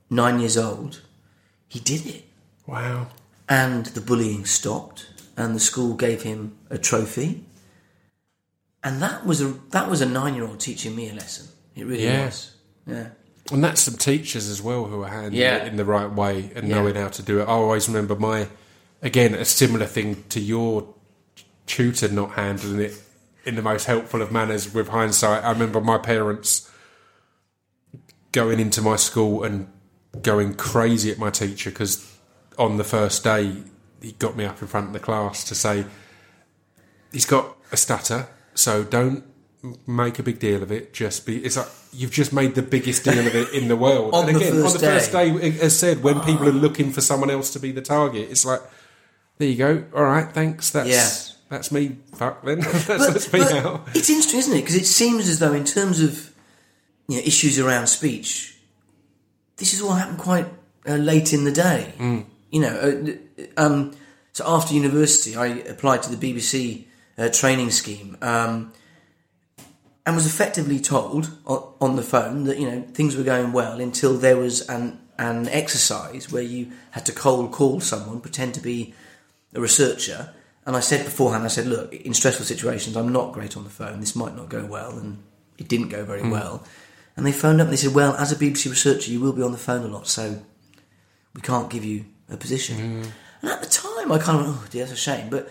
[0.09, 1.01] nine years old,
[1.67, 2.23] he did it.
[2.65, 3.07] wow.
[3.47, 5.05] And the bullying stopped,
[5.37, 7.45] and the school gave him a trophy.
[8.83, 11.45] And that was a that was a nine year old teaching me a lesson.
[11.75, 12.25] It really Yeah.
[12.25, 12.51] was.
[12.87, 13.09] Yeah.
[13.51, 15.57] And that's some teachers as well who are handling Yeah.
[15.57, 16.75] it in the right way and Yeah.
[16.75, 17.43] knowing how to do it.
[17.43, 18.47] I always remember my,
[19.01, 20.87] again, a similar thing to your
[21.67, 22.93] tutor not handling it
[23.45, 25.43] in the most helpful of manners with hindsight.
[25.43, 26.69] I remember my parents
[28.31, 29.67] going into my school and
[30.21, 32.11] going crazy at my teacher because
[32.57, 33.53] on the first day
[34.01, 35.85] he got me up in front of the class to say,
[37.11, 39.23] he's got a stutter, so don't
[39.87, 40.93] make a big deal of it.
[40.93, 41.43] Just be.
[41.45, 44.13] It's like you've just made the biggest deal of it in the world.
[44.13, 45.31] On and the again, first on the first day.
[45.51, 48.45] day, as said, when people are looking for someone else to be the target, it's
[48.45, 48.61] like,
[49.37, 49.83] there you go.
[49.95, 50.69] All right, thanks.
[50.71, 51.55] That's Yeah.
[51.57, 51.97] that's me.
[52.15, 52.59] Fuck then.
[52.61, 53.85] that's, that's me now.
[53.93, 54.61] It's interesting, isn't it?
[54.61, 56.33] Because it seems as though, in terms of
[57.07, 58.57] you know, issues around speech,
[59.57, 60.47] this has all happened quite
[60.87, 61.93] uh, late in the day.
[62.51, 63.95] You know, uh, um,
[64.33, 66.85] so after university, I applied to the BBC
[67.17, 68.73] uh, training scheme um,
[70.05, 74.17] and was effectively told on, the phone that you know things were going well until
[74.17, 78.93] there was an an exercise where you had to cold call someone, pretend to be
[79.53, 80.33] a researcher.
[80.65, 83.69] And I said beforehand, I said, look, in stressful situations, I'm not great on the
[83.69, 83.99] phone.
[83.99, 84.97] This might not go well.
[84.97, 85.23] And
[85.57, 86.65] it didn't go very well.
[87.15, 89.41] And they phoned up and they said, well, as a BBC researcher, you will be
[89.41, 90.07] on the phone a lot.
[90.07, 90.43] So
[91.33, 92.77] we can't give you a position.
[92.77, 93.11] Mm.
[93.41, 95.29] And at the time, I kind of went, oh dear, that's a shame.
[95.29, 95.49] But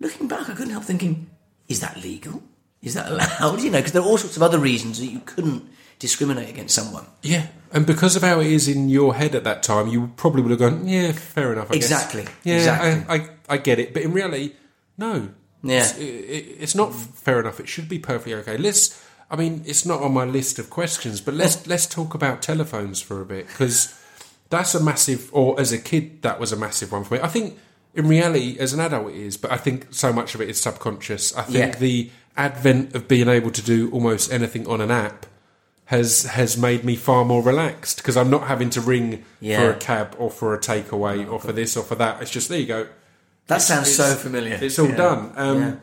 [0.00, 1.30] looking back, I couldn't help thinking,
[1.68, 2.42] is that legal?
[2.84, 3.60] Is that allowed?
[3.62, 6.74] You know, because there are all sorts of other reasons that you couldn't discriminate against
[6.74, 7.06] someone.
[7.22, 10.42] Yeah, and because of how it is in your head at that time, you probably
[10.42, 13.04] would have gone, "Yeah, fair enough." I guess." Exactly, Yeah, exactly.
[13.08, 14.52] I, I, I get it, but in reality,
[14.98, 15.30] no.
[15.62, 15.78] Yeah.
[15.80, 17.58] it's, it, it- it's not fair enough.
[17.58, 18.56] It should be perfectly okay.
[18.58, 19.02] Let's.
[19.30, 23.00] I mean, it's not on my list of questions, but let's let's talk about telephones
[23.00, 23.98] for a bit because
[24.50, 25.30] that's a massive.
[25.32, 27.20] Or as a kid, that was a massive one for me.
[27.20, 27.58] I think
[27.94, 30.60] in reality, as an adult, it is, but I think so much of it is
[30.60, 31.34] subconscious.
[31.34, 31.78] I think Yeah.
[31.78, 35.26] the advent of being able to do almost anything on an app
[35.86, 39.60] has has made me far more relaxed because I'm not having to ring Yeah.
[39.60, 42.22] for a cab or for a takeaway or for this or for that.
[42.22, 42.86] It's just there you go.
[43.46, 44.58] That It's- sounds so familiar.
[44.60, 44.96] It's all Yeah.
[44.96, 45.32] done.
[45.36, 45.74] Um, Yeah.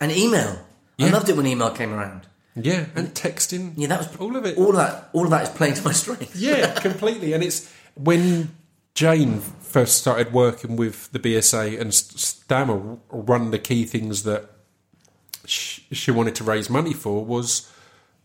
[0.00, 0.60] And email.
[1.00, 2.22] I loved it when email came around.
[2.56, 2.86] yeah.
[2.96, 3.72] and texting.
[3.76, 4.56] Yeah, that was all of it.
[4.58, 5.10] All of that.
[5.12, 6.34] All of that is playing to my strengths.
[6.34, 7.32] yeah, completely.
[7.32, 8.50] And it's when
[8.94, 14.50] Jane first started working with the BSA and STAMMA, of the key things that
[15.48, 17.70] sh- she wanted to raise money for was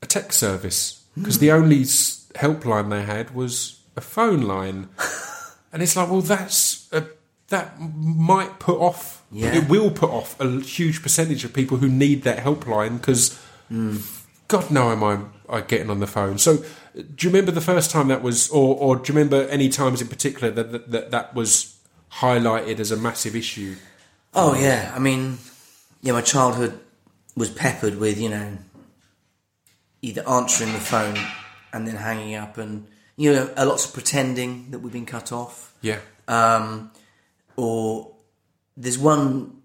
[0.01, 4.89] a tech service because the only s- helpline they had was a phone line,
[5.73, 7.05] and it's like, well, that's a,
[7.49, 9.23] that might put off.
[9.31, 9.55] Yeah.
[9.55, 13.39] It will put off a huge percentage of people who need that helpline because
[13.71, 14.21] mm.
[14.47, 15.19] God no, am I,
[15.49, 16.37] I getting on the phone?
[16.37, 16.57] So,
[16.93, 20.01] do you remember the first time that was, or, or do you remember any times
[20.01, 21.75] in particular that that, that that was
[22.19, 23.75] highlighted as a massive issue?
[24.35, 25.39] Oh yeah, I mean,
[26.01, 26.79] yeah, my childhood
[27.35, 28.57] was peppered with you know
[30.01, 31.17] either answering the phone
[31.71, 35.31] and then hanging up, and you know, a lots of pretending that we've been cut
[35.31, 35.73] off.
[35.81, 36.91] Yeah, Um,
[37.55, 38.11] or
[38.77, 39.61] there's one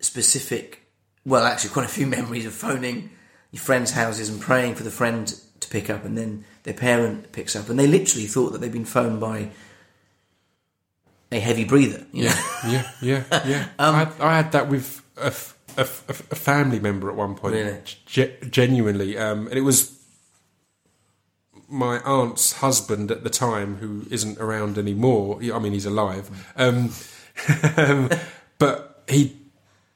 [0.00, 0.82] specific,
[1.24, 3.10] well, actually, quite a few memories of phoning
[3.52, 7.32] your friends' houses and praying for the friend to pick up, and then their parent
[7.32, 9.50] picks up, and they literally thought that they'd been phoned by
[11.32, 12.04] a heavy breather.
[12.12, 12.34] You know?
[12.68, 13.68] yeah, yeah, yeah, yeah.
[13.78, 17.34] Um, I, had, I had that with a, f- a a family member at one
[17.34, 17.78] point, Really?
[18.06, 19.92] Ge- genuinely, um, and it was
[21.68, 25.38] my aunt's husband at the time, who isn't around anymore.
[25.52, 26.92] I mean, he's alive, um,
[27.76, 28.08] um,
[28.58, 29.36] but he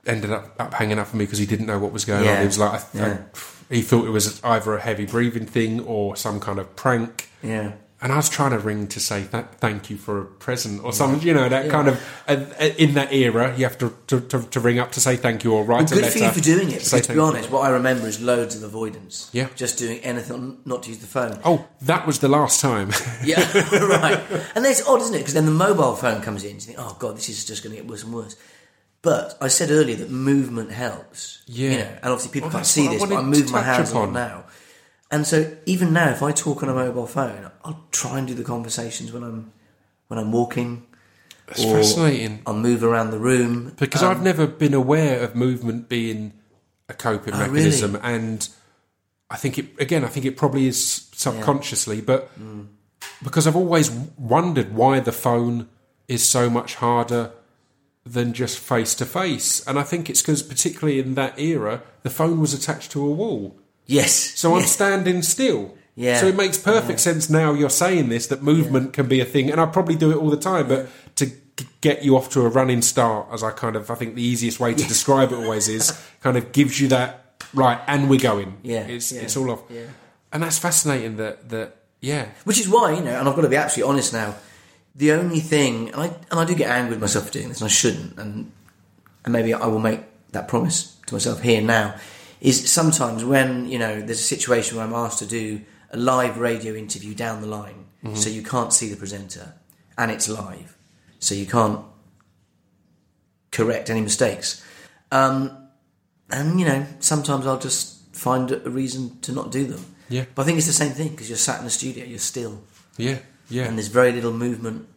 [0.06, 2.24] ended up, up hanging up for me because he didn't know what was going on.
[2.26, 2.40] Yeah.
[2.40, 3.18] He was like, I, Yeah.
[3.70, 7.28] I, he thought it was either a heavy breathing thing or some kind of prank.
[7.42, 7.72] yeah.
[8.02, 10.90] And I was trying to ring to say th- thank you for a present or
[10.90, 14.20] something, you know, that kind of, uh, uh, in that era, you have to, to,
[14.22, 16.18] to, to ring up to say thank you or write Well, a good letter.
[16.18, 16.82] for you for doing it.
[16.82, 17.22] Because to be you.
[17.22, 19.28] honest, what I remember is loads of avoidance.
[19.34, 19.48] Yeah.
[19.54, 21.40] just doing anything not to use the phone.
[21.44, 22.90] Oh, that was the last time.
[23.22, 23.40] Yeah,
[23.72, 24.18] right.
[24.54, 25.18] And it's odd, isn't it?
[25.18, 26.54] Because then the mobile phone comes in.
[26.54, 28.34] You think, oh god, this is just going to get worse and worse.
[29.02, 31.42] But I said earlier that movement helps.
[31.46, 31.70] Yeah.
[31.70, 34.14] You know, and obviously people Well, can't see this, but I move my hands on
[34.14, 34.44] now.
[35.10, 38.34] And so even now, if I talk on a mobile phone, I'll try and do
[38.34, 39.52] the conversations when I'm
[40.08, 40.86] when I'm walking.
[41.46, 42.42] That's or fascinating.
[42.46, 46.32] I'll move around the room Because Um, I've never been aware of movement being
[46.88, 48.04] a coping Oh, mechanism, really?
[48.04, 48.48] and
[49.28, 50.04] I think it again.
[50.04, 52.66] I think it probably is subconsciously, but Mm.
[53.22, 55.68] because I've always wondered why the phone
[56.06, 57.32] is so much harder
[58.04, 62.10] than just face to face, and I think it's because particularly in that era, the
[62.10, 63.56] phone was attached to a wall,
[63.90, 64.14] yes.
[64.14, 64.72] so I'm yes.
[64.72, 65.76] standing still.
[65.96, 66.18] Yeah.
[66.20, 69.50] So it makes perfect sense now you're saying this that movement can be a thing,
[69.50, 70.68] and I probably do it all the time.
[70.68, 73.96] But to g- get you off to a running start, as I kind of, I
[73.96, 77.80] think the easiest way to describe it always is, kind of gives you that right,
[77.86, 78.56] and we're going.
[78.62, 79.82] Yeah, it's yeah, it's all off, yeah.
[80.32, 81.16] and that's fascinating.
[81.16, 84.12] That that yeah, Which is why, you know, and I've got to be absolutely honest
[84.12, 84.34] now.
[84.94, 87.60] The only thing, and I and I do get angry with myself for doing this,
[87.60, 88.50] and I shouldn't, and
[89.24, 90.00] and maybe I will make
[90.32, 91.96] that promise to myself here now.
[92.40, 95.60] Is sometimes when you know there's a situation where I'm asked to do
[95.90, 97.84] a live radio interview down the line,
[98.14, 99.52] so you can't see the presenter,
[99.98, 100.76] and it's live,
[101.18, 101.84] so you can't
[103.52, 104.64] correct any mistakes.
[105.12, 105.68] Um,
[106.30, 109.84] and you know, sometimes I'll just find a reason to not do them.
[110.08, 110.24] Yeah.
[110.34, 112.62] But I think it's the same thing because you're sat in the studio, you're still,
[112.96, 113.18] yeah,
[113.48, 114.88] yeah, and there's very little movement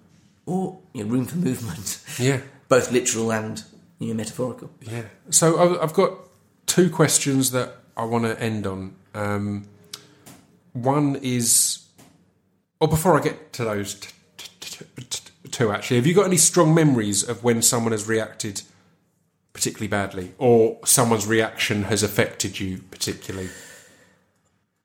[0.45, 2.39] or you know, room for movement, yeah,
[2.69, 3.63] both literal and
[3.99, 4.69] you know, metaphorical.
[4.81, 5.03] yeah.
[5.29, 6.22] So I've got
[6.73, 8.95] two questions that I want to end on.
[9.13, 9.67] Um,
[10.73, 11.85] one is,
[12.79, 14.09] or before I get to those t-
[14.59, 18.63] t- t- two, actually, have you got any strong memories of when someone has reacted
[19.53, 23.49] particularly badly, or someone's reaction has affected you particularly?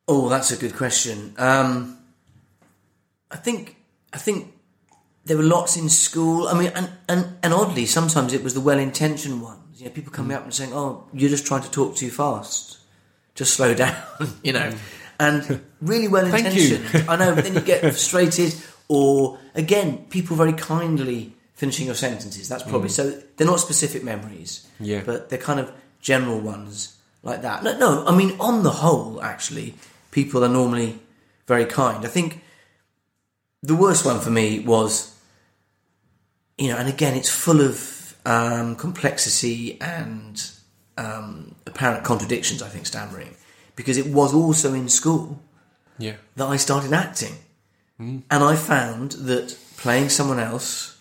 [0.06, 1.34] Oh, that's a good question.
[1.38, 1.96] Um,
[3.30, 3.76] I think
[4.12, 4.52] I think
[5.24, 6.48] there were lots in school.
[6.48, 9.67] I mean, and, and, and oddly, sometimes it was the well-intentioned ones.
[9.78, 12.78] You know, people coming up and saying, "Oh, you're just trying to talk too fast.
[13.36, 13.96] Just slow down."
[14.42, 14.78] you know, mm.
[15.20, 17.08] and really well-intentioned.
[17.08, 18.54] I know, but then you get frustrated,
[18.88, 22.48] or again, people very kindly finishing your sentences.
[22.48, 22.92] That's probably mm.
[22.92, 23.22] so.
[23.36, 25.02] They're not specific memories, Yeah.
[25.06, 27.62] but they're kind of general ones like that.
[27.62, 29.74] No, no, I mean, on the whole, actually,
[30.10, 30.98] people are normally
[31.46, 32.04] very kind.
[32.04, 32.42] I think
[33.62, 35.14] the worst one for me was,
[36.56, 40.50] you know, and again, it's full of um, complexity and
[40.96, 42.62] um, apparent contradictions.
[42.62, 43.34] I think stammering,
[43.76, 45.40] because it was also in school
[45.98, 46.16] Yeah.
[46.36, 47.34] that I started acting.
[48.00, 50.98] And I found that playing someone else,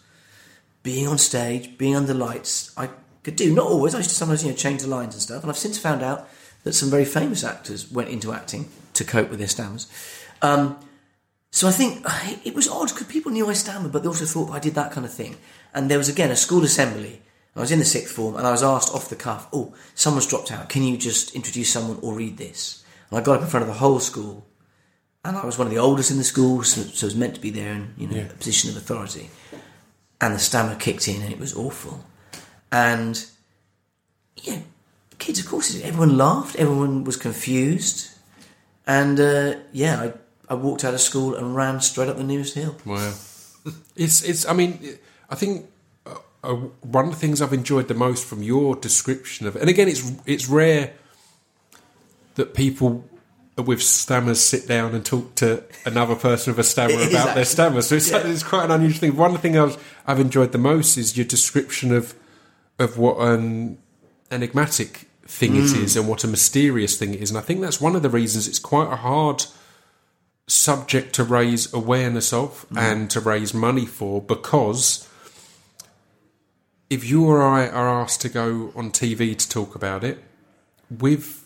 [0.82, 2.90] being on stage, being under lights, I
[3.22, 3.54] could do.
[3.54, 3.94] Not always.
[3.94, 5.44] I used to sometimes you know change the lines and stuff.
[5.44, 6.28] And I've since found out
[6.64, 9.86] that some very famous actors went into acting to cope with their stammers.
[10.42, 10.80] Um,
[11.52, 12.04] so I think
[12.46, 14.92] it was odd because people knew I stammered, but they also thought I did that
[14.92, 15.36] kind of thing.
[15.78, 17.22] And there was again a school assembly.
[17.56, 20.26] I was in the sixth form, and I was asked off the cuff, "Oh, someone's
[20.28, 20.70] dropped out.
[20.70, 23.68] Can you just introduce someone or read this?" And I got up in front of
[23.68, 24.46] the whole school,
[25.24, 27.36] and I was one of the oldest in the school, so, so I was meant
[27.36, 28.24] to be there in you know Yeah.
[28.24, 29.30] a position of authority.
[30.20, 32.04] And the stammer kicked in, and it was awful.
[32.72, 33.24] And
[34.38, 34.62] yeah,
[35.20, 38.10] kids, of course, everyone laughed, everyone was confused,
[38.88, 42.56] and uh, yeah, I, I walked out of school and ran straight up the nearest
[42.56, 42.76] hill.
[42.86, 43.14] Wow.
[43.96, 44.46] It's it's.
[44.46, 44.98] I mean,
[45.30, 45.66] I think
[46.06, 49.70] uh, uh, one of the things I've enjoyed the most from your description of, and
[49.70, 50.94] again, it's it's rare
[52.36, 53.04] that people
[53.58, 57.82] with stammers sit down and talk to another person with a stammer about their stammer.
[57.82, 58.20] So it's, Yeah.
[58.28, 59.16] it's quite an unusual thing.
[59.18, 62.14] One thing I've, I've enjoyed the most is your description of
[62.80, 63.80] of what an
[64.30, 65.84] enigmatic thing it Mm.
[65.84, 67.32] is and what a mysterious thing it is.
[67.32, 69.44] And I think that's one of the reasons it's quite a hard
[70.46, 75.07] subject to raise awareness of and to raise money for because
[76.90, 80.24] if you or I are asked to go on TV to talk about it,
[81.00, 81.44] we've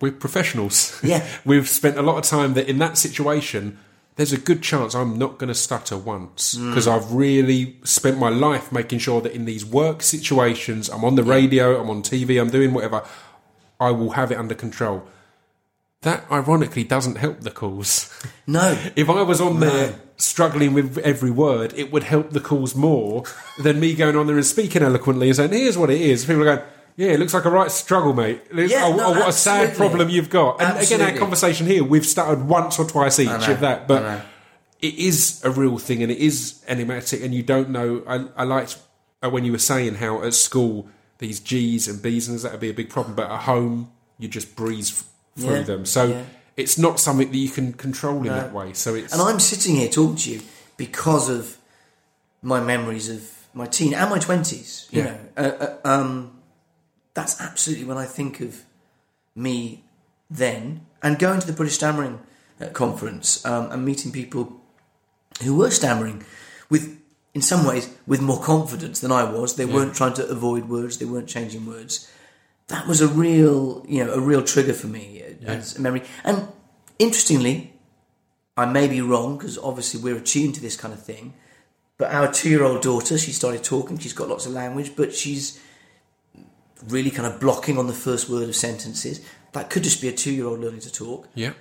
[0.00, 0.98] we're professionals.
[1.04, 1.26] Yeah.
[1.44, 3.78] we've spent a lot of time that in that situation.
[4.16, 6.70] There's a good chance I'm not going to stutter once mm.
[6.70, 11.14] because I've really spent my life making sure that in these work situations, I'm on
[11.14, 13.04] the radio, I'm on TV, I'm doing whatever,
[13.78, 15.06] I will have it under control.
[16.02, 18.12] That ironically doesn't help the cause.
[18.46, 22.74] No, If I was on there struggling with every word, it would help the cause
[22.74, 23.24] more
[23.62, 26.42] than me going on there and speaking eloquently and saying, "Here's what it is." People
[26.42, 28.40] are going, "Yeah, it looks like a right struggle, mate.
[28.50, 31.84] Yeah, oh, no, oh, what a sad problem you've got." And again, our conversation here,
[31.84, 34.24] we've started once or twice each know, of that, but
[34.80, 38.02] it is a real thing and it is enigmatic, and you don't know.
[38.06, 38.78] I, I liked
[39.22, 40.88] uh, when you were saying how at school
[41.18, 44.26] these G's and B's and that would be a big problem, but at home you
[44.26, 45.04] just breeze
[45.38, 45.86] through Yeah, them.
[45.86, 46.04] So.
[46.04, 46.24] yeah.
[46.64, 48.72] It's not something that you can control in that way.
[48.72, 50.40] So it's and I'm sitting here talking to you
[50.76, 51.56] because of
[52.42, 53.22] my memories of
[53.54, 54.88] my teen and my twenties.
[54.90, 55.04] You Yeah.
[55.06, 56.40] know, uh, uh, um,
[57.14, 58.64] that's absolutely when I think of
[59.36, 59.84] me
[60.28, 62.18] then, and going to the British Stammering
[62.60, 64.60] uh, conference um, and meeting people
[65.44, 66.24] who were stammering
[66.68, 67.00] with,
[67.34, 69.54] in some ways, with more confidence than I was.
[69.54, 70.98] They weren't trying to avoid words.
[70.98, 72.10] They weren't changing words.
[72.66, 76.02] That was a real, you know, a real trigger for me uh, as a memory.
[76.24, 76.48] And
[76.98, 77.74] interestingly,
[78.56, 81.34] I may be wrong because obviously we're attuned to this kind of thing.
[81.96, 83.98] But our two-year-old daughter, she started talking.
[83.98, 85.60] She's got lots of language, but she's
[86.86, 89.20] really kind of blocking on the first word of sentences.
[89.52, 91.52] That could just be a two-year-old learning to talk, yeah.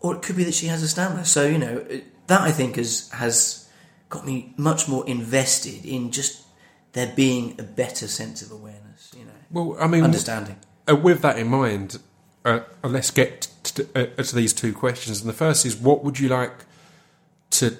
[0.00, 1.24] or it could be that she has a stammer.
[1.24, 1.86] So you know
[2.26, 3.68] that I think has has
[4.08, 6.42] got me much more invested in just
[6.92, 9.12] there being a better sense of awareness.
[9.16, 10.56] You know, Well, I mean, understanding.
[10.90, 11.98] uh, with that in mind,
[12.44, 15.20] uh, uh, let's get to, uh, to these two questions.
[15.20, 16.64] And the first is, what would you like
[17.50, 17.76] to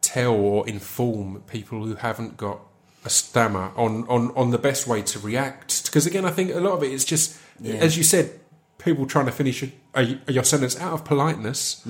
[0.00, 2.60] tell or inform people who haven't got
[3.04, 5.86] a stammer on, on, on the best way to react?
[5.86, 8.38] Because again, I think a lot of it is just, as you said,
[8.78, 11.82] people trying to finish a, a, your sentence out of politeness.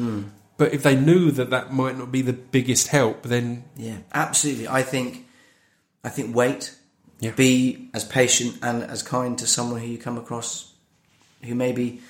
[0.57, 4.69] But if they knew that that might not be the biggest help, then Yeah, absolutely.
[4.69, 5.27] I think,
[6.03, 6.75] I think wait.
[7.19, 7.31] Yeah.
[7.31, 10.75] Be as patient and as kind to someone who you come across
[11.47, 12.01] who maybe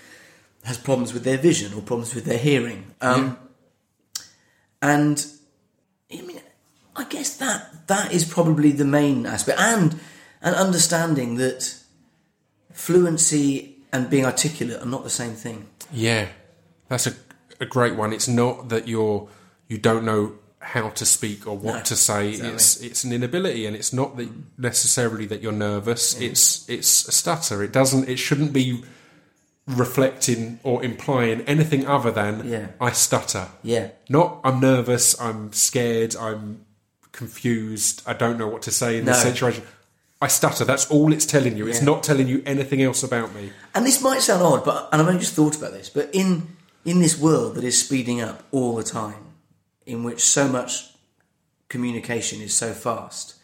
[0.64, 2.92] has problems with their vision or problems with their hearing.
[3.00, 3.38] Um,
[4.82, 5.24] And
[6.12, 6.40] I mean,
[6.94, 9.98] I guess that that is probably the main aspect, and
[10.42, 11.74] an understanding that
[12.72, 15.66] fluency and being articulate are not the same thing.
[15.92, 16.28] Yeah,
[16.88, 17.14] that's a,
[17.60, 18.12] a great one.
[18.12, 19.28] It's not that you're
[19.68, 22.28] you don't know how to speak or what No, to say.
[22.30, 22.54] exactly.
[22.54, 26.20] It's it's an inability, and it's not that necessarily that you're nervous.
[26.20, 27.62] It's it's a stutter.
[27.62, 28.08] It doesn't.
[28.08, 28.84] It shouldn't be
[29.66, 32.68] reflecting or implying anything other than Yeah.
[32.80, 33.48] I stutter.
[33.62, 35.20] Yeah, Not I'm nervous.
[35.20, 36.14] I'm scared.
[36.16, 36.64] I'm
[37.12, 38.02] confused.
[38.06, 39.64] I don't know what to say in this situation.
[40.20, 40.64] I stutter.
[40.64, 41.66] That's all it's telling you.
[41.66, 43.50] It's not telling you anything else about me.
[43.74, 46.56] and this might sound odd, but and I've only just thought about this, but in
[46.84, 49.24] in this world that is speeding up all the time,
[49.84, 50.90] in which so much
[51.68, 53.34] communication is so fast.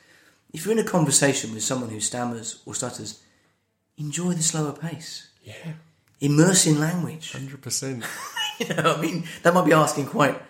[0.53, 3.21] If you're in a conversation with someone who stammers or stutters,
[3.99, 5.29] enjoy the slower pace.
[5.43, 5.73] Yeah,
[6.23, 7.33] Immerse in language.
[7.33, 8.05] hundred percent.
[8.59, 10.41] You know, I mean, that might be asking quite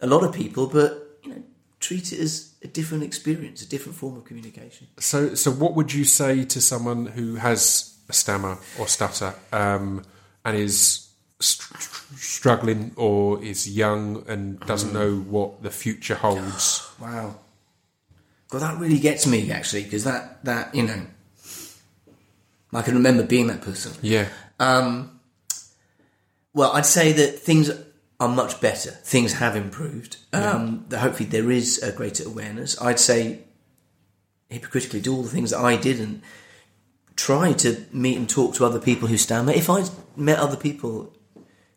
[0.00, 1.42] a lot of people, but you know,
[1.78, 4.88] treat it as a different experience, a different form of communication.
[4.98, 10.02] So, so what would you say to someone who has a stammer or stutter um,
[10.44, 11.80] and is st-
[12.16, 16.88] struggling or is young and doesn't know what the future holds?
[17.00, 17.36] Wow.
[18.48, 21.02] God, that really gets me actually, because that that you know,
[22.72, 23.92] I can remember being that person.
[24.02, 24.28] Yeah,
[24.58, 25.19] Um,
[26.60, 27.70] well, I'd say that things
[28.20, 28.90] are much better.
[28.90, 30.18] Things have improved.
[30.34, 32.78] Um, that hopefully there is a greater awareness.
[32.78, 33.44] I'd say
[34.50, 36.22] hypocritically do all the things that I didn't.
[37.16, 39.52] try to meet and talk to other people who stammer.
[39.52, 41.14] If I'd met other people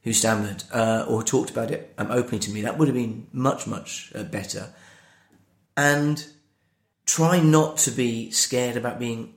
[0.01, 3.27] who stammered uh, or talked about it um, openly to me, that would have been
[3.31, 4.73] much, much uh, better.
[5.77, 6.25] And
[7.05, 9.33] try not to be scared about being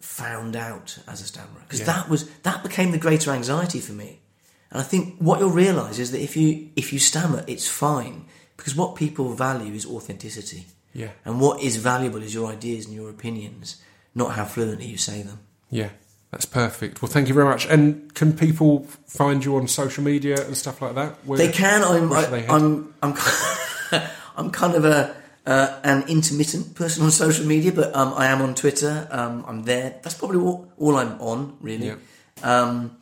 [0.00, 4.20] found out as a stammerer because that was that became the greater anxiety for me.
[4.70, 8.26] And I think what you'll realise is that if you if you stammer, it's fine
[8.56, 10.66] because what people value is authenticity.
[10.94, 11.10] Yeah.
[11.24, 13.82] And what is valuable is your ideas and your opinions,
[14.14, 15.38] not how fluently you say them.
[15.70, 15.90] yeah,
[16.30, 17.00] that's perfect.
[17.00, 17.66] Well, thank you very much.
[17.66, 21.14] And can people find you on social media and stuff like that?
[21.24, 21.82] Where- They can.
[21.82, 22.08] I'm.
[22.10, 22.50] they I, head?
[22.50, 22.94] I'm.
[23.02, 23.14] I'm.
[24.36, 25.14] I'm kind of a
[25.46, 29.08] uh, an intermittent person on social media, but um, I am on Twitter.
[29.10, 29.98] Um, I'm there.
[30.02, 31.86] That's probably all, all I'm on, really.
[31.88, 31.96] Yeah.
[32.42, 32.98] Um,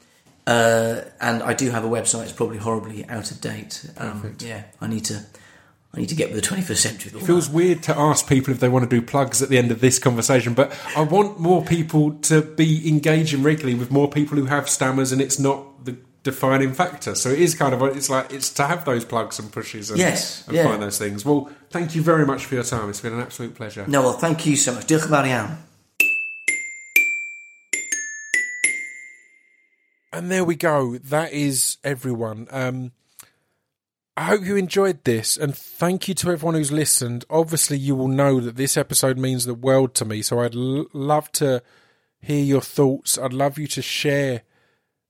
[0.47, 2.25] uh, and I do have a website.
[2.25, 3.89] It's probably horribly out of date.
[3.99, 5.25] Um, yeah, I need to.
[5.95, 7.13] I need to get with the 21st century.
[7.19, 7.55] It feels that.
[7.55, 9.99] weird to ask people if they want to do plugs at the end of this
[9.99, 14.69] conversation, but I want more people to be engaging regularly with more people who have
[14.69, 17.15] stammers, and it's not the defining factor.
[17.15, 19.99] So it is kind of it's like it's to have those plugs and pushes and,
[19.99, 20.65] Yes, and yeah.
[20.65, 21.25] find those things.
[21.25, 22.91] Well, thank you very much for your time.
[22.91, 23.87] It's been an absolute pleasure.
[23.87, 24.87] No, well, thank you so much.
[24.87, 25.66] Diolch yn
[30.17, 30.97] And there we go.
[30.97, 32.49] That is everyone.
[32.51, 32.93] Um,
[34.17, 37.27] I hope you enjoyed this, and thank you to everyone who's listened.
[37.29, 40.23] Obviously, you will know that this episode means the world to me.
[40.23, 41.63] So I'd l- love to
[42.19, 43.19] hear your thoughts.
[43.19, 44.41] I'd love you to share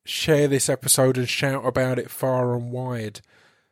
[0.04, 3.20] share this episode and shout about it far and wide.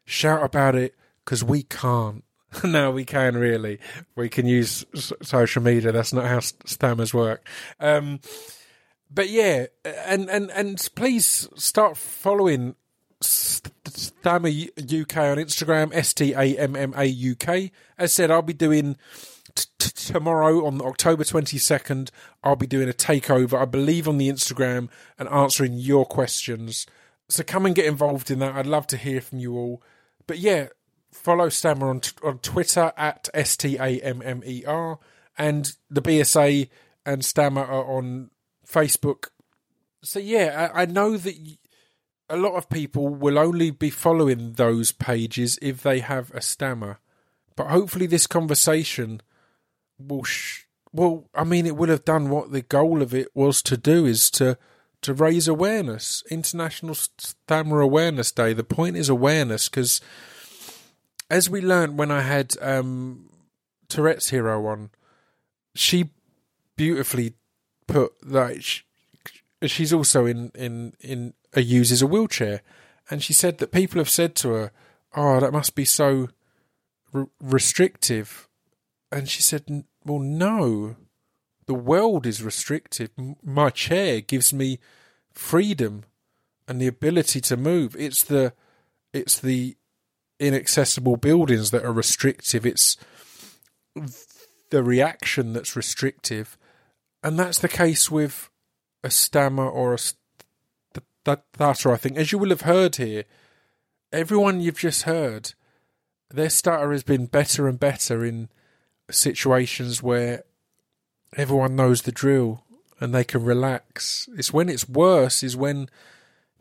[0.04, 0.94] Shout about it
[1.24, 2.22] because we can't.
[2.62, 3.80] no, we can really.
[4.14, 5.90] We can use s- social media.
[5.90, 7.44] That's not how st- stammers work.
[7.80, 8.20] Um,
[9.14, 12.74] but yeah, and and and please start following
[13.22, 17.70] STAMMA UK on Instagram, S T A M M A U K.
[17.96, 18.96] As said, I'll be doing
[19.54, 22.10] tomorrow on October 22nd.
[22.42, 24.88] I'll be doing a takeover, I believe, on the Instagram
[25.18, 26.86] and answering your questions.
[27.28, 28.54] So come and get involved in that.
[28.54, 29.82] I'd love to hear from you all.
[30.26, 30.68] But yeah,
[31.12, 34.98] follow STAMMA on, on Twitter at S T A M M E R
[35.38, 36.68] and the BSA
[37.06, 38.30] and STAMMA are on
[38.66, 39.28] Facebook.
[40.02, 41.56] So yeah, I, I know that
[42.28, 46.98] a lot of people will only be following those pages if they have a stammer.
[47.56, 49.20] But hopefully, this conversation
[49.98, 50.24] will.
[50.24, 50.62] Sh-
[50.92, 54.06] well, I mean, it will have done what the goal of it was to do
[54.06, 54.56] is to
[55.02, 56.22] to raise awareness.
[56.30, 58.54] International Stammer Awareness Day.
[58.54, 60.00] The point is awareness because,
[61.30, 63.28] as we learned when I had um,
[63.88, 64.90] Tourette's Hero on,
[65.74, 66.10] she
[66.76, 67.34] beautifully
[67.86, 68.82] put that sh-
[69.66, 72.62] she's also in in in a uses a wheelchair,
[73.10, 74.72] and she said that people have said to her,
[75.14, 76.28] "Oh, that must be so
[77.12, 78.48] r- restrictive,"
[79.12, 80.96] and she said, "Well, no,
[81.66, 83.10] the world is restrictive.
[83.42, 84.78] My chair gives me
[85.32, 86.04] freedom
[86.66, 87.96] and the ability to move.
[87.96, 88.52] It's the
[89.12, 89.76] it's the
[90.40, 92.66] inaccessible buildings that are restrictive.
[92.66, 92.96] It's
[94.70, 96.58] the reaction that's restrictive."
[97.24, 98.50] And that's the case with
[99.02, 100.18] a stammer or a st-
[101.24, 101.92] that stutter.
[101.92, 103.24] I think, as you will have heard here,
[104.12, 105.54] everyone you've just heard,
[106.30, 108.50] their stutter has been better and better in
[109.10, 110.44] situations where
[111.36, 112.62] everyone knows the drill
[113.00, 114.28] and they can relax.
[114.36, 115.88] It's when it's worse is when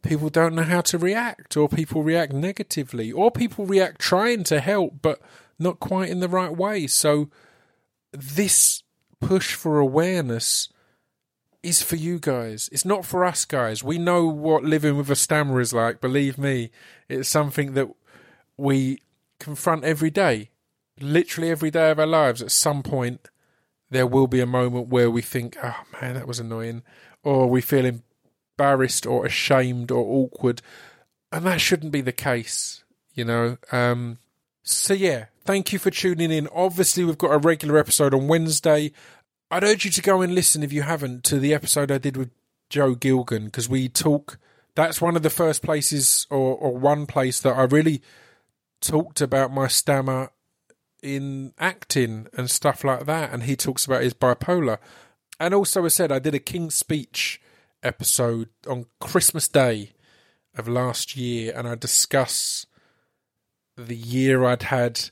[0.02, 4.60] people don't know how to react, or people react negatively, or people react trying to
[4.60, 5.22] help but
[5.60, 6.88] not quite in the right way.
[6.88, 7.30] So
[8.12, 8.84] this
[9.28, 10.70] push for awareness
[11.62, 12.70] is for you guys.
[12.72, 13.84] It's not for us guys.
[13.84, 16.02] We know what living with a stammer is like.
[16.02, 16.72] Believe me,
[17.08, 17.90] it's something that
[18.58, 19.02] we
[19.40, 20.50] confront every day.
[21.00, 22.42] Literally every day of our lives.
[22.42, 23.30] At some point,
[23.90, 26.84] there will be a moment where we think, "Oh man, that was annoying,"
[27.24, 30.62] or we feel embarrassed or ashamed or awkward,
[31.32, 32.84] and that shouldn't be the case.
[33.14, 34.18] You know, um,
[34.64, 36.48] So yeah, thank you for tuning in.
[36.54, 38.92] Obviously, we've got a regular episode on Wednesday.
[39.52, 42.18] I'd urge you to go and listen if you haven't to the episode I did
[42.18, 42.32] with
[42.70, 44.40] Joe Gilgun because we talk.
[44.76, 48.02] That's one of the first places, or, or one place that I really
[48.82, 50.32] talked about my stammer
[51.04, 53.32] in acting and stuff like that.
[53.32, 54.80] And he talks about his bipolar.
[55.40, 57.40] And also, I said I did a King's Speech
[57.84, 59.92] episode on Christmas Day
[60.56, 62.66] of last year, and I discuss
[63.76, 65.10] the year I'd had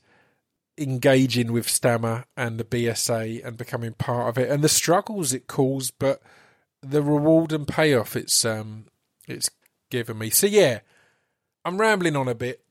[0.81, 5.47] engaging with STAMMA and the BSA and becoming part of it, and the struggles it
[5.47, 6.21] caused, but
[6.81, 8.85] the reward and payoff it's um
[9.27, 9.49] it's
[9.89, 10.29] given me.
[10.29, 10.79] So yeah,
[11.63, 12.61] I'm rambling on a bit.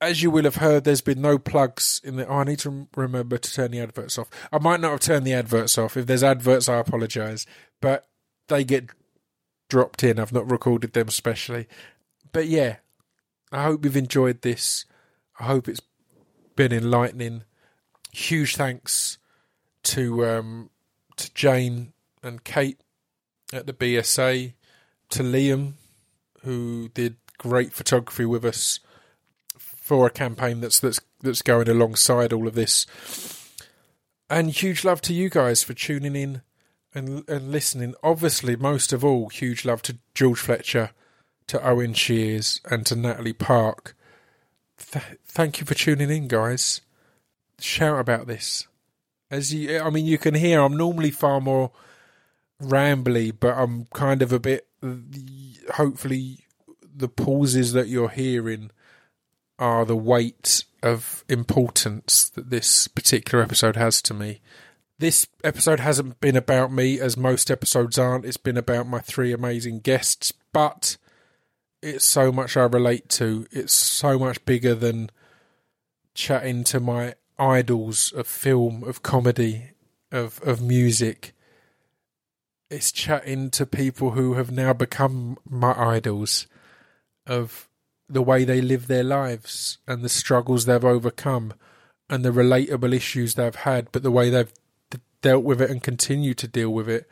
[0.00, 2.26] As you will have heard, there's been no plugs in the.
[2.26, 4.28] Oh, I need to remember to turn the adverts off.
[4.52, 5.96] I might not have turned the adverts off.
[5.96, 7.46] If there's adverts, I apologise,
[7.80, 8.06] but
[8.46, 8.90] they get
[9.68, 10.20] dropped in.
[10.20, 11.66] I've not recorded them specially.
[12.32, 12.76] But yeah,
[13.50, 14.84] I hope you've enjoyed this.
[15.40, 15.82] I hope it's
[16.54, 17.42] been enlightening.
[18.18, 19.16] Huge thanks
[19.84, 20.70] to um,
[21.16, 22.80] to Jane and Kate
[23.52, 24.54] at the BSA,
[25.10, 25.74] to Liam,
[26.42, 28.80] who did great photography with us
[29.56, 32.86] for a campaign that's that's that's going alongside all of this.
[34.28, 36.42] And huge love to you guys for tuning in
[36.92, 37.94] and and listening.
[38.02, 40.90] Obviously, most of all, huge love to George Fletcher,
[41.46, 43.94] to Owen Sheers, and to Natalie Park.
[44.76, 46.80] Th- thank you for tuning in, guys.
[47.60, 48.66] Shout about this.
[49.30, 51.72] As you, I mean, you can hear I'm normally far more
[52.62, 54.66] rambly, but I'm kind of a bit.
[55.74, 56.46] Hopefully,
[56.82, 58.70] the pauses that you're hearing
[59.58, 64.40] are the weight of importance that this particular episode has to me.
[64.98, 68.24] This episode hasn't been about me, as most episodes aren't.
[68.24, 70.96] It's been about my three amazing guests, but
[71.82, 73.46] it's so much I relate to.
[73.50, 75.10] It's so much bigger than
[76.14, 79.70] chatting to my idols of film, of comedy,
[80.10, 81.34] of of music.
[82.70, 86.46] It's chatting to people who have now become my idols
[87.26, 87.68] of
[88.08, 91.54] the way they live their lives and the struggles they've overcome
[92.10, 94.52] and the relatable issues they've had, but the way they've
[95.22, 97.08] dealt with it and continue to deal with it.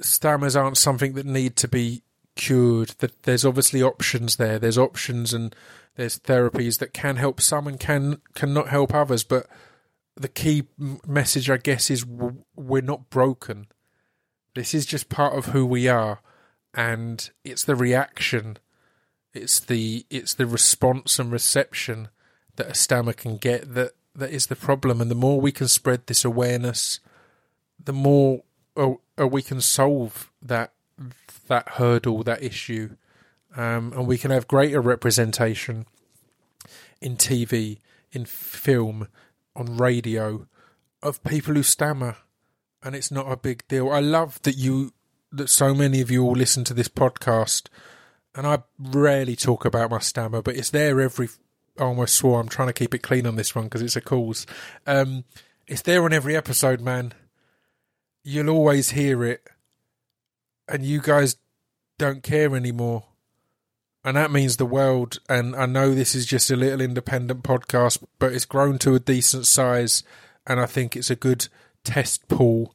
[0.00, 2.02] Stammers aren't something that need to be
[2.34, 2.90] cured.
[2.98, 4.58] That there's obviously options there.
[4.58, 5.54] There's options and
[5.96, 9.24] there's therapies that can help some and can cannot help others.
[9.24, 9.46] But
[10.16, 10.64] the key
[11.06, 13.66] message, I guess, is we're not broken.
[14.54, 16.20] This is just part of who we are,
[16.74, 18.58] and it's the reaction,
[19.32, 22.08] it's the it's the response and reception
[22.56, 25.00] that a stammer can get that that is the problem.
[25.00, 27.00] And the more we can spread this awareness,
[27.82, 28.42] the more
[28.76, 30.72] uh, we can solve that
[31.48, 32.96] that hurdle, that issue,
[33.56, 35.86] um, and we can have greater representation
[37.00, 37.78] in TV,
[38.12, 39.08] in film,
[39.54, 40.46] on radio
[41.02, 42.16] of people who stammer,
[42.82, 43.90] and it's not a big deal.
[43.90, 44.92] I love that you
[45.32, 47.68] that so many of you all listen to this podcast,
[48.34, 51.28] and I rarely talk about my stammer, but it's there every.
[51.78, 54.02] I almost swore I'm trying to keep it clean on this one because it's a
[54.02, 54.46] cause.
[54.86, 55.24] Um,
[55.66, 57.14] it's there on every episode, man.
[58.22, 59.48] You'll always hear it,
[60.72, 61.36] and you guys
[61.98, 63.04] don't care anymore.
[64.04, 65.18] And that means the world.
[65.28, 68.98] And I know this is just a little independent podcast, but it's grown to a
[68.98, 70.02] decent size.
[70.46, 71.46] And I think it's a good
[71.84, 72.74] test pool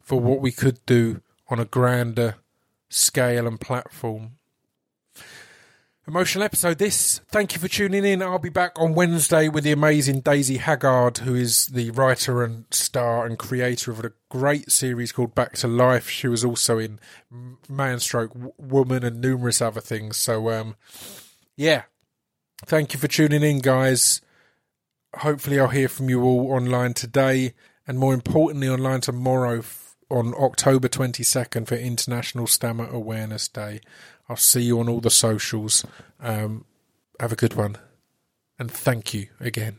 [0.00, 2.36] for what we could do on a grander
[2.90, 4.36] scale and platform.
[6.08, 7.20] Emotional episode this.
[7.28, 8.22] Thank you for tuning in.
[8.22, 12.64] I'll be back on Wednesday with the amazing Daisy Haggard, who is the writer and
[12.70, 16.08] star and creator of a great series called Back to Life.
[16.08, 16.98] She was also in
[17.68, 20.16] Man Stroke Woman and numerous other things.
[20.16, 20.76] So, um,
[21.54, 21.82] yeah.
[22.64, 24.22] Thank you for tuning in, guys.
[25.16, 27.52] Hopefully, I'll hear from you all online today,
[27.86, 29.62] and more importantly, online tomorrow
[30.10, 33.80] on October 22nd for International Stammer Awareness Day.
[34.30, 35.84] I'll see you on all the socials.
[36.20, 36.64] Um,
[37.18, 37.76] have a good one.
[38.60, 39.78] And thank you again.